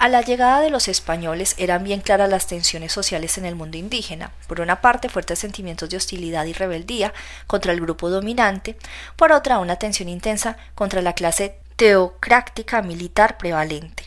A 0.00 0.08
la 0.08 0.22
llegada 0.22 0.60
de 0.60 0.70
los 0.70 0.88
españoles 0.88 1.54
eran 1.58 1.84
bien 1.84 2.00
claras 2.00 2.30
las 2.30 2.46
tensiones 2.46 2.90
sociales 2.90 3.36
en 3.36 3.44
el 3.44 3.54
mundo 3.54 3.76
indígena. 3.76 4.32
Por 4.46 4.62
una 4.62 4.80
parte, 4.80 5.10
fuertes 5.10 5.40
sentimientos 5.40 5.90
de 5.90 5.98
hostilidad 5.98 6.46
y 6.46 6.54
rebeldía 6.54 7.12
contra 7.46 7.72
el 7.72 7.82
grupo 7.82 8.08
dominante, 8.08 8.76
por 9.16 9.30
otra, 9.30 9.58
una 9.58 9.76
tensión 9.76 10.08
intensa 10.08 10.56
contra 10.74 11.02
la 11.02 11.12
clase 11.12 11.58
teocrática 11.80 12.82
militar 12.82 13.38
prevalente. 13.38 14.04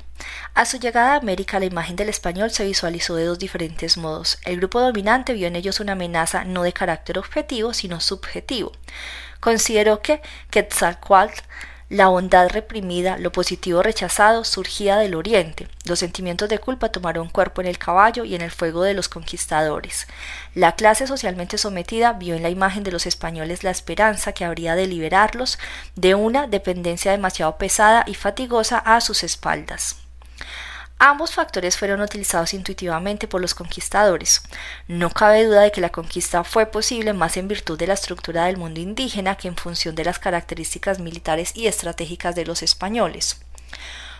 A 0.53 0.63
su 0.63 0.78
llegada 0.78 1.13
a 1.13 1.17
América, 1.17 1.59
la 1.59 1.65
imagen 1.65 1.95
del 1.95 2.07
español 2.07 2.51
se 2.51 2.65
visualizó 2.65 3.15
de 3.15 3.26
dos 3.26 3.39
diferentes 3.39 3.97
modos. 3.97 4.38
El 4.45 4.57
grupo 4.57 4.80
dominante 4.80 5.34
vio 5.34 5.47
en 5.47 5.55
ellos 5.55 5.80
una 5.80 5.93
amenaza 5.93 6.43
no 6.43 6.61
de 6.61 6.71
carácter 6.71 7.17
objetivo, 7.17 7.74
sino 7.74 7.99
subjetivo. 7.99 8.74
Consideró 9.39 10.03
que 10.03 10.21
Quetzalcoatl 10.51 11.41
la 11.89 12.07
bondad 12.07 12.49
reprimida, 12.49 13.17
lo 13.17 13.31
positivo 13.31 13.84
rechazado, 13.84 14.43
surgía 14.43 14.97
del 14.97 15.15
oriente. 15.15 15.67
Los 15.86 15.99
sentimientos 15.99 16.49
de 16.49 16.59
culpa 16.59 16.89
tomaron 16.89 17.29
cuerpo 17.29 17.61
en 17.61 17.67
el 17.67 17.77
caballo 17.77 18.23
y 18.23 18.36
en 18.36 18.41
el 18.41 18.51
fuego 18.51 18.84
de 18.84 18.93
los 18.93 19.09
conquistadores. 19.09 20.07
La 20.55 20.75
clase 20.75 21.07
socialmente 21.07 21.57
sometida 21.57 22.13
vio 22.13 22.36
en 22.36 22.43
la 22.43 22.49
imagen 22.49 22.84
de 22.84 22.91
los 22.91 23.05
españoles 23.05 23.63
la 23.63 23.71
esperanza 23.71 24.34
que 24.34 24.45
habría 24.45 24.75
de 24.75 24.88
liberarlos 24.88 25.59
de 25.95 26.15
una 26.15 26.47
dependencia 26.47 27.11
demasiado 27.11 27.57
pesada 27.57 28.03
y 28.07 28.15
fatigosa 28.15 28.77
a 28.77 29.01
sus 29.01 29.23
espaldas. 29.23 30.02
Ambos 31.05 31.33
factores 31.33 31.75
fueron 31.75 31.99
utilizados 31.99 32.53
intuitivamente 32.53 33.27
por 33.27 33.41
los 33.41 33.53
conquistadores. 33.53 34.41
No 34.87 35.09
cabe 35.09 35.43
duda 35.43 35.59
de 35.63 35.71
que 35.73 35.81
la 35.81 35.91
conquista 35.91 36.45
fue 36.45 36.65
posible 36.65 37.11
más 37.11 37.35
en 37.35 37.49
virtud 37.49 37.77
de 37.77 37.87
la 37.87 37.95
estructura 37.95 38.45
del 38.45 38.55
mundo 38.55 38.79
indígena 38.79 39.35
que 39.35 39.49
en 39.49 39.57
función 39.57 39.95
de 39.95 40.05
las 40.05 40.17
características 40.17 40.99
militares 40.99 41.57
y 41.57 41.67
estratégicas 41.67 42.35
de 42.35 42.45
los 42.45 42.63
españoles. 42.63 43.41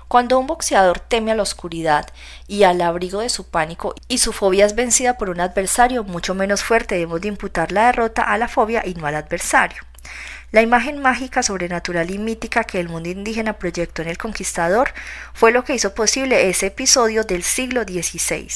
Cuando 0.10 0.38
un 0.38 0.46
boxeador 0.46 1.00
teme 1.00 1.32
a 1.32 1.36
la 1.36 1.44
oscuridad 1.44 2.10
y 2.50 2.64
al 2.64 2.82
abrigo 2.82 3.22
de 3.22 3.30
su 3.30 3.48
pánico 3.48 3.96
y 4.10 4.18
su 4.18 4.34
fobia 4.34 4.66
es 4.66 4.76
vencida 4.76 5.18
por 5.18 5.30
un 5.30 5.40
adversario 5.40 6.04
mucho 6.04 6.36
menos 6.36 6.66
fuerte, 6.66 6.96
debemos 6.96 7.22
de 7.22 7.30
imputar 7.30 7.72
la 7.72 7.86
derrota 7.86 8.24
a 8.24 8.38
la 8.38 8.50
fobia 8.50 8.86
y 8.86 8.94
no 8.96 9.08
al 9.08 9.16
adversario. 9.16 9.84
La 10.54 10.62
imagen 10.62 11.00
mágica, 11.00 11.42
sobrenatural 11.42 12.12
y 12.12 12.20
mítica 12.20 12.64
que 12.64 12.80
el 12.80 12.88
mundo 12.88 13.10
indígena 13.10 13.54
proyectó 13.54 14.04
en 14.04 14.08
el 14.08 14.20
conquistador 14.20 14.94
fue 15.34 15.52
lo 15.52 15.64
que 15.64 15.74
hizo 15.74 15.96
posible 15.96 16.48
ese 16.48 16.68
episodio 16.68 17.24
del 17.24 17.42
siglo 17.42 17.82
XVI. 17.82 18.48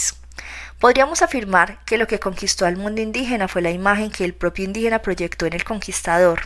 Podríamos 0.80 1.24
afirmar 1.24 1.84
que 1.86 1.98
lo 1.98 2.06
que 2.06 2.20
conquistó 2.20 2.68
al 2.68 2.78
mundo 2.78 3.02
indígena 3.02 3.48
fue 3.48 3.64
la 3.64 3.72
imagen 3.72 4.12
que 4.12 4.26
el 4.26 4.36
propio 4.36 4.66
indígena 4.66 5.00
proyectó 5.00 5.48
en 5.48 5.54
el 5.54 5.64
conquistador, 5.64 6.42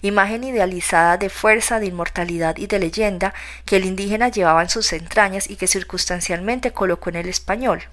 imagen 0.00 0.44
idealizada 0.44 1.18
de 1.18 1.28
fuerza, 1.28 1.78
de 1.78 1.88
inmortalidad 1.88 2.56
y 2.56 2.66
de 2.66 2.78
leyenda 2.78 3.34
que 3.66 3.76
el 3.76 3.84
indígena 3.84 4.30
llevaba 4.30 4.62
en 4.62 4.70
sus 4.70 4.94
entrañas 4.94 5.50
y 5.50 5.56
que 5.56 5.66
circunstancialmente 5.66 6.72
colocó 6.72 7.10
en 7.10 7.16
el 7.16 7.28
español 7.28 7.86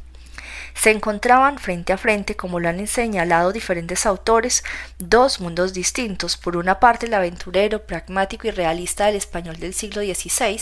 se 0.74 0.92
encontraban 0.92 1.58
frente 1.60 1.94
a 1.94 1.98
frente, 1.98 2.36
como 2.36 2.60
lo 2.60 2.70
han 2.70 2.86
señalado 2.88 3.52
diferentes 3.52 4.06
autores, 4.06 4.64
dos 5.00 5.40
mundos 5.40 5.74
distintos, 5.74 6.38
por 6.38 6.58
una 6.58 6.80
parte 6.80 7.06
el 7.06 7.14
aventurero, 7.14 7.84
pragmático 7.86 8.48
y 8.48 8.52
realista 8.52 9.06
del 9.06 9.16
español 9.16 9.58
del 9.58 9.74
siglo 9.74 10.02
XVI, 10.02 10.60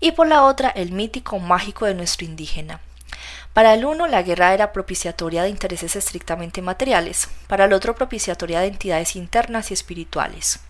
y 0.00 0.12
por 0.12 0.28
la 0.28 0.44
otra 0.44 0.68
el 0.68 0.92
mítico 0.92 1.38
mágico 1.38 1.86
de 1.86 1.94
nuestro 1.94 2.26
indígena. 2.26 2.80
Para 3.52 3.74
el 3.74 3.84
uno 3.84 4.06
la 4.06 4.22
guerra 4.22 4.54
era 4.54 4.72
propiciatoria 4.72 5.42
de 5.42 5.48
intereses 5.48 5.96
estrictamente 5.96 6.62
materiales, 6.62 7.28
para 7.48 7.64
el 7.64 7.72
otro 7.72 7.94
propiciatoria 7.94 8.60
de 8.60 8.68
entidades 8.68 9.16
internas 9.16 9.70
y 9.70 9.74
espirituales. 9.74 10.60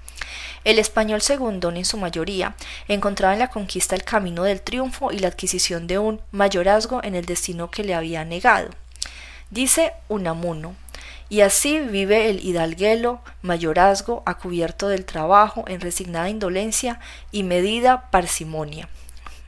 El 0.65 0.79
español 0.79 1.23
segundón 1.23 1.77
en 1.77 1.85
su 1.85 1.97
mayoría 1.97 2.55
encontraba 2.89 3.33
en 3.33 3.39
la 3.39 3.51
conquista 3.51 3.95
el 3.95 4.05
camino 4.05 4.45
del 4.45 4.61
triunfo 4.61 5.13
y 5.13 5.19
la 5.19 5.29
adquisición 5.29 5.87
de 5.87 5.99
un 5.99 6.21
mayorazgo 6.31 7.03
en 7.03 7.15
el 7.15 7.25
destino 7.25 7.71
que 7.71 7.85
le 7.85 7.95
había 7.95 8.25
negado. 8.25 8.71
Dice 9.51 9.93
Unamuno, 10.09 10.75
y 11.31 11.43
así 11.43 11.81
vive 11.81 12.31
el 12.31 12.45
hidalguelo 12.45 13.21
mayorazgo 13.43 14.23
a 14.27 14.39
cubierto 14.39 14.89
del 14.89 15.05
trabajo 15.05 15.65
en 15.69 15.81
resignada 15.81 16.31
indolencia 16.31 17.01
y 17.31 17.43
medida 17.43 18.11
parsimonia. 18.11 18.89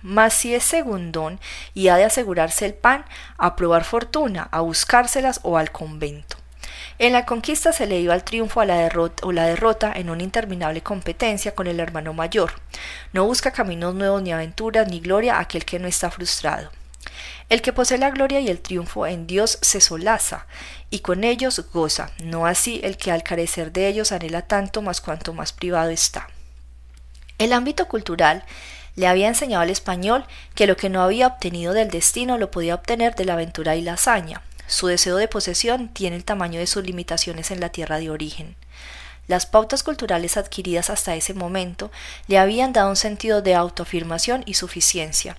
Mas 0.03 0.35
si 0.35 0.55
es 0.55 0.65
segundón 0.65 1.41
y 1.75 1.89
ha 1.89 1.97
de 1.97 2.05
asegurarse 2.05 2.67
el 2.67 2.75
pan, 2.75 3.05
a 3.37 3.57
probar 3.57 3.85
fortuna, 3.85 4.49
a 4.51 4.61
buscárselas 4.61 5.41
o 5.43 5.59
al 5.59 5.71
convento. 5.71 6.40
En 7.01 7.15
la 7.15 7.25
conquista 7.25 7.73
se 7.73 7.87
le 7.87 7.99
iba 7.99 8.13
al 8.13 8.25
triunfo 8.25 8.61
a 8.61 8.67
la 8.67 8.77
derrota, 8.77 9.27
o 9.27 9.33
la 9.33 9.47
derrota 9.47 9.91
en 9.97 10.11
una 10.11 10.23
interminable 10.23 10.83
competencia 10.83 11.55
con 11.55 11.67
el 11.67 11.81
hermano 11.81 12.13
mayor. 12.13 12.53
No 13.15 13.25
busca 13.25 13.53
caminos 13.53 13.95
nuevos 13.95 14.21
ni 14.21 14.33
aventuras 14.33 14.87
ni 14.87 15.01
gloria 15.01 15.39
aquel 15.39 15.65
que 15.65 15.79
no 15.79 15.89
está 15.89 16.11
frustrado. 16.11 16.71
El 17.49 17.63
que 17.63 17.73
posee 17.73 17.97
la 17.97 18.11
gloria 18.11 18.41
y 18.41 18.49
el 18.49 18.61
triunfo 18.61 19.07
en 19.07 19.27
Dios 19.27 19.59
se 19.63 19.81
solaza, 19.81 20.47
y 20.91 20.99
con 20.99 21.25
ellos 21.25 21.65
goza, 21.73 22.11
no 22.23 22.45
así 22.45 22.83
el 22.85 22.99
que 22.99 23.11
al 23.11 23.23
carecer 23.23 23.73
de 23.73 23.89
ellos 23.89 24.13
anhela 24.13 24.43
tanto 24.43 24.83
más 24.83 25.01
cuanto 25.01 25.33
más 25.33 25.55
privado 25.55 25.89
está. 25.89 26.29
El 27.39 27.55
ámbito 27.55 27.89
cultural 27.89 28.45
le 28.97 29.07
había 29.07 29.29
enseñado 29.29 29.63
al 29.63 29.71
español 29.71 30.27
que 30.55 30.67
lo 30.67 30.77
que 30.77 30.91
no 30.91 31.01
había 31.01 31.29
obtenido 31.29 31.73
del 31.73 31.89
destino 31.89 32.37
lo 32.37 32.51
podía 32.51 32.75
obtener 32.75 33.15
de 33.15 33.25
la 33.25 33.33
aventura 33.33 33.75
y 33.75 33.81
la 33.81 33.95
hazaña. 33.95 34.43
Su 34.71 34.87
deseo 34.87 35.17
de 35.17 35.27
posesión 35.27 35.89
tiene 35.89 36.15
el 36.15 36.25
tamaño 36.25 36.61
de 36.61 36.67
sus 36.69 36.85
limitaciones 36.85 37.51
en 37.51 37.59
la 37.59 37.71
tierra 37.71 37.99
de 37.99 38.09
origen. 38.09 38.55
Las 39.27 39.45
pautas 39.45 39.83
culturales 39.83 40.37
adquiridas 40.37 40.91
hasta 40.91 41.17
ese 41.17 41.35
momento 41.35 41.91
le 42.29 42.39
habían 42.39 42.73
dado 42.73 42.89
un 42.89 42.95
sentido 42.95 43.43
de 43.43 43.57
autoafirmación 43.57 44.45
y 44.47 44.55
suficiencia. 44.55 45.37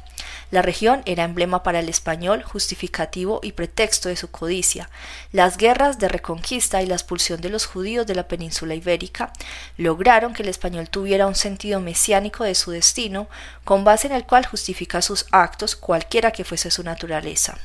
La 0.52 0.62
región 0.62 1.02
era 1.06 1.24
emblema 1.24 1.64
para 1.64 1.80
el 1.80 1.88
español, 1.88 2.44
justificativo 2.44 3.40
y 3.42 3.54
pretexto 3.54 4.10
de 4.10 4.18
su 4.18 4.30
codicia. 4.30 4.90
Las 5.32 5.56
guerras 5.56 5.98
de 5.98 6.10
reconquista 6.10 6.82
y 6.82 6.86
la 6.86 6.96
expulsión 6.96 7.40
de 7.40 7.50
los 7.50 7.66
judíos 7.66 8.06
de 8.06 8.16
la 8.16 8.28
península 8.28 8.76
ibérica 8.76 9.32
lograron 9.78 10.34
que 10.34 10.44
el 10.44 10.50
español 10.50 10.90
tuviera 10.90 11.26
un 11.26 11.36
sentido 11.36 11.80
mesiánico 11.80 12.44
de 12.44 12.54
su 12.56 12.72
destino, 12.72 13.30
con 13.64 13.86
base 13.86 14.08
en 14.08 14.14
el 14.14 14.26
cual 14.26 14.46
justifica 14.46 15.02
sus 15.02 15.26
actos, 15.32 15.78
cualquiera 15.78 16.32
que 16.32 16.44
fuese 16.44 16.70
su 16.70 16.84
naturaleza 16.84 17.58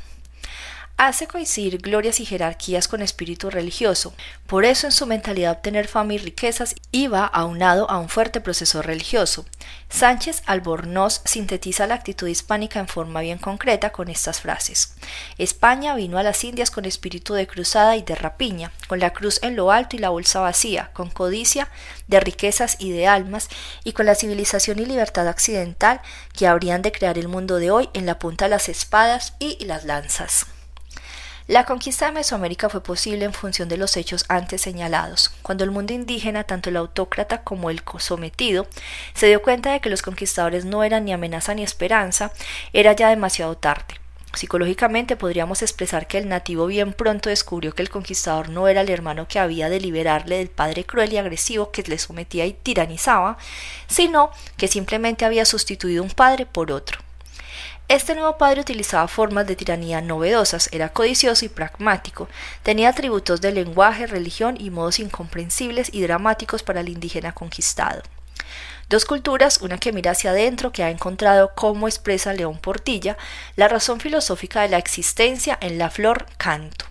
hace 0.96 1.26
coincidir 1.26 1.78
glorias 1.78 2.20
y 2.20 2.24
jerarquías 2.24 2.88
con 2.88 3.02
espíritu 3.02 3.50
religioso. 3.50 4.14
Por 4.46 4.64
eso 4.64 4.86
en 4.86 4.92
su 4.92 5.06
mentalidad 5.06 5.52
obtener 5.52 5.88
fama 5.88 6.14
y 6.14 6.18
riquezas 6.18 6.74
iba 6.90 7.26
aunado 7.26 7.90
a 7.90 7.98
un 7.98 8.08
fuerte 8.08 8.40
proceso 8.40 8.80
religioso. 8.80 9.44
Sánchez 9.90 10.42
Albornoz 10.46 11.20
sintetiza 11.24 11.86
la 11.86 11.96
actitud 11.96 12.28
hispánica 12.28 12.80
en 12.80 12.88
forma 12.88 13.20
bien 13.20 13.38
concreta 13.38 13.90
con 13.90 14.08
estas 14.08 14.40
frases. 14.40 14.94
España 15.36 15.94
vino 15.94 16.18
a 16.18 16.22
las 16.22 16.42
Indias 16.44 16.70
con 16.70 16.86
espíritu 16.86 17.34
de 17.34 17.46
cruzada 17.46 17.96
y 17.96 18.02
de 18.02 18.14
rapiña, 18.14 18.72
con 18.88 18.98
la 18.98 19.12
cruz 19.12 19.38
en 19.42 19.54
lo 19.54 19.70
alto 19.72 19.96
y 19.96 19.98
la 19.98 20.08
bolsa 20.08 20.40
vacía, 20.40 20.90
con 20.94 21.10
codicia 21.10 21.68
de 22.06 22.20
riquezas 22.20 22.76
y 22.78 22.90
de 22.92 23.06
almas, 23.06 23.48
y 23.84 23.92
con 23.92 24.06
la 24.06 24.14
civilización 24.14 24.78
y 24.78 24.86
libertad 24.86 25.28
accidental 25.28 26.00
que 26.32 26.46
habrían 26.46 26.80
de 26.82 26.92
crear 26.92 27.18
el 27.18 27.28
mundo 27.28 27.56
de 27.56 27.70
hoy 27.70 27.90
en 27.92 28.06
la 28.06 28.18
punta 28.18 28.46
de 28.46 28.50
las 28.50 28.68
espadas 28.68 29.34
y 29.38 29.62
las 29.64 29.84
lanzas. 29.84 30.46
La 31.48 31.64
conquista 31.64 32.06
de 32.06 32.12
Mesoamérica 32.12 32.68
fue 32.68 32.82
posible 32.82 33.24
en 33.24 33.32
función 33.32 33.68
de 33.68 33.76
los 33.76 33.96
hechos 33.96 34.24
antes 34.28 34.60
señalados, 34.60 35.30
cuando 35.42 35.62
el 35.62 35.70
mundo 35.70 35.92
indígena, 35.92 36.42
tanto 36.42 36.70
el 36.70 36.76
autócrata 36.76 37.44
como 37.44 37.70
el 37.70 37.82
sometido, 37.98 38.66
se 39.14 39.28
dio 39.28 39.40
cuenta 39.40 39.70
de 39.70 39.80
que 39.80 39.88
los 39.88 40.02
conquistadores 40.02 40.64
no 40.64 40.82
eran 40.82 41.04
ni 41.04 41.12
amenaza 41.12 41.54
ni 41.54 41.62
esperanza, 41.62 42.32
era 42.72 42.94
ya 42.94 43.10
demasiado 43.10 43.56
tarde. 43.56 43.94
Psicológicamente 44.34 45.14
podríamos 45.14 45.62
expresar 45.62 46.08
que 46.08 46.18
el 46.18 46.28
nativo 46.28 46.66
bien 46.66 46.92
pronto 46.92 47.28
descubrió 47.28 47.72
que 47.72 47.82
el 47.82 47.90
conquistador 47.90 48.48
no 48.48 48.66
era 48.66 48.80
el 48.80 48.90
hermano 48.90 49.28
que 49.28 49.38
había 49.38 49.68
de 49.68 49.78
liberarle 49.78 50.38
del 50.38 50.50
padre 50.50 50.82
cruel 50.82 51.12
y 51.12 51.18
agresivo 51.18 51.70
que 51.70 51.84
le 51.84 51.98
sometía 51.98 52.44
y 52.44 52.54
tiranizaba, 52.54 53.38
sino 53.86 54.32
que 54.56 54.66
simplemente 54.66 55.24
había 55.24 55.44
sustituido 55.44 56.02
un 56.02 56.10
padre 56.10 56.44
por 56.44 56.72
otro. 56.72 57.05
Este 57.88 58.16
nuevo 58.16 58.36
padre 58.36 58.62
utilizaba 58.62 59.06
formas 59.06 59.46
de 59.46 59.54
tiranía 59.54 60.00
novedosas, 60.00 60.68
era 60.72 60.88
codicioso 60.88 61.44
y 61.44 61.48
pragmático, 61.48 62.28
tenía 62.64 62.88
atributos 62.88 63.40
de 63.40 63.52
lenguaje, 63.52 64.08
religión 64.08 64.56
y 64.58 64.70
modos 64.70 64.98
incomprensibles 64.98 65.90
y 65.94 66.02
dramáticos 66.02 66.64
para 66.64 66.80
el 66.80 66.88
indígena 66.88 67.30
conquistado. 67.30 68.02
Dos 68.88 69.04
culturas, 69.04 69.58
una 69.62 69.78
que 69.78 69.92
mira 69.92 70.10
hacia 70.10 70.30
adentro, 70.30 70.72
que 70.72 70.82
ha 70.82 70.90
encontrado 70.90 71.52
cómo 71.54 71.86
expresa 71.86 72.32
León 72.32 72.58
Portilla 72.58 73.16
la 73.54 73.68
razón 73.68 74.00
filosófica 74.00 74.62
de 74.62 74.68
la 74.68 74.78
existencia 74.78 75.56
en 75.60 75.78
la 75.78 75.88
flor 75.88 76.26
canto, 76.38 76.86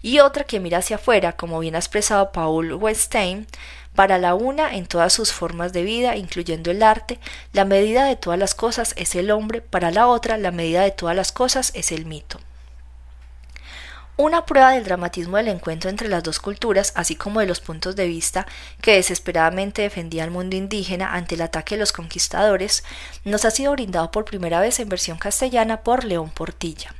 y 0.00 0.20
otra 0.20 0.44
que 0.44 0.60
mira 0.60 0.78
hacia 0.78 0.96
afuera, 0.96 1.32
como 1.32 1.58
bien 1.58 1.74
ha 1.74 1.78
expresado 1.78 2.32
Paul 2.32 2.72
Weinstein, 2.72 3.46
para 3.94 4.18
la 4.18 4.34
una, 4.34 4.74
en 4.74 4.86
todas 4.86 5.12
sus 5.12 5.32
formas 5.32 5.72
de 5.72 5.82
vida, 5.82 6.16
incluyendo 6.16 6.70
el 6.70 6.82
arte, 6.82 7.18
la 7.52 7.64
medida 7.64 8.04
de 8.06 8.16
todas 8.16 8.38
las 8.38 8.54
cosas 8.54 8.94
es 8.96 9.14
el 9.14 9.30
hombre, 9.30 9.60
para 9.60 9.90
la 9.90 10.06
otra, 10.06 10.38
la 10.38 10.50
medida 10.50 10.82
de 10.82 10.90
todas 10.90 11.14
las 11.14 11.32
cosas 11.32 11.72
es 11.74 11.92
el 11.92 12.06
mito. 12.06 12.38
Una 14.18 14.44
prueba 14.44 14.72
del 14.72 14.84
dramatismo 14.84 15.38
del 15.38 15.48
encuentro 15.48 15.88
entre 15.88 16.08
las 16.08 16.22
dos 16.22 16.38
culturas, 16.38 16.92
así 16.96 17.16
como 17.16 17.40
de 17.40 17.46
los 17.46 17.60
puntos 17.60 17.96
de 17.96 18.06
vista 18.06 18.46
que 18.82 18.94
desesperadamente 18.94 19.82
defendía 19.82 20.24
el 20.24 20.30
mundo 20.30 20.54
indígena 20.54 21.14
ante 21.14 21.34
el 21.34 21.42
ataque 21.42 21.76
de 21.76 21.80
los 21.80 21.92
conquistadores, 21.92 22.84
nos 23.24 23.46
ha 23.46 23.50
sido 23.50 23.72
brindado 23.72 24.10
por 24.10 24.26
primera 24.26 24.60
vez 24.60 24.80
en 24.80 24.90
versión 24.90 25.16
castellana 25.18 25.80
por 25.80 26.04
León 26.04 26.30
Portilla. 26.30 26.94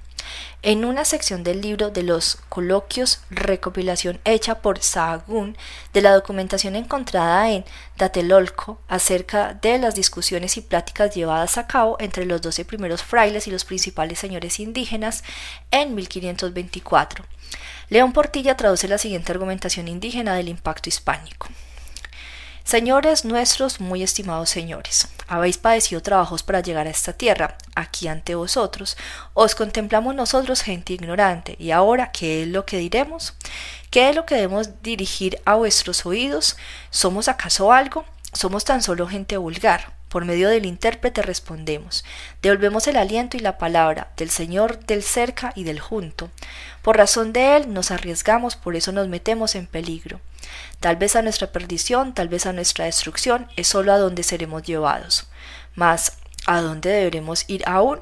En 0.62 0.84
una 0.84 1.04
sección 1.04 1.42
del 1.42 1.60
libro 1.60 1.90
de 1.90 2.04
los 2.04 2.36
coloquios, 2.48 3.20
recopilación 3.30 4.20
hecha 4.24 4.60
por 4.60 4.80
Sahagún 4.80 5.56
de 5.92 6.02
la 6.02 6.12
documentación 6.12 6.76
encontrada 6.76 7.50
en 7.50 7.64
Tlatelolco 7.96 8.78
acerca 8.86 9.54
de 9.54 9.78
las 9.78 9.94
discusiones 9.94 10.56
y 10.56 10.60
pláticas 10.60 11.14
llevadas 11.14 11.58
a 11.58 11.66
cabo 11.66 11.96
entre 11.98 12.26
los 12.26 12.42
doce 12.42 12.64
primeros 12.64 13.02
frailes 13.02 13.48
y 13.48 13.50
los 13.50 13.64
principales 13.64 14.18
señores 14.20 14.60
indígenas 14.60 15.24
en 15.70 15.94
1524. 15.94 17.24
León 17.88 18.12
Portilla 18.12 18.56
traduce 18.56 18.88
la 18.88 18.98
siguiente 18.98 19.32
argumentación 19.32 19.88
indígena 19.88 20.34
del 20.34 20.48
impacto 20.48 20.88
hispánico. 20.88 21.48
Señores 22.64 23.24
nuestros, 23.24 23.80
muy 23.80 24.02
estimados 24.02 24.48
señores, 24.48 25.08
habéis 25.26 25.58
padecido 25.58 26.00
trabajos 26.00 26.42
para 26.42 26.60
llegar 26.60 26.86
a 26.86 26.90
esta 26.90 27.12
tierra, 27.12 27.58
aquí 27.74 28.06
ante 28.06 28.34
vosotros, 28.34 28.96
os 29.34 29.54
contemplamos 29.54 30.14
nosotros 30.14 30.62
gente 30.62 30.92
ignorante, 30.92 31.56
y 31.58 31.72
ahora, 31.72 32.12
¿qué 32.12 32.42
es 32.42 32.48
lo 32.48 32.64
que 32.64 32.78
diremos? 32.78 33.34
¿Qué 33.90 34.08
es 34.08 34.16
lo 34.16 34.24
que 34.24 34.36
debemos 34.36 34.82
dirigir 34.82 35.40
a 35.44 35.56
vuestros 35.56 36.06
oídos? 36.06 36.56
¿Somos 36.90 37.28
acaso 37.28 37.72
algo? 37.72 38.04
¿Somos 38.32 38.64
tan 38.64 38.80
solo 38.80 39.06
gente 39.06 39.36
vulgar? 39.36 39.92
Por 40.08 40.24
medio 40.24 40.48
del 40.48 40.64
intérprete 40.64 41.20
respondemos. 41.20 42.04
Devolvemos 42.42 42.86
el 42.86 42.96
aliento 42.96 43.36
y 43.36 43.40
la 43.40 43.58
palabra 43.58 44.12
del 44.16 44.30
Señor 44.30 44.78
del 44.86 45.02
cerca 45.02 45.52
y 45.56 45.64
del 45.64 45.80
junto. 45.80 46.30
Por 46.82 46.96
razón 46.96 47.32
de 47.32 47.56
Él 47.56 47.72
nos 47.72 47.90
arriesgamos, 47.90 48.54
por 48.54 48.76
eso 48.76 48.92
nos 48.92 49.08
metemos 49.08 49.54
en 49.54 49.66
peligro. 49.66 50.20
Tal 50.80 50.96
vez 50.96 51.16
a 51.16 51.22
nuestra 51.22 51.52
perdición, 51.52 52.14
tal 52.14 52.28
vez 52.28 52.46
a 52.46 52.52
nuestra 52.52 52.86
destrucción, 52.86 53.48
es 53.56 53.68
solo 53.68 53.92
a 53.92 53.98
donde 53.98 54.22
seremos 54.22 54.62
llevados. 54.62 55.28
Mas, 55.74 56.18
¿a 56.46 56.60
dónde 56.60 56.90
deberemos 56.90 57.44
ir 57.48 57.62
aún? 57.66 58.00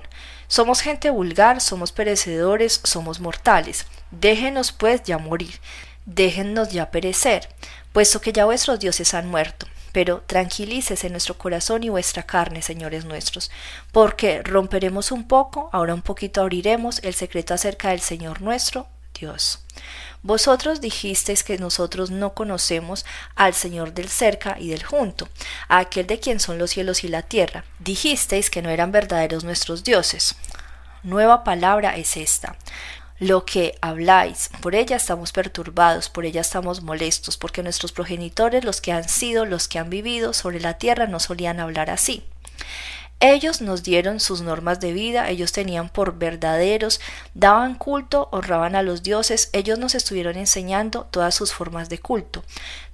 Somos 0.49 0.81
gente 0.81 1.11
vulgar, 1.11 1.61
somos 1.61 1.93
perecedores, 1.93 2.81
somos 2.83 3.21
mortales. 3.21 3.87
Déjenos 4.11 4.73
pues 4.73 5.03
ya 5.05 5.19
morir, 5.19 5.61
déjennos 6.07 6.71
ya 6.71 6.91
perecer, 6.91 7.49
puesto 7.93 8.21
que 8.21 8.33
ya 8.33 8.47
vuestros 8.47 8.81
dioses 8.81 9.15
han 9.15 9.29
muerto. 9.29 9.67
Pero 9.93 10.23
tranquilícese 10.27 11.11
nuestro 11.11 11.37
corazón 11.37 11.85
y 11.85 11.89
vuestra 11.89 12.25
carne, 12.25 12.63
señores 12.63 13.05
nuestros, 13.05 13.51
porque 13.93 14.43
romperemos 14.43 15.13
un 15.13 15.27
poco, 15.27 15.69
ahora 15.73 15.95
un 15.95 16.03
poquito 16.03 16.41
abriremos 16.41 17.01
el 17.05 17.15
secreto 17.15 17.55
acerca 17.55 17.91
del 17.91 18.01
Señor 18.01 18.41
nuestro, 18.41 18.89
Dios. 19.15 19.65
Vosotros 20.23 20.81
dijisteis 20.81 21.43
que 21.43 21.59
nosotros 21.59 22.11
no 22.11 22.35
conocemos 22.35 23.07
al 23.37 23.55
Señor 23.55 23.95
del 23.95 24.09
cerca 24.09 24.57
y 24.59 24.69
del 24.69 24.85
junto, 24.85 25.29
a 25.69 25.79
aquel 25.79 26.07
de 26.07 26.21
quien 26.21 26.41
son 26.41 26.59
los 26.59 26.71
cielos 26.71 27.05
y 27.05 27.09
la 27.09 27.23
tierra. 27.23 27.65
Dijisteis 27.79 28.51
que 28.51 28.63
no 28.63 28.69
eran 28.69 28.93
verdaderos 28.93 29.45
nuestros 29.45 29.83
dioses. 29.83 30.37
Nueva 31.03 31.45
palabra 31.45 31.97
es 31.97 32.17
esta 32.17 32.57
lo 33.21 33.45
que 33.45 33.77
habláis. 33.83 34.51
Por 34.61 34.75
ella 34.75 34.97
estamos 34.97 35.31
perturbados, 35.31 36.09
por 36.09 36.25
ella 36.25 36.41
estamos 36.41 36.83
molestos, 36.83 37.37
porque 37.37 37.63
nuestros 37.63 37.93
progenitores, 37.93 38.65
los 38.65 38.81
que 38.81 38.93
han 38.93 39.09
sido, 39.09 39.45
los 39.45 39.69
que 39.69 39.79
han 39.79 39.91
vivido 39.91 40.33
sobre 40.33 40.59
la 40.59 40.79
tierra, 40.79 41.07
no 41.07 41.21
solían 41.21 41.61
hablar 41.61 41.91
así. 41.91 42.25
Ellos 43.21 43.61
nos 43.61 43.83
dieron 43.83 44.19
sus 44.19 44.41
normas 44.41 44.81
de 44.81 44.95
vida, 44.95 45.29
ellos 45.29 45.53
tenían 45.53 45.91
por 45.91 46.19
verdaderos, 46.19 47.01
daban 47.35 47.75
culto, 47.75 48.31
honraban 48.33 48.75
a 48.75 48.83
los 48.83 49.03
dioses, 49.03 49.51
ellos 49.53 49.79
nos 49.79 49.95
estuvieron 49.95 50.37
enseñando 50.37 51.07
todas 51.11 51.35
sus 51.35 51.53
formas 51.53 51.91
de 51.91 51.99
culto, 51.99 52.43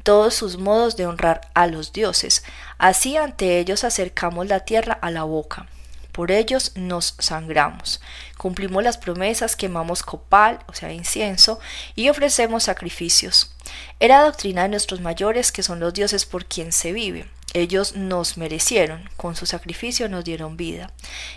todos 0.02 0.34
sus 0.34 0.58
modos 0.58 0.96
de 0.96 1.06
honrar 1.06 1.42
a 1.54 1.68
los 1.68 1.92
dioses. 1.92 2.42
Así 2.76 3.16
ante 3.16 3.60
ellos 3.60 3.84
acercamos 3.84 4.48
la 4.48 4.60
tierra 4.60 4.98
a 5.00 5.12
la 5.12 5.22
boca 5.22 5.68
por 6.16 6.32
ellos 6.32 6.72
nos 6.76 7.14
sangramos. 7.18 8.00
Cumplimos 8.38 8.82
las 8.82 8.96
promesas, 8.96 9.54
quemamos 9.54 10.02
copal, 10.02 10.60
o 10.66 10.72
sea, 10.72 10.90
incienso, 10.90 11.60
y 11.94 12.08
ofrecemos 12.08 12.62
sacrificios. 12.62 13.54
Era 14.00 14.22
doctrina 14.22 14.62
de 14.62 14.70
nuestros 14.70 15.02
mayores 15.02 15.52
que 15.52 15.62
son 15.62 15.78
los 15.78 15.92
dioses 15.92 16.24
por 16.24 16.46
quien 16.46 16.72
se 16.72 16.94
vive. 16.94 17.28
Ellos 17.52 17.96
nos 17.96 18.38
merecieron, 18.38 19.10
con 19.18 19.36
su 19.36 19.44
sacrificio 19.44 20.08
nos 20.08 20.24
dieron 20.24 20.56
vida. 20.56 20.90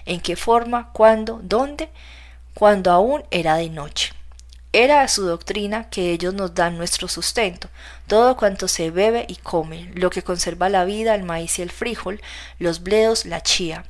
¿En 0.05 0.21
qué 0.21 0.37
forma? 0.37 0.93
¿Cuándo? 0.93 1.41
¿Dónde? 1.43 1.89
Cuando 2.53 2.89
aún 2.89 3.25
era 3.31 3.57
de 3.57 3.69
noche. 3.69 4.13
Era 4.71 5.07
su 5.07 5.23
doctrina 5.25 5.89
que 5.89 6.11
ellos 6.11 6.35
nos 6.35 6.53
dan 6.53 6.77
nuestro 6.77 7.07
sustento, 7.07 7.69
todo 8.05 8.37
cuanto 8.37 8.67
se 8.67 8.91
bebe 8.91 9.25
y 9.27 9.35
come, 9.37 9.89
lo 9.95 10.11
que 10.11 10.21
conserva 10.21 10.69
la 10.69 10.85
vida, 10.85 11.15
el 11.15 11.23
maíz 11.23 11.57
y 11.57 11.63
el 11.63 11.71
frijol, 11.71 12.21
los 12.59 12.83
bledos, 12.83 13.25
la 13.25 13.41
chía. 13.41 13.85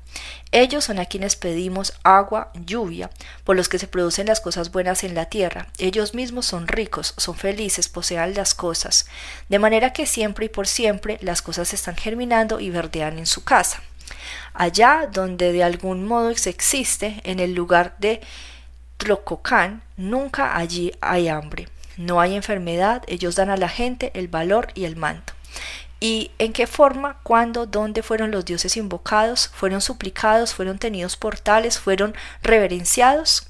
Ellos 0.54 0.86
son 0.86 1.00
a 1.00 1.06
quienes 1.06 1.36
pedimos 1.36 1.94
agua, 2.04 2.54
lluvia, 2.66 3.10
por 3.44 3.58
los 3.58 3.68
que 3.68 3.78
se 3.78 3.90
producen 3.90 4.28
las 4.28 4.40
cosas 4.40 4.72
buenas 4.72 5.04
en 5.04 5.16
la 5.16 5.26
tierra. 5.26 5.68
Ellos 5.80 6.14
mismos 6.14 6.46
son 6.46 6.66
ricos, 6.66 7.14
son 7.18 7.36
felices, 7.36 7.90
posean 7.90 8.34
las 8.34 8.56
cosas, 8.56 9.06
de 9.50 9.60
manera 9.60 9.92
que 9.92 10.06
siempre 10.06 10.46
y 10.46 10.50
por 10.50 10.66
siempre 10.66 11.20
las 11.22 11.42
cosas 11.42 11.74
están 11.74 11.98
germinando 11.98 12.62
y 12.62 12.70
verdean 12.70 13.20
en 13.20 13.26
su 13.26 13.44
casa. 13.44 13.84
Allá 14.54 15.10
donde 15.12 15.52
de 15.52 15.64
algún 15.64 16.06
modo 16.06 16.34
se 16.36 16.50
existe, 16.50 17.20
en 17.26 17.42
el 17.42 17.54
lugar 17.54 17.96
de 18.00 18.22
Tlococán, 19.00 19.82
nunca 19.96 20.58
allí 20.58 20.92
hay 21.00 21.30
hambre, 21.30 21.70
no 21.96 22.20
hay 22.20 22.36
enfermedad, 22.36 23.02
ellos 23.08 23.36
dan 23.36 23.50
a 23.50 23.58
la 23.58 23.70
gente 23.70 24.12
el 24.14 24.28
valor 24.28 24.68
y 24.76 24.84
el 24.84 24.98
manto. 24.98 25.34
¿Y 26.02 26.32
en 26.38 26.54
qué 26.54 26.68
forma, 26.68 27.18
cuándo, 27.24 27.66
dónde 27.66 28.04
fueron 28.04 28.32
los 28.32 28.46
dioses 28.46 28.78
invocados? 28.78 29.50
¿Fueron 29.54 29.82
suplicados? 29.82 30.54
¿Fueron 30.54 30.80
tenidos 30.80 31.18
por 31.18 31.40
tales? 31.40 31.80
¿Fueron 31.80 32.14
reverenciados? 32.42 33.48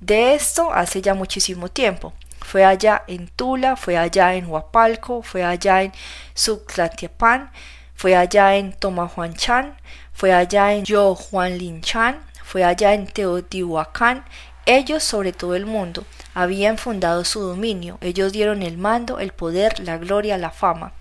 De 0.00 0.34
esto 0.34 0.72
hace 0.72 1.02
ya 1.02 1.14
muchísimo 1.14 1.68
tiempo. 1.68 2.12
Fue 2.40 2.64
allá 2.64 3.02
en 3.06 3.28
Tula, 3.28 3.76
fue 3.76 3.96
allá 3.96 4.34
en 4.34 4.46
Huapalco, 4.46 5.22
fue 5.22 5.42
allá 5.42 5.82
en 5.82 5.92
Suclatiapán, 6.34 7.50
fue 7.94 8.14
allá 8.14 8.56
en 8.56 8.72
Tomahuanchan, 8.72 9.76
fue 10.12 10.32
allá 10.32 10.74
en 10.74 10.84
Yohuanlinchan, 10.84 12.22
fue 12.44 12.64
allá 12.64 12.92
en 12.92 13.06
Teotihuacán, 13.06 14.24
ellos 14.66 15.02
sobre 15.02 15.32
todo 15.32 15.54
el 15.54 15.66
mundo 15.66 16.04
habían 16.34 16.78
fundado 16.78 17.24
su 17.24 17.40
dominio, 17.40 17.98
ellos 18.00 18.32
dieron 18.32 18.62
el 18.62 18.78
mando, 18.78 19.18
el 19.18 19.32
poder, 19.32 19.80
la 19.80 19.98
gloria, 19.98 20.38
la 20.38 20.50
fama. 20.50 20.92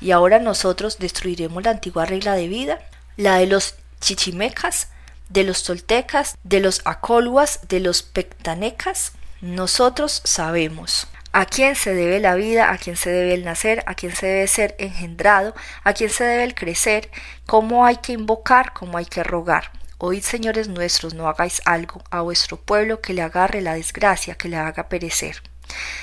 Y 0.00 0.10
ahora 0.10 0.38
nosotros 0.38 0.98
destruiremos 0.98 1.62
la 1.62 1.70
antigua 1.70 2.04
regla 2.04 2.34
de 2.34 2.48
vida, 2.48 2.80
la 3.16 3.36
de 3.36 3.46
los 3.46 3.76
chichimecas, 4.00 4.88
de 5.28 5.44
los 5.44 5.62
toltecas, 5.62 6.36
de 6.42 6.60
los 6.60 6.82
acoluas, 6.84 7.60
de 7.68 7.80
los 7.80 8.02
pectanecas. 8.02 9.12
Nosotros 9.40 10.20
sabemos 10.24 11.06
a 11.32 11.46
quién 11.46 11.74
se 11.74 11.94
debe 11.94 12.20
la 12.20 12.34
vida, 12.34 12.70
a 12.70 12.78
quién 12.78 12.96
se 12.96 13.10
debe 13.10 13.34
el 13.34 13.44
nacer, 13.44 13.82
a 13.86 13.94
quién 13.94 14.14
se 14.14 14.26
debe 14.26 14.46
ser 14.46 14.76
engendrado, 14.78 15.54
a 15.82 15.92
quién 15.92 16.10
se 16.10 16.24
debe 16.24 16.44
el 16.44 16.54
crecer, 16.54 17.10
cómo 17.46 17.84
hay 17.84 17.96
que 17.96 18.12
invocar, 18.12 18.72
cómo 18.72 18.98
hay 18.98 19.06
que 19.06 19.24
rogar. 19.24 19.72
Oíd, 20.06 20.22
señores 20.22 20.68
nuestros, 20.68 21.14
no 21.14 21.28
hagáis 21.28 21.62
algo 21.64 22.04
a 22.10 22.20
vuestro 22.20 22.58
pueblo 22.58 23.00
que 23.00 23.14
le 23.14 23.22
agarre 23.22 23.62
la 23.62 23.72
desgracia, 23.72 24.34
que 24.34 24.50
le 24.50 24.58
haga 24.58 24.90
perecer. 24.90 25.42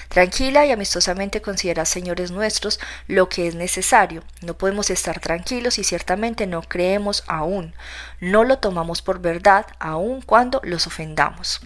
Tranquila 0.10 0.66
y 0.66 0.72
amistosamente 0.72 1.44
considerad, 1.44 1.86
señores 1.86 2.32
nuestros, 2.32 2.80
lo 3.06 3.30
que 3.30 3.48
es 3.48 3.54
necesario. 3.54 4.24
No 4.42 4.58
podemos 4.58 4.90
estar 4.90 5.20
tranquilos 5.20 5.78
y 5.78 5.84
ciertamente 5.84 6.48
no 6.48 6.64
creemos 6.64 7.24
aún. 7.28 7.76
No 8.20 8.44
lo 8.44 8.58
tomamos 8.58 9.04
por 9.04 9.20
verdad, 9.20 9.68
aun 9.78 10.24
cuando 10.24 10.62
los 10.64 10.88
ofendamos. 10.88 11.62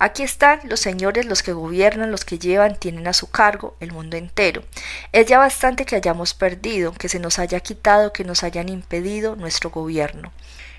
Aquí 0.00 0.24
están 0.24 0.62
los 0.64 0.80
señores, 0.80 1.26
los 1.26 1.44
que 1.44 1.52
gobiernan, 1.52 2.10
los 2.10 2.24
que 2.24 2.40
llevan, 2.40 2.74
tienen 2.74 3.06
a 3.06 3.12
su 3.12 3.30
cargo 3.30 3.76
el 3.78 3.92
mundo 3.92 4.16
entero. 4.16 4.64
Es 5.12 5.26
ya 5.26 5.38
bastante 5.38 5.84
que 5.84 5.94
hayamos 5.94 6.34
perdido, 6.34 6.90
que 6.94 7.08
se 7.08 7.20
nos 7.20 7.38
haya 7.38 7.60
quitado, 7.60 8.12
que 8.12 8.24
nos 8.24 8.42
hayan 8.42 8.68
impedido 8.68 9.36
nuestro 9.36 9.70
gobierno. 9.70 10.32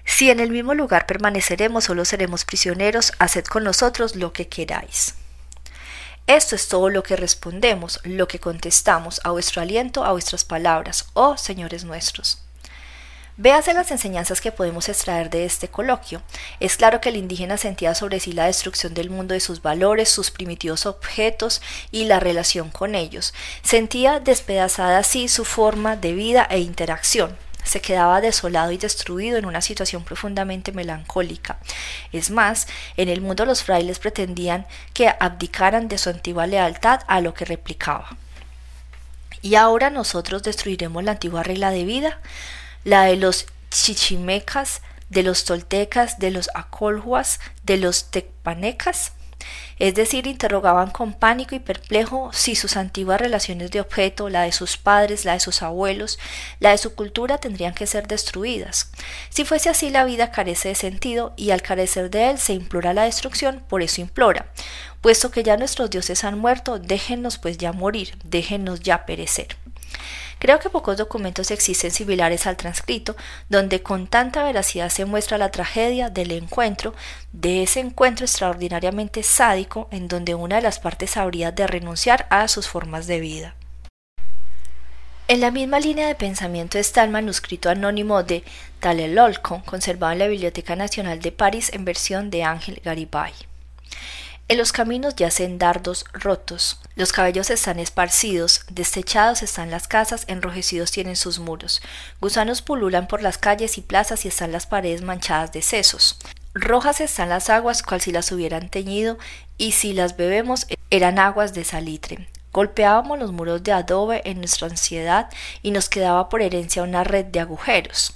Si 0.06 0.30
en 0.30 0.40
el 0.40 0.50
mismo 0.50 0.74
lugar 0.74 1.06
permaneceremos, 1.06 1.86
solo 1.86 2.06
seremos 2.06 2.46
prisioneros, 2.46 3.14
haced 3.20 3.46
con 3.46 3.64
nosotros 3.64 4.16
lo 4.16 4.34
que 4.34 4.48
queráis. 4.48 5.16
Esto 6.28 6.56
es 6.56 6.68
todo 6.68 6.90
lo 6.90 7.04
que 7.04 7.16
respondemos, 7.16 8.00
lo 8.04 8.28
que 8.28 8.40
contestamos 8.40 9.20
a 9.24 9.32
vuestro 9.32 9.62
aliento, 9.62 10.06
a 10.06 10.12
vuestras 10.12 10.46
palabras, 10.46 11.08
oh 11.14 11.36
señores 11.38 11.84
nuestros. 11.84 12.42
Véase 13.38 13.74
las 13.74 13.90
enseñanzas 13.90 14.40
que 14.40 14.52
podemos 14.52 14.88
extraer 14.88 15.30
de 15.30 15.46
este 15.46 15.68
coloquio. 15.68 16.22
Es 16.60 16.78
claro 16.78 17.02
que 17.02 17.10
el 17.10 17.16
indígena 17.16 17.58
sentía 17.58 17.96
sobre 17.96 18.20
sí 18.20 18.34
la 18.34 18.46
destrucción 18.46 18.94
del 18.94 19.10
mundo 19.10 19.34
de 19.34 19.40
sus 19.40 19.62
valores, 19.62 20.10
sus 20.10 20.30
primitivos 20.30 20.86
objetos 20.86 21.62
y 21.92 22.06
la 22.06 22.20
relación 22.20 22.70
con 22.70 22.94
ellos. 22.94 23.34
Sentía 23.64 24.20
despedazada 24.20 25.00
así 25.00 25.28
su 25.28 25.44
forma 25.44 25.96
de 25.96 26.14
vida 26.14 26.48
e 26.50 26.60
interacción 26.60 27.36
se 27.64 27.82
quedaba 27.82 28.22
desolado 28.22 28.72
y 28.72 28.78
destruido 28.78 29.38
en 29.38 29.46
una 29.46 29.62
situación 29.62 30.04
profundamente 30.04 30.72
melancólica. 30.72 31.60
Es 32.12 32.30
más, 32.30 32.68
en 32.98 33.10
el 33.10 33.22
mundo 33.22 33.46
los 33.46 33.64
frailes 33.64 34.00
pretendían 34.00 34.66
que 34.94 35.14
abdicaran 35.20 35.88
de 35.88 35.98
su 35.98 36.10
antigua 36.10 36.48
lealtad 36.48 37.02
a 37.08 37.22
lo 37.22 37.34
que 37.34 37.46
replicaba. 37.46 38.18
Y 39.42 39.56
ahora 39.56 39.90
nosotros 39.90 40.44
destruiremos 40.44 41.04
la 41.04 41.14
antigua 41.14 41.44
regla 41.44 41.72
de 41.72 41.84
vida, 41.84 42.20
la 42.84 43.06
de 43.06 43.16
los 43.16 43.48
chichimecas, 43.72 44.82
de 45.10 45.24
los 45.24 45.46
toltecas, 45.46 46.20
de 46.20 46.32
los 46.32 46.50
acolhuas, 46.54 47.40
de 47.64 47.78
los 47.78 48.12
tecpanecas. 48.12 49.14
Es 49.82 49.96
decir, 49.96 50.28
interrogaban 50.28 50.92
con 50.92 51.12
pánico 51.12 51.56
y 51.56 51.60
perplejo 51.60 52.30
si 52.34 52.54
sus 52.54 52.78
antiguas 52.78 53.20
relaciones 53.20 53.72
de 53.72 53.82
objeto, 53.82 54.30
la 54.30 54.44
de 54.44 54.52
sus 54.52 54.78
padres, 54.78 55.26
la 55.26 55.34
de 55.34 55.40
sus 55.40 55.64
abuelos, 55.64 56.20
la 56.60 56.70
de 56.70 56.78
su 56.78 56.94
cultura 56.94 57.40
tendrían 57.40 57.74
que 57.74 57.88
ser 57.88 58.08
destruidas. 58.08 58.92
Si 59.32 59.44
fuese 59.44 59.70
así, 59.70 59.90
la 59.90 60.06
vida 60.06 60.30
carece 60.30 60.70
de 60.70 60.76
sentido 60.76 61.34
y 61.36 61.50
al 61.50 61.64
carecer 61.64 62.12
de 62.12 62.30
él 62.30 62.38
se 62.38 62.54
implora 62.54 62.94
la 62.94 63.06
destrucción, 63.06 63.64
por 63.68 63.82
eso 63.82 64.02
implora. 64.02 64.46
Puesto 65.02 65.32
que 65.32 65.42
ya 65.42 65.58
nuestros 65.58 65.90
dioses 65.90 66.24
han 66.26 66.38
muerto, 66.38 66.78
déjennos 66.78 67.40
pues 67.40 67.58
ya 67.58 67.74
morir, 67.74 68.20
déjennos 68.24 68.82
ya 68.82 69.08
perecer. 69.08 69.58
Creo 70.42 70.58
que 70.58 70.72
pocos 70.72 70.98
documentos 70.98 71.52
existen 71.52 71.92
similares 71.92 72.48
al 72.48 72.58
transcrito, 72.58 73.16
donde 73.48 73.84
con 73.84 74.08
tanta 74.08 74.44
veracidad 74.44 74.90
se 74.90 75.06
muestra 75.06 75.38
la 75.38 75.52
tragedia 75.52 76.10
del 76.10 76.32
encuentro, 76.32 76.96
de 77.32 77.62
ese 77.62 77.80
encuentro 77.80 78.26
extraordinariamente 78.26 79.22
sádico 79.22 79.88
en 79.92 80.08
donde 80.08 80.34
una 80.34 80.56
de 80.56 80.64
las 80.64 80.80
partes 80.80 81.16
habría 81.16 81.52
de 81.52 81.68
renunciar 81.68 82.26
a 82.32 82.48
sus 82.48 82.68
formas 82.68 83.06
de 83.06 83.20
vida. 83.20 83.56
En 85.28 85.42
la 85.42 85.52
misma 85.52 85.80
línea 85.80 86.08
de 86.08 86.16
pensamiento 86.16 86.80
está 86.80 87.04
el 87.04 87.12
manuscrito 87.12 87.70
anónimo 87.70 88.24
de 88.24 88.44
Talelolco, 88.80 89.62
conservado 89.64 90.14
en 90.14 90.20
la 90.20 90.28
Biblioteca 90.28 90.76
Nacional 90.76 91.20
de 91.20 91.32
París 91.32 91.70
en 91.72 91.86
versión 91.86 92.32
de 92.32 92.46
Ángel 92.46 92.82
Garibay. 92.84 93.32
En 94.52 94.58
los 94.58 94.74
caminos 94.74 95.16
yacen 95.16 95.58
dardos 95.60 96.04
rotos, 96.12 96.82
los 96.98 97.14
cabellos 97.14 97.50
están 97.50 97.80
esparcidos, 97.80 98.66
destechados 98.70 99.44
están 99.44 99.72
las 99.72 99.88
casas, 99.88 100.26
enrojecidos 100.28 100.92
tienen 100.92 101.16
sus 101.16 101.40
muros, 101.40 101.82
gusanos 102.20 102.62
pululan 102.62 103.08
por 103.08 103.22
las 103.22 103.38
calles 103.38 103.78
y 103.78 103.82
plazas 103.82 104.26
y 104.26 104.28
están 104.28 104.52
las 104.52 104.68
paredes 104.68 105.04
manchadas 105.04 105.54
de 105.54 105.62
sesos. 105.62 106.20
Rojas 106.54 107.00
están 107.00 107.30
las 107.30 107.50
aguas 107.50 107.82
cual 107.82 108.02
si 108.02 108.12
las 108.12 108.30
hubieran 108.34 108.68
teñido, 108.68 109.18
y 109.58 109.72
si 109.72 109.94
las 109.94 110.18
bebemos 110.18 110.68
eran 110.90 111.18
aguas 111.18 111.54
de 111.54 111.64
salitre. 111.64 112.28
Golpeábamos 112.52 113.18
los 113.20 113.32
muros 113.32 113.64
de 113.64 113.72
adobe 113.72 114.22
en 114.26 114.40
nuestra 114.40 114.68
ansiedad 114.68 115.30
y 115.62 115.72
nos 115.72 115.88
quedaba 115.88 116.28
por 116.28 116.42
herencia 116.42 116.84
una 116.84 117.06
red 117.06 117.24
de 117.24 117.40
agujeros. 117.40 118.14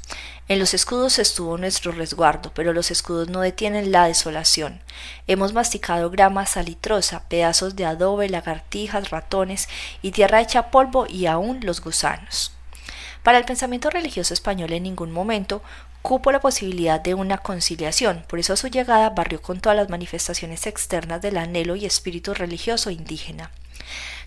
En 0.48 0.60
los 0.60 0.76
escudos 0.76 1.18
estuvo 1.18 1.58
nuestro 1.58 1.92
resguardo, 1.92 2.52
pero 2.54 2.72
los 2.72 2.92
escudos 2.92 3.30
no 3.30 3.42
detienen 3.42 3.92
la 3.92 4.06
desolación. 4.06 4.80
Hemos 5.26 5.54
masticado 5.54 6.12
grama 6.12 6.46
salitrosa, 6.46 7.24
pedazos 7.28 7.76
de 7.76 7.86
adobe, 7.86 8.30
lagartijas, 8.30 9.10
ratones 9.10 9.68
y 10.04 10.12
tierra 10.12 10.42
hecha 10.42 10.70
polvo 10.70 11.08
y 11.10 11.26
aún 11.26 11.62
los 11.64 11.82
gusanos. 11.82 12.52
Para 13.24 13.40
el 13.40 13.46
pensamiento 13.46 13.90
religioso 13.90 14.36
español 14.36 14.72
en 14.74 14.84
ningún 14.84 15.12
momento 15.12 15.64
cupo 16.04 16.32
la 16.32 16.42
posibilidad 16.42 17.02
de 17.02 17.16
una 17.16 17.40
conciliación, 17.40 18.24
por 18.28 18.38
eso 18.38 18.54
a 18.54 18.58
su 18.58 18.68
llegada 18.68 19.10
barrió 19.10 19.42
con 19.42 19.60
todas 19.60 19.76
las 19.76 19.90
manifestaciones 19.90 20.68
externas 20.68 21.24
del 21.24 21.38
anhelo 21.38 21.76
y 21.76 21.88
espíritu 21.88 22.36
religioso 22.36 22.92
indígena. 22.92 23.50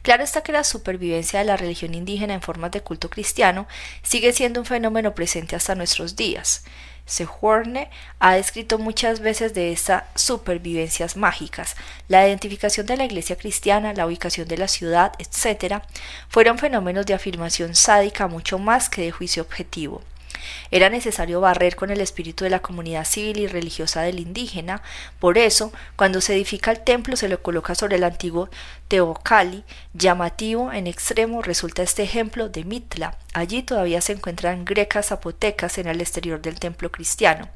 Claro 0.03 0.25
está 0.25 0.43
que 0.43 0.53
la 0.53 0.65
supervivencia 0.65 1.39
de 1.39 1.45
la 1.45 1.57
religión 1.57 1.95
indígena 1.95 2.35
en 2.35 2.43
formas 2.43 2.71
de 2.71 2.81
culto 2.81 3.11
cristiano 3.11 3.67
sigue 4.03 4.33
siendo 4.33 4.61
un 4.61 4.67
fenómeno 4.67 5.15
presente 5.15 5.57
hasta 5.57 5.75
nuestros 5.75 6.17
días. 6.17 6.65
Sehorne 7.09 7.91
ha 8.19 8.35
descrito 8.35 8.79
muchas 8.79 9.21
veces 9.21 9.55
de 9.55 9.73
estas 9.73 10.05
supervivencias 10.15 11.17
mágicas, 11.17 11.75
la 12.07 12.27
identificación 12.29 12.85
de 12.87 12.99
la 12.99 13.07
iglesia 13.07 13.37
cristiana, 13.37 13.95
la 13.95 14.07
ubicación 14.07 14.47
de 14.47 14.59
la 14.59 14.69
ciudad, 14.69 15.15
etc., 15.19 15.83
fueron 16.29 16.59
fenómenos 16.59 17.07
de 17.07 17.15
afirmación 17.15 17.75
sádica 17.75 18.29
mucho 18.29 18.59
más 18.59 18.91
que 18.91 19.03
de 19.03 19.11
juicio 19.11 19.43
objetivo. 19.43 20.03
Era 20.71 20.91
necesario 20.91 21.41
barrer 21.41 21.77
con 21.77 21.91
el 21.91 22.01
espíritu 22.01 22.45
de 22.45 22.51
la 22.51 22.61
comunidad 22.61 23.05
civil 23.05 23.39
y 23.39 23.47
religiosa 23.47 24.03
del 24.03 24.21
indígena, 24.21 24.83
por 25.19 25.39
eso, 25.39 25.73
cuando 25.97 26.21
se 26.21 26.35
edifica 26.35 26.71
el 26.71 26.81
templo 26.81 27.17
se 27.17 27.29
lo 27.29 27.43
coloca 27.43 27.75
sobre 27.75 27.97
el 27.97 28.05
antiguo 28.05 28.49
Teocalli, 28.89 29.65
llamativo 29.93 30.73
en 30.73 30.87
extremo 30.87 31.43
resulta 31.43 31.83
este 31.83 32.03
ejemplo 32.03 32.49
de 32.49 32.65
Mitla. 32.65 33.17
Allí 33.35 33.63
todavía 33.63 34.01
se 34.01 34.13
encuentran 34.13 34.65
grecas 34.65 35.09
zapotecas 35.09 35.79
en 35.79 35.89
el 35.89 36.01
exterior 36.01 36.41
del 36.41 36.59
templo 36.59 36.91
cristiano, 36.91 37.49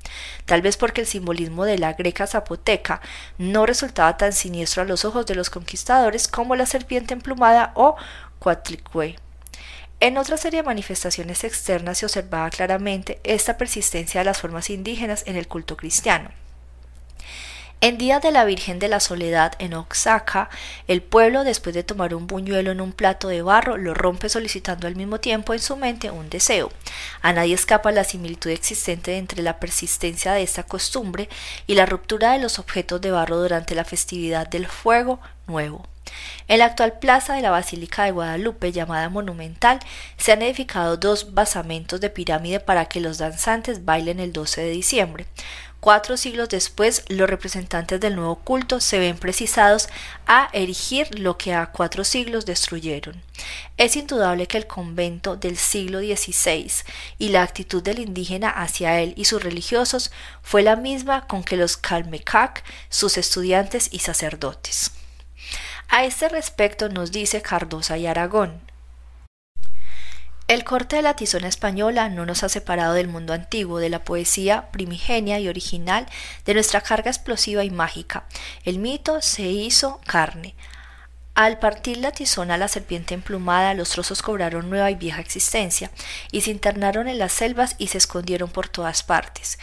tal 0.45 0.63
vez 0.63 0.77
porque 0.77 1.01
el 1.01 1.07
simbolismo 1.07 1.65
de 1.65 1.79
la 1.79 1.95
greca 1.95 2.27
zapoteca 2.27 3.01
no 3.39 3.67
resultaba 3.67 4.17
tan 4.17 4.33
siniestro 4.33 4.83
a 4.83 4.87
los 4.87 5.05
ojos 5.05 5.27
de 5.27 5.35
los 5.35 5.51
conquistadores 5.51 6.29
como 6.29 6.57
la 6.57 6.67
serpiente 6.67 7.15
emplumada 7.15 7.73
o 7.75 7.97
Coatlicue. 8.39 9.17
En 10.03 10.19
otra 10.19 10.37
serie 10.37 10.63
de 10.63 10.67
manifestaciones 10.67 11.45
externas 11.45 11.99
se 11.99 12.07
observaba 12.07 12.51
claramente 12.51 13.21
esta 13.23 13.57
persistencia 13.57 14.21
de 14.21 14.25
las 14.25 14.41
formas 14.41 14.69
indígenas 14.69 15.23
en 15.29 15.37
el 15.37 15.47
culto 15.47 15.77
cristiano. 15.77 16.33
En 17.81 17.99
día 17.99 18.19
de 18.19 18.33
la 18.33 18.45
Virgen 18.45 18.81
de 18.81 18.89
la 18.89 18.99
Soledad 18.99 19.53
en 19.61 19.75
Oaxaca, 19.75 20.51
el 20.89 21.03
pueblo, 21.03 21.45
después 21.45 21.73
de 21.73 21.85
tomar 21.85 22.17
un 22.17 22.27
buñuelo 22.27 22.73
en 22.73 22.81
un 22.81 22.91
plato 22.91 23.29
de 23.29 23.43
barro, 23.43 23.77
lo 23.77 23.95
rompe 23.95 24.29
solicitando 24.29 24.89
al 24.89 24.97
mismo 24.97 25.21
tiempo 25.21 25.55
en 25.55 25.61
su 25.61 25.77
mente 25.77 26.11
un 26.11 26.29
deseo. 26.29 26.73
A 27.21 27.33
nadie 27.33 27.55
escapa 27.55 27.93
la 27.93 28.03
similitud 28.03 28.51
existente 28.51 29.19
entre 29.19 29.41
la 29.41 29.61
persistencia 29.61 30.33
de 30.33 30.43
esta 30.43 30.65
costumbre 30.65 31.29
y 31.69 31.77
la 31.77 31.87
ruptura 31.87 32.33
de 32.33 32.41
los 32.41 32.59
objetos 32.59 33.01
de 33.01 33.13
barro 33.13 33.37
durante 33.37 33.77
la 33.77 33.85
festividad 33.85 34.49
del 34.49 34.67
fuego 34.67 35.21
nuevo. 35.47 35.87
En 36.49 36.59
la 36.59 36.67
actual 36.67 36.99
plaza 36.99 37.35
de 37.35 37.43
la 37.43 37.51
Basílica 37.51 38.05
de 38.05 38.11
Guadalupe, 38.11 38.73
llamada 38.73 39.09
Monumental, 39.09 39.79
se 40.17 40.33
han 40.33 40.43
edificado 40.43 40.97
dos 40.97 41.35
basamentos 41.35 42.01
de 42.01 42.11
pirámide 42.11 42.61
para 42.61 42.87
que 42.87 43.01
los 43.01 43.19
danzantes 43.19 43.85
bailen 43.85 44.21
el 44.21 44.33
12 44.33 44.61
de 44.61 44.71
diciembre. 44.71 45.27
Cuatro 45.83 46.17
siglos 46.17 46.49
después, 46.49 47.05
los 47.09 47.29
representantes 47.29 47.99
del 47.99 48.15
nuevo 48.15 48.37
culto 48.37 48.79
se 48.79 49.01
ven 49.01 49.19
precisados 49.19 49.89
a 50.29 50.49
erigir 50.53 51.19
lo 51.19 51.37
que 51.39 51.55
a 51.55 51.67
cuatro 51.67 52.05
siglos 52.05 52.47
destruyeron. 52.47 53.21
Es 53.79 53.97
indudable 53.97 54.47
que 54.47 54.59
el 54.59 54.69
convento 54.69 55.35
del 55.35 55.57
siglo 55.57 55.99
XVI 55.99 56.71
y 57.19 57.31
la 57.31 57.43
actitud 57.43 57.83
del 57.83 57.99
indígena 57.99 58.49
hacia 58.49 59.01
él 59.01 59.13
y 59.17 59.25
sus 59.25 59.43
religiosos 59.43 60.13
fue 60.41 60.63
la 60.63 60.77
misma 60.77 61.27
con 61.27 61.43
que 61.43 61.57
los 61.57 61.77
Calmecac, 61.77 62.63
sus 62.89 63.19
estudiantes 63.19 63.89
y 63.91 63.99
sacerdotes. 63.99 64.93
A 65.95 66.07
este 66.07 66.31
respecto 66.31 66.89
nos 66.89 67.13
dice 67.13 67.43
Cardosa 67.43 67.99
y 67.99 68.07
Aragón. 68.07 68.63
El 70.49 70.65
corte 70.65 70.97
de 70.97 71.03
la 71.03 71.17
tizona 71.17 71.49
española 71.49 72.09
no 72.09 72.25
nos 72.25 72.43
ha 72.43 72.49
separado 72.49 72.95
del 72.95 73.09
mundo 73.09 73.35
antiguo, 73.35 73.79
de 73.79 73.91
la 73.91 74.03
poesía 74.03 74.71
primigenia 74.71 75.39
y 75.39 75.49
original, 75.49 76.07
de 76.47 76.55
nuestra 76.55 76.81
carga 76.81 77.11
explosiva 77.11 77.63
y 77.63 77.69
mágica. 77.69 78.25
El 78.65 78.79
mito 78.79 79.21
se 79.21 79.43
hizo 79.43 80.01
carne. 80.07 80.55
Al 81.35 81.59
partir 81.59 81.99
la 81.99 82.11
tizona 82.11 82.57
la 82.57 82.69
serpiente 82.69 83.13
emplumada, 83.13 83.75
los 83.75 83.91
trozos 83.91 84.23
cobraron 84.23 84.71
nueva 84.71 84.91
y 84.91 84.95
vieja 84.95 85.21
existencia, 85.21 85.91
y 86.31 86.41
se 86.41 86.53
internaron 86.53 87.07
en 87.07 87.19
las 87.19 87.33
selvas 87.33 87.75
y 87.77 87.89
se 87.89 87.99
escondieron 87.99 88.49
por 88.49 88.69
todas 88.69 89.03
partes. 89.03 89.59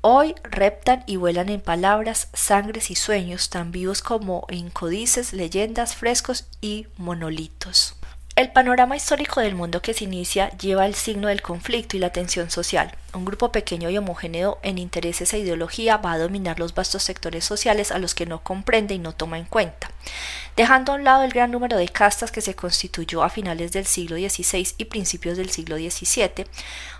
Hoy 0.00 0.36
reptan 0.44 1.02
y 1.06 1.16
vuelan 1.16 1.48
en 1.48 1.60
palabras, 1.60 2.28
sangres 2.32 2.92
y 2.92 2.94
sueños 2.94 3.50
tan 3.50 3.72
vivos 3.72 4.00
como 4.00 4.46
en 4.48 4.70
códices, 4.70 5.32
leyendas, 5.32 5.96
frescos 5.96 6.46
y 6.60 6.86
monolitos. 6.98 7.96
El 8.36 8.52
panorama 8.52 8.94
histórico 8.94 9.40
del 9.40 9.56
mundo 9.56 9.82
que 9.82 9.94
se 9.94 10.04
inicia 10.04 10.56
lleva 10.56 10.86
el 10.86 10.94
signo 10.94 11.26
del 11.26 11.42
conflicto 11.42 11.96
y 11.96 12.00
la 12.00 12.12
tensión 12.12 12.48
social. 12.48 12.92
Un 13.12 13.24
grupo 13.24 13.50
pequeño 13.50 13.90
y 13.90 13.98
homogéneo 13.98 14.60
en 14.62 14.78
intereses 14.78 15.34
e 15.34 15.40
ideología 15.40 15.96
va 15.96 16.12
a 16.12 16.18
dominar 16.18 16.60
los 16.60 16.72
vastos 16.72 17.02
sectores 17.02 17.44
sociales 17.44 17.90
a 17.90 17.98
los 17.98 18.14
que 18.14 18.26
no 18.26 18.44
comprende 18.44 18.94
y 18.94 19.00
no 19.00 19.12
toma 19.12 19.38
en 19.38 19.46
cuenta. 19.46 19.90
Dejando 20.56 20.92
a 20.92 20.94
un 20.94 21.02
lado 21.02 21.24
el 21.24 21.32
gran 21.32 21.50
número 21.50 21.76
de 21.76 21.88
castas 21.88 22.30
que 22.30 22.40
se 22.40 22.54
constituyó 22.54 23.24
a 23.24 23.30
finales 23.30 23.72
del 23.72 23.86
siglo 23.86 24.16
XVI 24.16 24.68
y 24.78 24.84
principios 24.84 25.36
del 25.36 25.50
siglo 25.50 25.76
XVII, 25.76 26.46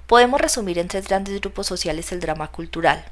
podemos 0.09 0.40
resumir 0.40 0.78
en 0.78 0.88
tres 0.88 1.06
grandes 1.06 1.40
grupos 1.40 1.68
sociales 1.68 2.11
el 2.11 2.18
drama 2.18 2.48
cultural. 2.48 3.04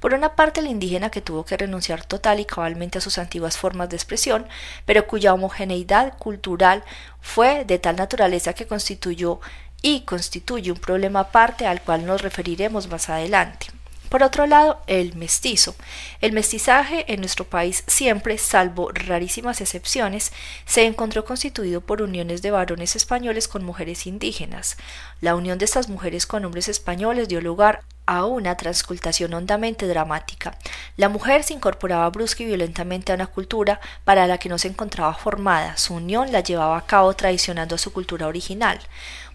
Por 0.00 0.12
una 0.12 0.34
parte, 0.34 0.60
el 0.60 0.66
indígena 0.66 1.10
que 1.10 1.22
tuvo 1.22 1.46
que 1.46 1.56
renunciar 1.56 2.04
total 2.04 2.40
y 2.40 2.44
cabalmente 2.44 2.98
a 2.98 3.00
sus 3.00 3.16
antiguas 3.16 3.56
formas 3.56 3.88
de 3.88 3.96
expresión, 3.96 4.46
pero 4.84 5.06
cuya 5.06 5.32
homogeneidad 5.32 6.18
cultural 6.18 6.84
fue 7.22 7.64
de 7.64 7.78
tal 7.78 7.96
naturaleza 7.96 8.52
que 8.52 8.66
constituyó 8.66 9.40
y 9.80 10.02
constituye 10.02 10.72
un 10.72 10.78
problema 10.78 11.20
aparte 11.20 11.66
al 11.66 11.80
cual 11.80 12.04
nos 12.04 12.20
referiremos 12.20 12.88
más 12.88 13.08
adelante. 13.08 13.68
Por 14.08 14.22
otro 14.22 14.46
lado, 14.46 14.80
el 14.86 15.16
mestizo. 15.16 15.74
El 16.20 16.32
mestizaje 16.32 17.12
en 17.12 17.20
nuestro 17.20 17.44
país 17.44 17.84
siempre, 17.86 18.38
salvo 18.38 18.90
rarísimas 18.92 19.60
excepciones, 19.60 20.32
se 20.64 20.84
encontró 20.84 21.24
constituido 21.24 21.80
por 21.80 22.02
uniones 22.02 22.42
de 22.42 22.50
varones 22.50 22.96
españoles 22.96 23.48
con 23.48 23.64
mujeres 23.64 24.06
indígenas. 24.06 24.76
La 25.20 25.34
unión 25.34 25.58
de 25.58 25.64
estas 25.64 25.88
mujeres 25.88 26.26
con 26.26 26.44
hombres 26.44 26.68
españoles 26.68 27.28
dio 27.28 27.40
lugar 27.40 27.82
a 28.06 28.24
una 28.24 28.56
transcultación 28.56 29.34
hondamente 29.34 29.88
dramática. 29.88 30.56
La 30.96 31.08
mujer 31.08 31.42
se 31.42 31.54
incorporaba 31.54 32.08
brusca 32.10 32.44
y 32.44 32.46
violentamente 32.46 33.10
a 33.10 33.16
una 33.16 33.26
cultura 33.26 33.80
para 34.04 34.28
la 34.28 34.38
que 34.38 34.48
no 34.48 34.58
se 34.58 34.68
encontraba 34.68 35.12
formada. 35.14 35.76
Su 35.76 35.94
unión 35.94 36.30
la 36.30 36.40
llevaba 36.40 36.78
a 36.78 36.86
cabo 36.86 37.14
traicionando 37.14 37.74
a 37.74 37.78
su 37.78 37.92
cultura 37.92 38.28
original. 38.28 38.78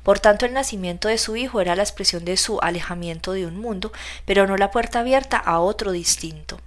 Por 0.04 0.20
tanto, 0.20 0.46
el 0.46 0.54
nacimiento 0.54 1.08
de 1.08 1.18
su 1.18 1.36
hijo 1.36 1.62
era 1.62 1.76
la 1.76 1.84
expresión 1.84 2.26
de 2.26 2.38
su 2.38 2.60
alejamiento 2.62 3.34
de 3.34 3.46
un 3.46 3.58
mundo, 3.58 3.92
pero 4.26 4.48
no 4.48 4.58
la 4.58 4.72
puerta 4.72 5.00
abierta 5.00 5.38
a 5.38 5.60
otro 5.60 5.92
distinto. 5.92 6.60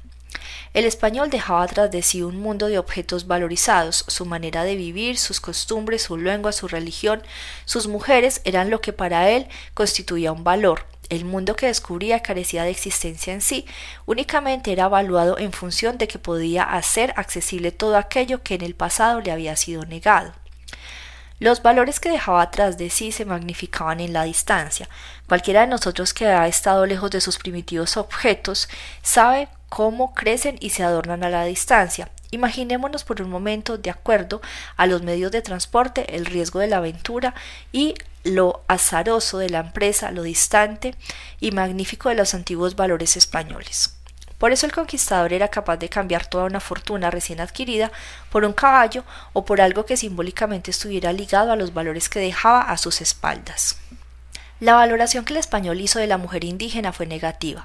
El 0.72 0.86
español 0.86 1.30
dejaba 1.30 1.66
tras 1.68 1.90
de 1.92 2.02
sí 2.02 2.22
un 2.22 2.40
mundo 2.40 2.66
de 2.66 2.78
objetos 2.78 3.28
valorizados, 3.28 4.04
su 4.08 4.26
manera 4.26 4.64
de 4.64 4.74
vivir, 4.74 5.18
sus 5.18 5.40
costumbres, 5.40 6.02
su 6.02 6.16
lengua, 6.16 6.50
su 6.50 6.66
religión, 6.66 7.22
sus 7.64 7.86
mujeres 7.86 8.40
eran 8.44 8.70
lo 8.70 8.80
que 8.80 8.92
para 8.92 9.30
él 9.30 9.46
constituía 9.74 10.32
un 10.32 10.42
valor. 10.42 10.86
El 11.10 11.24
mundo 11.26 11.54
que 11.54 11.66
descubría 11.66 12.22
carecía 12.22 12.64
de 12.64 12.70
existencia 12.70 13.32
en 13.32 13.40
sí, 13.40 13.66
únicamente 14.06 14.72
era 14.72 14.86
evaluado 14.86 15.38
en 15.38 15.52
función 15.52 15.96
de 15.96 16.08
que 16.08 16.18
podía 16.18 16.64
hacer 16.64 17.12
accesible 17.16 17.70
todo 17.70 17.96
aquello 17.96 18.42
que 18.42 18.54
en 18.54 18.62
el 18.62 18.74
pasado 18.74 19.20
le 19.20 19.30
había 19.30 19.54
sido 19.54 19.84
negado. 19.84 20.32
Los 21.44 21.60
valores 21.60 22.00
que 22.00 22.08
dejaba 22.08 22.40
atrás 22.40 22.78
de 22.78 22.88
sí 22.88 23.12
se 23.12 23.26
magnificaban 23.26 24.00
en 24.00 24.14
la 24.14 24.22
distancia. 24.22 24.88
Cualquiera 25.28 25.60
de 25.60 25.66
nosotros 25.66 26.14
que 26.14 26.24
ha 26.28 26.48
estado 26.48 26.86
lejos 26.86 27.10
de 27.10 27.20
sus 27.20 27.36
primitivos 27.36 27.98
objetos 27.98 28.66
sabe 29.02 29.48
cómo 29.68 30.14
crecen 30.14 30.56
y 30.58 30.70
se 30.70 30.84
adornan 30.84 31.22
a 31.22 31.28
la 31.28 31.44
distancia. 31.44 32.08
Imaginémonos 32.30 33.04
por 33.04 33.20
un 33.20 33.28
momento, 33.28 33.76
de 33.76 33.90
acuerdo 33.90 34.40
a 34.78 34.86
los 34.86 35.02
medios 35.02 35.32
de 35.32 35.42
transporte, 35.42 36.16
el 36.16 36.24
riesgo 36.24 36.60
de 36.60 36.68
la 36.68 36.78
aventura 36.78 37.34
y 37.72 37.92
lo 38.22 38.62
azaroso 38.66 39.36
de 39.36 39.50
la 39.50 39.60
empresa, 39.60 40.12
lo 40.12 40.22
distante 40.22 40.94
y 41.40 41.50
magnífico 41.50 42.08
de 42.08 42.14
los 42.14 42.32
antiguos 42.32 42.74
valores 42.74 43.18
españoles. 43.18 43.93
Por 44.44 44.52
eso 44.52 44.66
el 44.66 44.72
conquistador 44.72 45.32
era 45.32 45.48
capaz 45.48 45.78
de 45.78 45.88
cambiar 45.88 46.26
toda 46.26 46.44
una 46.44 46.60
fortuna 46.60 47.10
recién 47.10 47.40
adquirida 47.40 47.90
por 48.28 48.44
un 48.44 48.52
caballo 48.52 49.02
o 49.32 49.46
por 49.46 49.62
algo 49.62 49.86
que 49.86 49.96
simbólicamente 49.96 50.70
estuviera 50.70 51.14
ligado 51.14 51.50
a 51.50 51.56
los 51.56 51.72
valores 51.72 52.10
que 52.10 52.20
dejaba 52.20 52.60
a 52.60 52.76
sus 52.76 53.00
espaldas. 53.00 53.78
La 54.60 54.74
valoración 54.74 55.24
que 55.24 55.32
el 55.32 55.40
español 55.40 55.80
hizo 55.80 55.98
de 55.98 56.06
la 56.06 56.16
mujer 56.16 56.44
indígena 56.44 56.92
fue 56.92 57.06
negativa. 57.06 57.64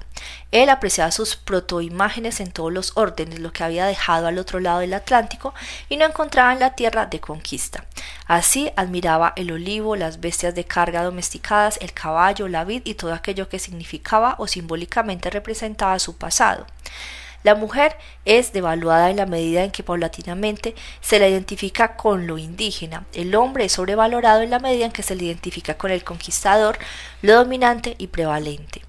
Él 0.52 0.70
apreciaba 0.70 1.12
sus 1.12 1.36
protoimágenes 1.36 2.40
en 2.40 2.52
todos 2.52 2.74
los 2.74 2.98
órdenes, 2.98 3.40
lo 3.40 3.54
que 3.54 3.64
había 3.64 3.86
dejado 3.86 4.26
al 4.26 4.40
otro 4.40 4.60
lado 4.60 4.80
del 4.80 4.96
Atlántico, 4.96 5.54
y 5.88 5.98
no 5.98 6.06
encontraba 6.06 6.52
en 6.52 6.60
la 6.60 6.74
tierra 6.74 7.06
de 7.06 7.20
conquista. 7.20 7.86
Así 8.26 8.72
admiraba 8.76 9.34
el 9.36 9.52
olivo, 9.52 9.96
las 9.96 10.20
bestias 10.20 10.56
de 10.56 10.66
carga 10.66 11.04
domesticadas, 11.04 11.78
el 11.80 11.94
caballo, 11.94 12.48
la 12.48 12.64
vid 12.64 12.82
y 12.86 12.96
todo 12.96 13.14
aquello 13.14 13.50
que 13.50 13.60
significaba 13.60 14.36
o 14.40 14.48
simbólicamente 14.48 15.30
representaba 15.30 16.00
su 16.00 16.18
pasado. 16.18 16.66
La 17.44 17.56
mujer 17.56 17.96
es 18.26 18.52
devaluada 18.52 19.10
en 19.10 19.18
la 19.18 19.26
medida 19.26 19.64
en 19.64 19.72
que 19.72 19.84
paulatinamente 19.84 20.76
se 21.02 21.20
la 21.20 21.28
identifica 21.28 21.96
con 21.96 22.28
lo 22.28 22.38
indígena. 22.38 23.06
El 23.14 23.34
hombre 23.36 23.66
es 23.66 23.74
sobrevalorado 23.74 24.42
en 24.42 24.50
la 24.50 24.60
medida 24.60 24.86
en 24.86 24.92
que 24.92 25.04
se 25.04 25.16
le 25.16 25.26
identifica 25.26 25.78
con 25.78 25.92
el 25.92 26.04
conquistador, 26.04 26.78
lo 27.22 27.36
dominante 27.36 27.96
y 27.98 28.08
prevalente. 28.08 28.82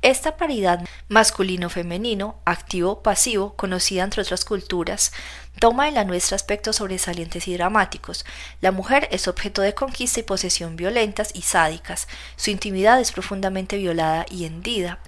Esta 0.00 0.36
paridad 0.36 0.86
masculino-femenino, 1.08 2.36
activo-pasivo, 2.44 3.54
conocida 3.54 4.04
entre 4.04 4.22
otras 4.22 4.44
culturas, 4.44 5.12
toma 5.58 5.88
en 5.88 5.94
la 5.94 6.04
nuestra 6.04 6.36
aspectos 6.36 6.76
sobresalientes 6.76 7.48
y 7.48 7.56
dramáticos. 7.56 8.24
La 8.60 8.70
mujer 8.70 9.08
es 9.10 9.26
objeto 9.26 9.60
de 9.60 9.74
conquista 9.74 10.20
y 10.20 10.22
posesión 10.22 10.76
violentas 10.76 11.30
y 11.34 11.42
sádicas. 11.42 12.06
Su 12.36 12.50
intimidad 12.50 13.00
es 13.00 13.10
profundamente 13.10 13.76
violada 13.76 14.24
y 14.30 14.44
hendida. 14.44 15.00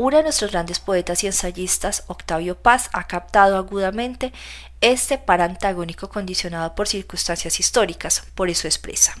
Uno 0.00 0.18
de 0.18 0.22
nuestros 0.22 0.52
grandes 0.52 0.78
poetas 0.78 1.24
y 1.24 1.26
ensayistas, 1.26 2.04
Octavio 2.06 2.56
Paz, 2.56 2.88
ha 2.92 3.08
captado 3.08 3.56
agudamente 3.56 4.32
este 4.80 5.18
par 5.18 5.40
antagónico 5.40 6.08
condicionado 6.08 6.76
por 6.76 6.86
circunstancias 6.86 7.58
históricas, 7.58 8.22
por 8.36 8.48
eso 8.48 8.68
expresa. 8.68 9.16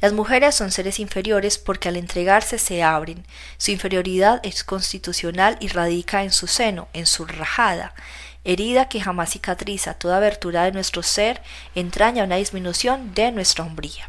Las 0.00 0.12
mujeres 0.12 0.56
son 0.56 0.72
seres 0.72 0.98
inferiores 0.98 1.56
porque 1.58 1.88
al 1.88 1.94
entregarse 1.94 2.58
se 2.58 2.82
abren. 2.82 3.24
Su 3.58 3.70
inferioridad 3.70 4.40
es 4.42 4.64
constitucional 4.64 5.56
y 5.60 5.68
radica 5.68 6.24
en 6.24 6.32
su 6.32 6.48
seno, 6.48 6.88
en 6.92 7.06
su 7.06 7.24
rajada. 7.24 7.94
Herida 8.42 8.88
que 8.88 9.00
jamás 9.00 9.30
cicatriza, 9.30 9.94
toda 9.94 10.16
abertura 10.16 10.64
de 10.64 10.72
nuestro 10.72 11.04
ser 11.04 11.40
entraña 11.76 12.24
una 12.24 12.34
disminución 12.34 13.14
de 13.14 13.30
nuestra 13.30 13.62
hombría. 13.62 14.08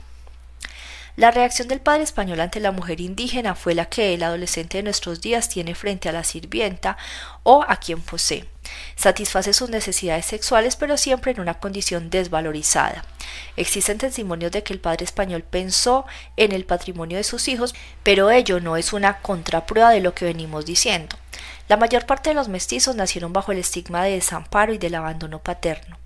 La 1.17 1.31
reacción 1.31 1.67
del 1.67 1.79
padre 1.79 2.03
español 2.03 2.39
ante 2.41 2.59
la 2.59 2.71
mujer 2.71 3.01
indígena 3.01 3.55
fue 3.55 3.73
la 3.73 3.85
que 3.85 4.13
el 4.13 4.21
adolescente 4.21 4.77
de 4.77 4.83
nuestros 4.83 5.19
días 5.19 5.49
tiene 5.49 5.73
frente 5.73 6.07
a 6.07 6.11
la 6.11 6.23
sirvienta 6.23 6.95
o 7.41 7.65
a 7.67 7.77
quien 7.77 8.01
posee. 8.01 8.47
Satisface 8.95 9.51
sus 9.53 9.71
necesidades 9.71 10.27
sexuales 10.27 10.75
pero 10.75 10.95
siempre 10.95 11.31
en 11.31 11.39
una 11.39 11.55
condición 11.55 12.11
desvalorizada. 12.11 13.03
Existen 13.55 13.97
testimonios 13.97 14.51
de 14.51 14.61
que 14.61 14.73
el 14.73 14.79
padre 14.79 15.05
español 15.05 15.41
pensó 15.41 16.05
en 16.35 16.51
el 16.51 16.65
patrimonio 16.65 17.17
de 17.17 17.23
sus 17.23 17.47
hijos, 17.47 17.73
pero 18.03 18.29
ello 18.29 18.59
no 18.59 18.77
es 18.77 18.93
una 18.93 19.17
contraprueba 19.17 19.89
de 19.89 20.01
lo 20.01 20.13
que 20.13 20.25
venimos 20.25 20.67
diciendo. 20.67 21.17
La 21.67 21.77
mayor 21.77 22.05
parte 22.05 22.29
de 22.29 22.33
los 22.33 22.47
mestizos 22.47 22.95
nacieron 22.95 23.33
bajo 23.33 23.51
el 23.51 23.57
estigma 23.57 24.03
de 24.03 24.11
desamparo 24.11 24.73
y 24.73 24.77
del 24.77 24.95
abandono 24.95 25.39
paterno. 25.39 25.97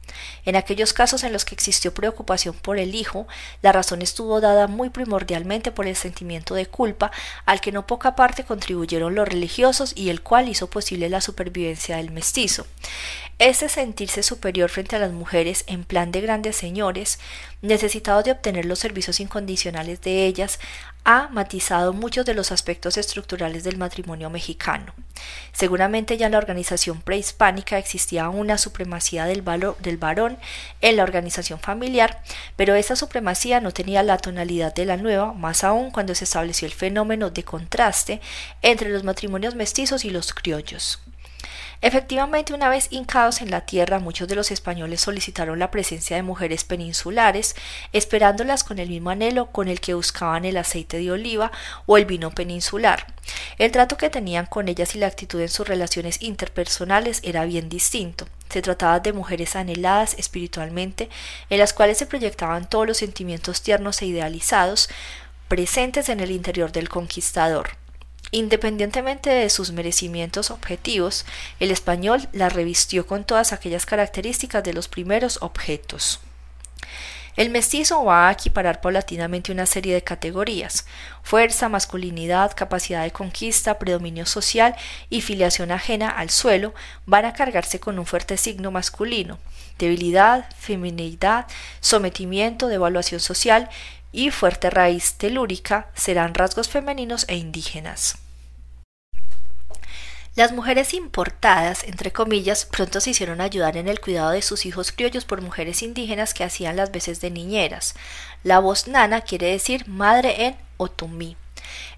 En 0.43 0.55
aquellos 0.55 0.93
casos 0.93 1.23
en 1.23 1.33
los 1.33 1.45
que 1.45 1.55
existió 1.55 1.93
preocupación 1.93 2.55
por 2.55 2.79
el 2.79 2.95
hijo, 2.95 3.27
la 3.61 3.71
razón 3.71 4.01
estuvo 4.01 4.41
dada 4.41 4.67
muy 4.67 4.89
primordialmente 4.89 5.71
por 5.71 5.87
el 5.87 5.95
sentimiento 5.95 6.55
de 6.55 6.65
culpa 6.65 7.11
al 7.45 7.61
que 7.61 7.71
no 7.71 7.87
poca 7.87 8.15
parte 8.15 8.43
contribuyeron 8.43 9.15
los 9.15 9.27
religiosos 9.27 9.93
y 9.95 10.09
el 10.09 10.21
cual 10.21 10.49
hizo 10.49 10.69
posible 10.69 11.09
la 11.09 11.21
supervivencia 11.21 11.97
del 11.97 12.11
mestizo. 12.11 12.65
Ese 13.41 13.69
sentirse 13.69 14.21
superior 14.21 14.69
frente 14.69 14.95
a 14.95 14.99
las 14.99 15.13
mujeres 15.13 15.63
en 15.65 15.83
plan 15.83 16.11
de 16.11 16.21
grandes 16.21 16.55
señores, 16.55 17.17
necesitados 17.63 18.23
de 18.23 18.33
obtener 18.33 18.65
los 18.65 18.77
servicios 18.77 19.19
incondicionales 19.19 19.99
de 20.01 20.27
ellas, 20.27 20.59
ha 21.05 21.27
matizado 21.29 21.91
muchos 21.91 22.23
de 22.23 22.35
los 22.35 22.51
aspectos 22.51 22.97
estructurales 22.97 23.63
del 23.63 23.79
matrimonio 23.79 24.29
mexicano. 24.29 24.93
Seguramente 25.53 26.17
ya 26.17 26.27
en 26.27 26.33
la 26.33 26.37
organización 26.37 27.01
prehispánica 27.01 27.79
existía 27.79 28.29
una 28.29 28.59
supremacía 28.59 29.25
del, 29.25 29.43
del 29.79 29.97
varón 29.97 30.37
en 30.81 30.97
la 30.97 31.01
organización 31.01 31.57
familiar, 31.59 32.21
pero 32.55 32.75
esa 32.75 32.95
supremacía 32.95 33.59
no 33.59 33.71
tenía 33.71 34.03
la 34.03 34.19
tonalidad 34.19 34.75
de 34.75 34.85
la 34.85 34.97
nueva, 34.97 35.33
más 35.33 35.63
aún 35.63 35.89
cuando 35.89 36.13
se 36.13 36.25
estableció 36.25 36.67
el 36.67 36.75
fenómeno 36.75 37.31
de 37.31 37.43
contraste 37.43 38.21
entre 38.61 38.91
los 38.91 39.03
matrimonios 39.03 39.55
mestizos 39.55 40.05
y 40.05 40.11
los 40.11 40.31
criollos. 40.31 40.99
Efectivamente, 41.83 42.53
una 42.53 42.69
vez 42.69 42.87
hincados 42.91 43.41
en 43.41 43.49
la 43.49 43.61
tierra, 43.61 43.97
muchos 43.97 44.27
de 44.27 44.35
los 44.35 44.51
españoles 44.51 45.01
solicitaron 45.01 45.57
la 45.57 45.71
presencia 45.71 46.15
de 46.15 46.21
mujeres 46.21 46.63
peninsulares, 46.63 47.55
esperándolas 47.91 48.63
con 48.63 48.77
el 48.77 48.87
mismo 48.87 49.09
anhelo 49.09 49.47
con 49.47 49.67
el 49.67 49.79
que 49.79 49.95
buscaban 49.95 50.45
el 50.45 50.57
aceite 50.57 50.97
de 50.97 51.11
oliva 51.11 51.51
o 51.87 51.97
el 51.97 52.05
vino 52.05 52.29
peninsular. 52.29 53.07
El 53.57 53.71
trato 53.71 53.97
que 53.97 54.11
tenían 54.11 54.45
con 54.45 54.67
ellas 54.67 54.93
y 54.93 54.99
la 54.99 55.07
actitud 55.07 55.41
en 55.41 55.49
sus 55.49 55.67
relaciones 55.67 56.21
interpersonales 56.21 57.19
era 57.23 57.45
bien 57.45 57.67
distinto. 57.67 58.27
Se 58.49 58.61
trataba 58.61 58.99
de 58.99 59.13
mujeres 59.13 59.55
anheladas 59.55 60.13
espiritualmente, 60.19 61.09
en 61.49 61.57
las 61.57 61.73
cuales 61.73 61.97
se 61.97 62.05
proyectaban 62.05 62.69
todos 62.69 62.85
los 62.85 62.97
sentimientos 62.97 63.63
tiernos 63.63 64.01
e 64.03 64.05
idealizados 64.05 64.87
presentes 65.47 66.09
en 66.09 66.19
el 66.19 66.29
interior 66.29 66.71
del 66.71 66.89
conquistador. 66.89 67.80
Independientemente 68.31 69.29
de 69.29 69.49
sus 69.49 69.71
merecimientos 69.71 70.51
objetivos, 70.51 71.25
el 71.59 71.69
español 71.69 72.29
la 72.31 72.47
revistió 72.47 73.05
con 73.05 73.25
todas 73.25 73.51
aquellas 73.51 73.85
características 73.85 74.63
de 74.63 74.73
los 74.73 74.87
primeros 74.87 75.39
objetos. 75.41 76.21
El 77.37 77.49
mestizo 77.49 78.03
va 78.03 78.27
a 78.27 78.31
equiparar 78.33 78.81
paulatinamente 78.81 79.53
una 79.53 79.65
serie 79.65 79.93
de 79.93 80.03
categorías 80.03 80.85
fuerza, 81.23 81.69
masculinidad, 81.69 82.51
capacidad 82.55 83.03
de 83.03 83.11
conquista, 83.11 83.79
predominio 83.79 84.25
social 84.25 84.75
y 85.09 85.21
filiación 85.21 85.71
ajena 85.71 86.09
al 86.09 86.29
suelo 86.29 86.73
van 87.05 87.25
a 87.25 87.33
cargarse 87.33 87.79
con 87.79 87.99
un 87.99 88.05
fuerte 88.05 88.35
signo 88.37 88.69
masculino, 88.71 89.39
debilidad, 89.77 90.49
feminidad, 90.57 91.47
sometimiento, 91.79 92.67
devaluación 92.67 93.21
social 93.21 93.69
y 94.11 94.31
fuerte 94.31 94.69
raíz 94.69 95.13
telúrica 95.13 95.89
serán 95.95 96.33
rasgos 96.33 96.69
femeninos 96.69 97.25
e 97.27 97.35
indígenas. 97.35 98.17
Las 100.33 100.53
mujeres 100.53 100.93
importadas, 100.93 101.83
entre 101.83 102.13
comillas, 102.13 102.63
pronto 102.63 103.01
se 103.01 103.09
hicieron 103.09 103.41
ayudar 103.41 103.75
en 103.75 103.89
el 103.89 103.99
cuidado 103.99 104.31
de 104.31 104.41
sus 104.41 104.65
hijos 104.65 104.93
criollos 104.93 105.25
por 105.25 105.41
mujeres 105.41 105.81
indígenas 105.81 106.33
que 106.33 106.45
hacían 106.45 106.77
las 106.77 106.91
veces 106.91 107.19
de 107.19 107.31
niñeras. 107.31 107.95
La 108.43 108.59
voz 108.59 108.87
nana 108.87 109.21
quiere 109.21 109.47
decir 109.47 109.89
madre 109.89 110.45
en 110.45 110.55
otomí. 110.77 111.35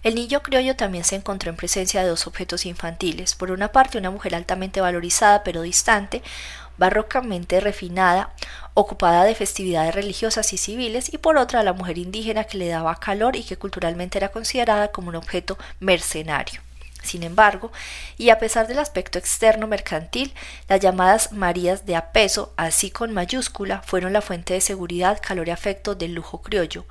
El 0.01 0.15
niño 0.15 0.41
criollo 0.41 0.75
también 0.75 1.03
se 1.03 1.15
encontró 1.15 1.49
en 1.49 1.55
presencia 1.55 2.01
de 2.01 2.09
dos 2.09 2.25
objetos 2.25 2.65
infantiles. 2.65 3.35
Por 3.35 3.51
una 3.51 3.71
parte, 3.71 3.97
una 3.99 4.09
mujer 4.09 4.35
altamente 4.35 4.81
valorizada 4.81 5.43
pero 5.43 5.61
distante, 5.61 6.23
barrocamente 6.77 7.59
refinada, 7.59 8.33
ocupada 8.73 9.23
de 9.23 9.35
festividades 9.35 9.93
religiosas 9.93 10.53
y 10.53 10.57
civiles, 10.57 11.13
y 11.13 11.17
por 11.17 11.37
otra 11.37 11.63
la 11.63 11.73
mujer 11.73 11.97
indígena 11.97 12.43
que 12.43 12.57
le 12.57 12.67
daba 12.67 12.95
calor 12.95 13.35
y 13.35 13.43
que 13.43 13.57
culturalmente 13.57 14.17
era 14.17 14.29
considerada 14.29 14.91
como 14.91 15.09
un 15.09 15.15
objeto 15.15 15.57
mercenario. 15.79 16.61
Sin 17.03 17.23
embargo, 17.23 17.69
y 18.17 18.29
a 18.29 18.39
pesar 18.39 18.65
del 18.65 18.79
aspecto 18.79 19.19
externo 19.19 19.67
mercantil, 19.67 20.33
las 20.69 20.79
llamadas 20.79 21.33
Marías 21.33 21.85
de 21.85 21.97
Apeso, 21.97 22.53
así 22.55 22.91
con 22.91 23.13
mayúscula, 23.13 23.81
fueron 23.81 24.13
la 24.13 24.21
fuente 24.21 24.53
de 24.53 24.61
seguridad, 24.61 25.19
calor 25.21 25.49
y 25.49 25.51
afecto 25.51 25.95
del 25.95 26.13
lujo 26.13 26.41
criollo. 26.41 26.85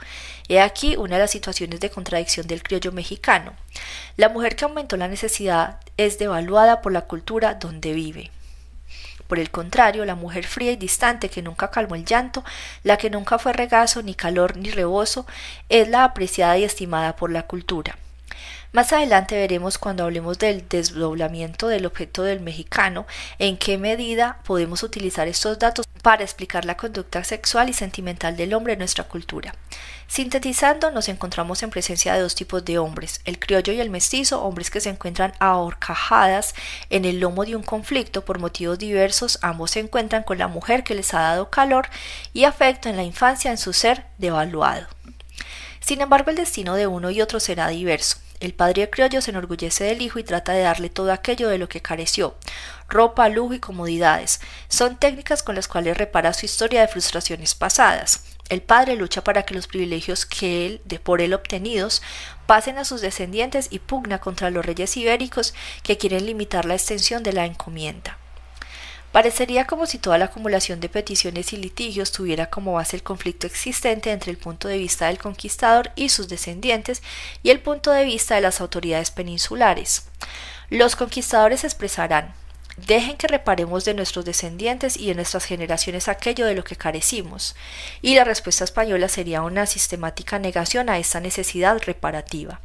He 0.49 0.61
aquí 0.61 0.97
una 0.97 1.17
de 1.17 1.23
las 1.23 1.31
situaciones 1.31 1.81
de 1.81 1.89
contradicción 1.89 2.47
del 2.47 2.63
criollo 2.63 2.93
mexicano. 2.93 3.55
La 4.19 4.29
mujer 4.29 4.55
que 4.55 4.67
aumentó 4.67 4.99
la 4.99 5.09
necesidad 5.09 5.81
es 5.97 6.19
devaluada 6.19 6.83
por 6.83 6.93
la 6.93 7.07
cultura 7.07 7.55
donde 7.55 7.95
vive. 7.95 8.31
Por 9.33 9.39
el 9.39 9.51
contrario, 9.51 10.05
la 10.05 10.15
mujer 10.15 10.45
fría 10.45 10.73
y 10.73 10.77
distante 10.77 11.31
que 11.31 11.41
nunca 11.41 11.71
calmó 11.71 11.95
el 11.95 12.05
llanto, 12.05 12.45
la 12.83 12.99
que 12.99 13.09
nunca 13.09 13.39
fue 13.39 13.55
regazo, 13.55 14.03
ni 14.03 14.15
calor, 14.15 14.59
ni 14.59 14.71
rebozo, 14.71 15.25
es 15.71 15.89
la 15.89 16.05
apreciada 16.05 16.59
y 16.59 16.65
estimada 16.65 17.17
por 17.17 17.31
la 17.31 17.45
cultura. 17.45 17.97
Más 18.73 18.91
adelante 18.95 19.37
veremos 19.37 19.77
cuando 19.77 20.05
hablemos 20.05 20.39
del 20.39 20.67
desdoblamiento 20.67 21.69
del 21.69 21.85
objeto 21.85 22.23
del 22.23 22.41
mexicano 22.41 23.07
en 23.39 23.59
qué 23.59 23.77
medida 23.77 24.39
podemos 24.45 24.83
utilizar 24.83 25.29
estos 25.29 25.59
datos 25.59 25.87
para 26.01 26.23
explicar 26.25 26.65
la 26.65 26.79
conducta 26.79 27.23
sexual 27.23 27.69
y 27.69 27.75
sentimental 27.75 28.35
del 28.35 28.55
hombre 28.55 28.73
en 28.73 28.79
nuestra 28.79 29.05
cultura. 29.05 29.55
Sintetizando, 30.09 30.91
nos 30.91 31.11
encontramos 31.11 31.63
en 31.63 31.69
presencia 31.69 32.15
de 32.15 32.23
dos 32.23 32.35
tipos 32.35 32.65
de 32.65 32.79
hombres, 32.79 33.21
el 33.27 33.39
criollo 33.39 33.75
y 33.75 33.81
el 33.81 33.91
mestizo, 33.91 34.43
hombres 34.43 34.71
que 34.71 34.81
se 34.81 34.89
encuentran 34.89 35.35
ahorcajadas 35.39 36.55
en 36.89 37.05
el 37.05 37.21
lomo 37.21 37.45
de 37.45 37.57
un 37.57 37.63
conflicto 37.63 38.25
por 38.25 38.39
motivos 38.39 38.79
diversos, 38.79 39.39
ambos 39.43 39.73
se 39.73 39.81
encuentran 39.81 40.23
con 40.23 40.39
la 40.39 40.49
mujer 40.49 40.83
que 40.83 40.95
les 40.95 41.13
ha 41.13 41.21
dado 41.21 41.51
calor 41.51 41.91
y 42.33 42.45
afecto 42.45 42.89
en 42.89 42.97
la 42.97 43.05
infancia 43.05 43.51
en 43.51 43.59
su 43.59 43.75
ser 43.75 44.07
devaluado. 44.17 44.87
Sin 45.81 46.01
embargo, 46.01 46.31
el 46.31 46.37
destino 46.37 46.75
de 46.75 46.87
uno 46.87 47.11
y 47.11 47.21
otro 47.21 47.39
será 47.39 47.69
diverso. 47.69 48.22
El 48.43 48.55
padre 48.55 48.91
criollo 48.91 49.23
se 49.23 49.31
enorgullece 49.31 49.85
del 49.85 50.03
hijo 50.03 50.19
y 50.19 50.25
trata 50.25 50.51
de 50.51 50.63
darle 50.63 50.91
todo 50.91 51.13
aquello 51.13 51.49
de 51.49 51.59
lo 51.59 51.69
que 51.69 51.81
careció, 51.81 52.35
ropa, 52.89 53.29
lujo 53.29 53.55
y 53.55 53.61
comodidades. 53.61 54.41
Son 54.67 54.97
técnicas 54.97 55.45
con 55.45 55.55
las 55.55 55.69
cuales 55.69 55.97
repara 55.97 56.33
su 56.33 56.47
historia 56.47 56.81
de 56.81 56.89
frustraciones 56.89 57.55
pasadas. 57.55 58.25
El 58.49 58.61
padre 58.61 58.97
lucha 58.97 59.23
para 59.23 59.45
que 59.45 59.55
los 59.55 59.69
privilegios 59.69 60.27
que 60.27 60.67
él, 60.67 60.81
de 60.85 60.99
por 60.99 61.21
él 61.21 61.35
obtenidos, 61.35 62.03
pasen 62.49 62.79
a 62.79 62.85
sus 62.85 63.01
descendientes 63.01 63.69
y 63.71 63.79
pugna 63.79 64.19
contra 64.19 64.51
los 64.51 64.67
reyes 64.67 64.97
ibéricos 64.97 65.55
que 65.85 65.97
quieren 65.97 66.27
limitar 66.27 66.65
la 66.65 66.75
extensión 66.75 67.23
de 67.23 67.35
la 67.35 67.47
encomienda. 67.47 68.19
Parecería 69.13 69.67
como 69.67 69.87
si 69.87 69.99
toda 69.99 70.17
la 70.17 70.25
acumulación 70.25 70.81
de 70.81 70.89
peticiones 70.89 71.53
y 71.53 71.59
litigios 71.59 72.13
tuviera 72.13 72.47
como 72.47 72.73
base 72.73 72.97
el 72.97 73.03
conflicto 73.03 73.47
existente 73.47 74.11
entre 74.11 74.31
el 74.31 74.39
punto 74.39 74.69
de 74.69 74.79
vista 74.79 75.07
del 75.07 75.19
conquistador 75.19 75.91
y 75.97 76.09
sus 76.09 76.29
descendientes 76.29 77.03
y 77.43 77.51
el 77.51 77.61
punto 77.61 77.91
de 77.93 78.07
vista 78.07 78.35
de 78.35 78.41
las 78.41 78.63
autoridades 78.63 79.11
peninsulares. 79.11 80.07
Los 80.71 80.97
conquistadores 80.97 81.65
expresarán 81.65 82.35
Dejen 82.77 83.19
que 83.19 83.29
reparemos 83.29 83.85
de 83.85 83.93
nuestros 83.93 84.25
descendientes 84.25 84.97
y 84.97 85.09
de 85.09 85.15
nuestras 85.15 85.45
generaciones 85.45 86.09
aquello 86.09 86.47
de 86.47 86.55
lo 86.55 86.65
que 86.65 86.77
carecimos. 86.77 87.55
Y 88.01 88.15
la 88.15 88.25
respuesta 88.25 88.65
española 88.65 89.09
sería 89.09 89.43
una 89.43 89.67
sistemática 89.67 90.39
negación 90.39 90.89
a 90.89 90.99
esta 90.99 91.21
necesidad 91.21 91.79
reparativa. 91.85 92.63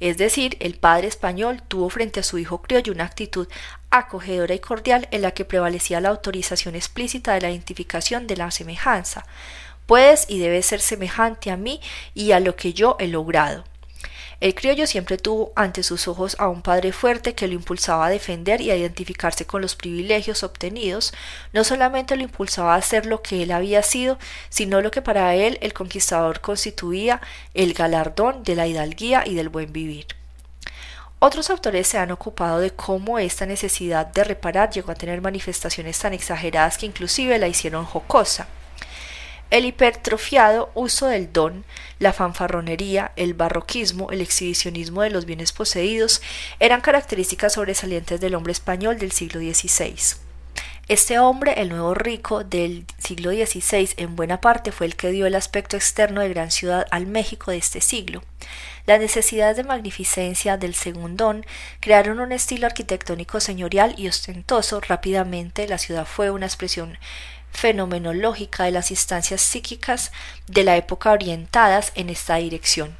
Es 0.00 0.16
decir, 0.16 0.56
el 0.60 0.76
padre 0.76 1.08
español 1.08 1.62
tuvo 1.66 1.90
frente 1.90 2.20
a 2.20 2.22
su 2.22 2.38
hijo 2.38 2.62
criollo 2.62 2.92
una 2.92 3.04
actitud 3.04 3.48
acogedora 3.90 4.54
y 4.54 4.58
cordial 4.58 5.08
en 5.10 5.22
la 5.22 5.32
que 5.32 5.44
prevalecía 5.44 6.00
la 6.00 6.10
autorización 6.10 6.74
explícita 6.74 7.34
de 7.34 7.40
la 7.40 7.50
identificación 7.50 8.26
de 8.26 8.36
la 8.36 8.50
semejanza. 8.50 9.24
Puedes 9.86 10.26
y 10.28 10.38
debes 10.38 10.66
ser 10.66 10.80
semejante 10.80 11.50
a 11.50 11.56
mí 11.56 11.80
y 12.14 12.32
a 12.32 12.40
lo 12.40 12.56
que 12.56 12.74
yo 12.74 12.96
he 12.98 13.08
logrado. 13.08 13.64
El 14.40 14.54
criollo 14.54 14.86
siempre 14.86 15.18
tuvo 15.18 15.52
ante 15.56 15.82
sus 15.82 16.06
ojos 16.06 16.36
a 16.38 16.48
un 16.48 16.62
padre 16.62 16.92
fuerte 16.92 17.34
que 17.34 17.48
lo 17.48 17.54
impulsaba 17.54 18.06
a 18.06 18.10
defender 18.10 18.60
y 18.60 18.70
a 18.70 18.76
identificarse 18.76 19.46
con 19.46 19.62
los 19.62 19.74
privilegios 19.74 20.44
obtenidos, 20.44 21.12
no 21.52 21.64
solamente 21.64 22.14
lo 22.14 22.22
impulsaba 22.22 22.76
a 22.76 22.82
ser 22.82 23.06
lo 23.06 23.20
que 23.20 23.42
él 23.42 23.50
había 23.50 23.82
sido, 23.82 24.16
sino 24.48 24.80
lo 24.80 24.92
que 24.92 25.02
para 25.02 25.34
él 25.34 25.58
el 25.60 25.72
conquistador 25.72 26.40
constituía 26.40 27.20
el 27.52 27.74
galardón 27.74 28.44
de 28.44 28.54
la 28.54 28.68
hidalguía 28.68 29.24
y 29.26 29.34
del 29.34 29.48
buen 29.48 29.72
vivir. 29.72 30.17
Otros 31.20 31.50
autores 31.50 31.88
se 31.88 31.98
han 31.98 32.12
ocupado 32.12 32.60
de 32.60 32.70
cómo 32.70 33.18
esta 33.18 33.44
necesidad 33.44 34.06
de 34.06 34.22
reparar 34.22 34.70
llegó 34.70 34.92
a 34.92 34.94
tener 34.94 35.20
manifestaciones 35.20 35.98
tan 35.98 36.14
exageradas 36.14 36.78
que 36.78 36.86
inclusive 36.86 37.38
la 37.38 37.48
hicieron 37.48 37.84
jocosa. 37.84 38.46
El 39.50 39.64
hipertrofiado 39.64 40.70
uso 40.74 41.06
del 41.06 41.32
don, 41.32 41.64
la 41.98 42.12
fanfarronería, 42.12 43.12
el 43.16 43.34
barroquismo, 43.34 44.12
el 44.12 44.20
exhibicionismo 44.20 45.02
de 45.02 45.10
los 45.10 45.24
bienes 45.24 45.52
poseídos 45.52 46.22
eran 46.60 46.82
características 46.82 47.54
sobresalientes 47.54 48.20
del 48.20 48.36
hombre 48.36 48.52
español 48.52 48.98
del 48.98 49.10
siglo 49.10 49.40
XVI. 49.40 49.96
Este 50.88 51.18
hombre, 51.18 51.60
el 51.60 51.70
nuevo 51.70 51.94
rico 51.94 52.44
del 52.44 52.86
siglo 52.98 53.30
XVI, 53.30 53.90
en 53.96 54.16
buena 54.16 54.40
parte 54.40 54.70
fue 54.70 54.86
el 54.86 54.96
que 54.96 55.10
dio 55.10 55.26
el 55.26 55.34
aspecto 55.34 55.76
externo 55.76 56.20
de 56.20 56.28
gran 56.28 56.50
ciudad 56.50 56.86
al 56.90 57.06
México 57.06 57.50
de 57.50 57.58
este 57.58 57.80
siglo. 57.80 58.22
Las 58.88 59.00
necesidades 59.00 59.58
de 59.58 59.64
magnificencia 59.64 60.56
del 60.56 60.74
segundón 60.74 61.44
crearon 61.78 62.20
un 62.20 62.32
estilo 62.32 62.66
arquitectónico 62.66 63.38
señorial 63.38 63.94
y 63.98 64.08
ostentoso. 64.08 64.80
Rápidamente 64.80 65.68
la 65.68 65.76
ciudad 65.76 66.06
fue 66.06 66.30
una 66.30 66.46
expresión 66.46 66.96
fenomenológica 67.50 68.64
de 68.64 68.70
las 68.70 68.90
instancias 68.90 69.42
psíquicas 69.42 70.10
de 70.46 70.64
la 70.64 70.78
época 70.78 71.12
orientadas 71.12 71.92
en 71.96 72.08
esta 72.08 72.36
dirección. 72.36 72.96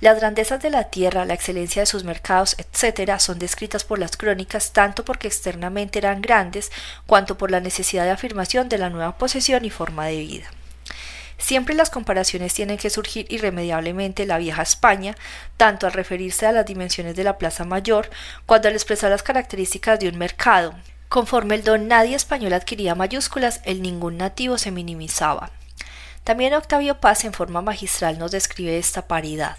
Las 0.00 0.18
grandezas 0.18 0.60
de 0.60 0.68
la 0.68 0.90
tierra, 0.90 1.24
la 1.24 1.32
excelencia 1.32 1.80
de 1.80 1.86
sus 1.86 2.04
mercados, 2.04 2.54
etc., 2.58 3.18
son 3.18 3.38
descritas 3.38 3.84
por 3.84 3.98
las 3.98 4.14
crónicas 4.14 4.74
tanto 4.74 5.06
porque 5.06 5.26
externamente 5.26 6.00
eran 6.00 6.20
grandes, 6.20 6.70
cuanto 7.06 7.38
por 7.38 7.50
la 7.50 7.60
necesidad 7.60 8.04
de 8.04 8.10
afirmación 8.10 8.68
de 8.68 8.76
la 8.76 8.90
nueva 8.90 9.16
posesión 9.16 9.64
y 9.64 9.70
forma 9.70 10.04
de 10.04 10.18
vida. 10.18 10.50
Siempre 11.38 11.74
las 11.74 11.88
comparaciones 11.88 12.52
tienen 12.52 12.76
que 12.78 12.90
surgir 12.90 13.26
irremediablemente 13.30 14.26
la 14.26 14.38
vieja 14.38 14.60
España, 14.62 15.16
tanto 15.56 15.86
al 15.86 15.92
referirse 15.92 16.46
a 16.46 16.52
las 16.52 16.66
dimensiones 16.66 17.14
de 17.14 17.24
la 17.24 17.38
Plaza 17.38 17.64
Mayor, 17.64 18.10
cuando 18.44 18.68
al 18.68 18.74
expresar 18.74 19.10
las 19.10 19.22
características 19.22 20.00
de 20.00 20.08
un 20.08 20.18
mercado. 20.18 20.74
Conforme 21.08 21.54
el 21.54 21.64
don 21.64 21.88
nadie 21.88 22.16
español 22.16 22.52
adquiría 22.52 22.94
mayúsculas, 22.94 23.60
el 23.64 23.80
ningún 23.80 24.18
nativo 24.18 24.58
se 24.58 24.72
minimizaba. 24.72 25.50
También 26.24 26.52
Octavio 26.52 27.00
Paz 27.00 27.24
en 27.24 27.32
forma 27.32 27.62
magistral 27.62 28.18
nos 28.18 28.32
describe 28.32 28.76
esta 28.76 29.06
paridad. 29.06 29.56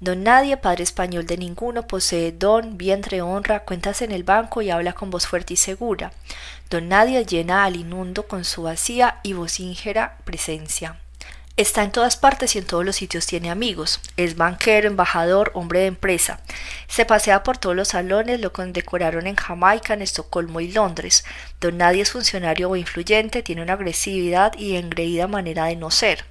Don 0.00 0.22
Nadie, 0.22 0.56
padre 0.56 0.84
español 0.84 1.26
de 1.26 1.36
ninguno, 1.36 1.88
posee 1.88 2.30
don, 2.30 2.78
vientre, 2.78 3.20
honra, 3.20 3.64
cuentas 3.64 4.00
en 4.00 4.12
el 4.12 4.22
banco 4.22 4.62
y 4.62 4.70
habla 4.70 4.92
con 4.92 5.10
voz 5.10 5.26
fuerte 5.26 5.54
y 5.54 5.56
segura. 5.56 6.12
Don 6.70 6.88
Nadie 6.88 7.26
llena 7.26 7.64
al 7.64 7.74
inundo 7.74 8.28
con 8.28 8.44
su 8.44 8.62
vacía 8.62 9.18
y 9.24 9.32
vocíngera 9.32 10.18
presencia. 10.24 11.00
Está 11.56 11.82
en 11.82 11.90
todas 11.90 12.16
partes 12.16 12.54
y 12.54 12.60
en 12.60 12.66
todos 12.66 12.84
los 12.84 12.94
sitios 12.94 13.26
tiene 13.26 13.50
amigos. 13.50 14.00
Es 14.16 14.36
banquero, 14.36 14.86
embajador, 14.86 15.50
hombre 15.54 15.80
de 15.80 15.86
empresa. 15.86 16.38
Se 16.86 17.04
pasea 17.04 17.42
por 17.42 17.58
todos 17.58 17.74
los 17.74 17.88
salones, 17.88 18.38
lo 18.38 18.52
condecoraron 18.52 19.26
en 19.26 19.34
Jamaica, 19.34 19.94
en 19.94 20.02
Estocolmo 20.02 20.60
y 20.60 20.70
Londres. 20.70 21.24
Don 21.60 21.76
Nadie 21.76 22.02
es 22.02 22.12
funcionario 22.12 22.70
o 22.70 22.76
influyente, 22.76 23.42
tiene 23.42 23.62
una 23.62 23.72
agresividad 23.72 24.56
y 24.56 24.76
engreída 24.76 25.26
manera 25.26 25.64
de 25.64 25.74
no 25.74 25.90
ser. 25.90 26.24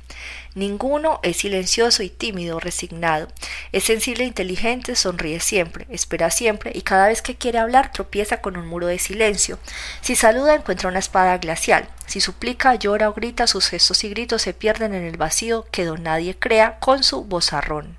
Ninguno 0.57 1.19
es 1.21 1.37
silencioso 1.37 2.01
y 2.01 2.09
tímido, 2.09 2.59
resignado. 2.59 3.27
Es 3.71 3.83
sensible 3.83 4.23
e 4.23 4.27
inteligente, 4.27 4.95
sonríe 4.95 5.39
siempre, 5.39 5.85
espera 5.91 6.31
siempre 6.31 6.71
y 6.73 6.81
cada 6.81 7.09
vez 7.09 7.21
que 7.21 7.35
quiere 7.35 7.59
hablar 7.59 7.91
tropieza 7.91 8.41
con 8.41 8.57
un 8.57 8.65
muro 8.65 8.87
de 8.87 8.97
silencio. 8.97 9.59
Si 10.01 10.15
saluda 10.15 10.55
encuentra 10.55 10.89
una 10.89 10.97
espada 10.97 11.37
glacial. 11.37 11.87
Si 12.07 12.21
suplica, 12.21 12.73
llora 12.73 13.07
o 13.07 13.13
grita, 13.13 13.45
sus 13.45 13.67
gestos 13.67 14.03
y 14.03 14.09
gritos 14.09 14.41
se 14.41 14.55
pierden 14.55 14.95
en 14.95 15.03
el 15.03 15.17
vacío 15.17 15.67
que 15.69 15.85
don 15.85 16.01
nadie 16.01 16.35
crea 16.35 16.79
con 16.79 17.03
su 17.03 17.23
vozarrón. 17.23 17.95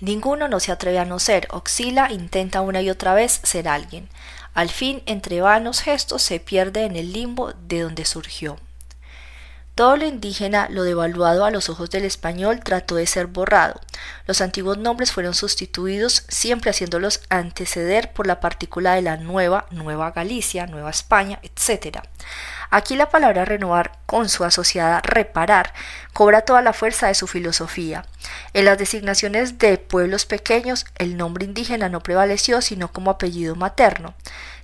Ninguno 0.00 0.46
no 0.46 0.60
se 0.60 0.70
atreve 0.70 1.00
a 1.00 1.06
no 1.06 1.18
ser, 1.18 1.48
oscila, 1.50 2.12
intenta 2.12 2.60
una 2.60 2.82
y 2.82 2.90
otra 2.90 3.14
vez 3.14 3.40
ser 3.42 3.66
alguien. 3.66 4.08
Al 4.54 4.68
fin, 4.68 5.02
entre 5.06 5.40
vanos 5.40 5.80
gestos, 5.80 6.22
se 6.22 6.38
pierde 6.38 6.84
en 6.84 6.94
el 6.94 7.12
limbo 7.12 7.52
de 7.52 7.80
donde 7.80 8.04
surgió. 8.04 8.58
Todo 9.76 9.98
lo 9.98 10.06
indígena, 10.06 10.68
lo 10.70 10.84
devaluado 10.84 11.44
a 11.44 11.50
los 11.50 11.68
ojos 11.68 11.90
del 11.90 12.06
español, 12.06 12.60
trató 12.64 12.94
de 12.94 13.06
ser 13.06 13.26
borrado. 13.26 13.78
Los 14.26 14.40
antiguos 14.40 14.78
nombres 14.78 15.12
fueron 15.12 15.34
sustituidos, 15.34 16.24
siempre 16.28 16.70
haciéndolos 16.70 17.20
anteceder 17.28 18.10
por 18.14 18.26
la 18.26 18.40
partícula 18.40 18.94
de 18.94 19.02
la 19.02 19.18
nueva, 19.18 19.66
Nueva 19.70 20.12
Galicia, 20.12 20.66
Nueva 20.66 20.88
España, 20.88 21.40
etc. 21.42 21.98
Aquí 22.70 22.96
la 22.96 23.10
palabra 23.10 23.44
renovar, 23.44 23.98
con 24.06 24.30
su 24.30 24.44
asociada 24.44 25.02
reparar, 25.02 25.74
cobra 26.14 26.40
toda 26.40 26.62
la 26.62 26.72
fuerza 26.72 27.08
de 27.08 27.14
su 27.14 27.26
filosofía. 27.26 28.06
En 28.54 28.64
las 28.64 28.78
designaciones 28.78 29.58
de 29.58 29.76
pueblos 29.76 30.24
pequeños, 30.24 30.86
el 30.96 31.18
nombre 31.18 31.44
indígena 31.44 31.90
no 31.90 32.00
prevaleció 32.00 32.62
sino 32.62 32.90
como 32.90 33.10
apellido 33.10 33.56
materno. 33.56 34.14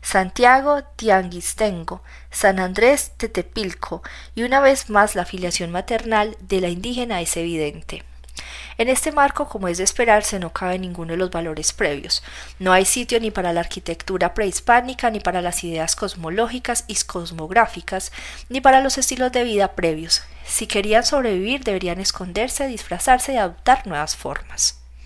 Santiago 0.03 0.83
Tianguistengo, 0.97 2.03
San 2.31 2.59
Andrés 2.59 3.13
Tetepilco, 3.17 4.03
y 4.35 4.43
una 4.43 4.61
vez 4.61 4.91
más 4.91 5.15
la 5.15 5.25
filiación 5.25 5.71
maternal 5.71 6.37
de 6.41 6.61
la 6.61 6.69
indígena 6.69 7.21
es 7.21 7.37
evidente. 7.37 8.05
En 8.79 8.89
este 8.89 9.13
marco, 9.13 9.49
como 9.49 9.69
es 9.69 9.79
de 9.79 9.85
esperarse, 9.85 10.39
no 10.39 10.53
cabe 10.53 10.79
ninguno 10.79 11.13
de 11.13 11.19
los 11.19 11.31
valores 11.31 11.73
previos. 11.73 12.23
No 12.59 12.73
hay 12.73 12.85
sitio 12.85 13.21
ni 13.21 13.31
para 13.31 13.53
la 13.53 13.61
arquitectura 13.61 14.35
prehispánica, 14.35 15.11
ni 15.11 15.21
para 15.21 15.41
las 15.41 15.63
ideas 15.63 15.95
cosmológicas 15.95 16.85
y 16.89 16.97
cosmográficas, 16.97 18.13
ni 18.49 18.61
para 18.61 18.81
los 18.81 18.99
estilos 18.99 19.31
de 19.31 19.45
vida 19.45 19.75
previos. 19.75 20.23
Si 20.45 20.67
querían 20.67 21.05
sobrevivir, 21.05 21.63
deberían 21.63 22.01
esconderse, 22.01 22.67
disfrazarse 22.67 23.35
y 23.35 23.37
adoptar 23.37 23.87
nuevas 23.87 24.17
formas. 24.17 24.82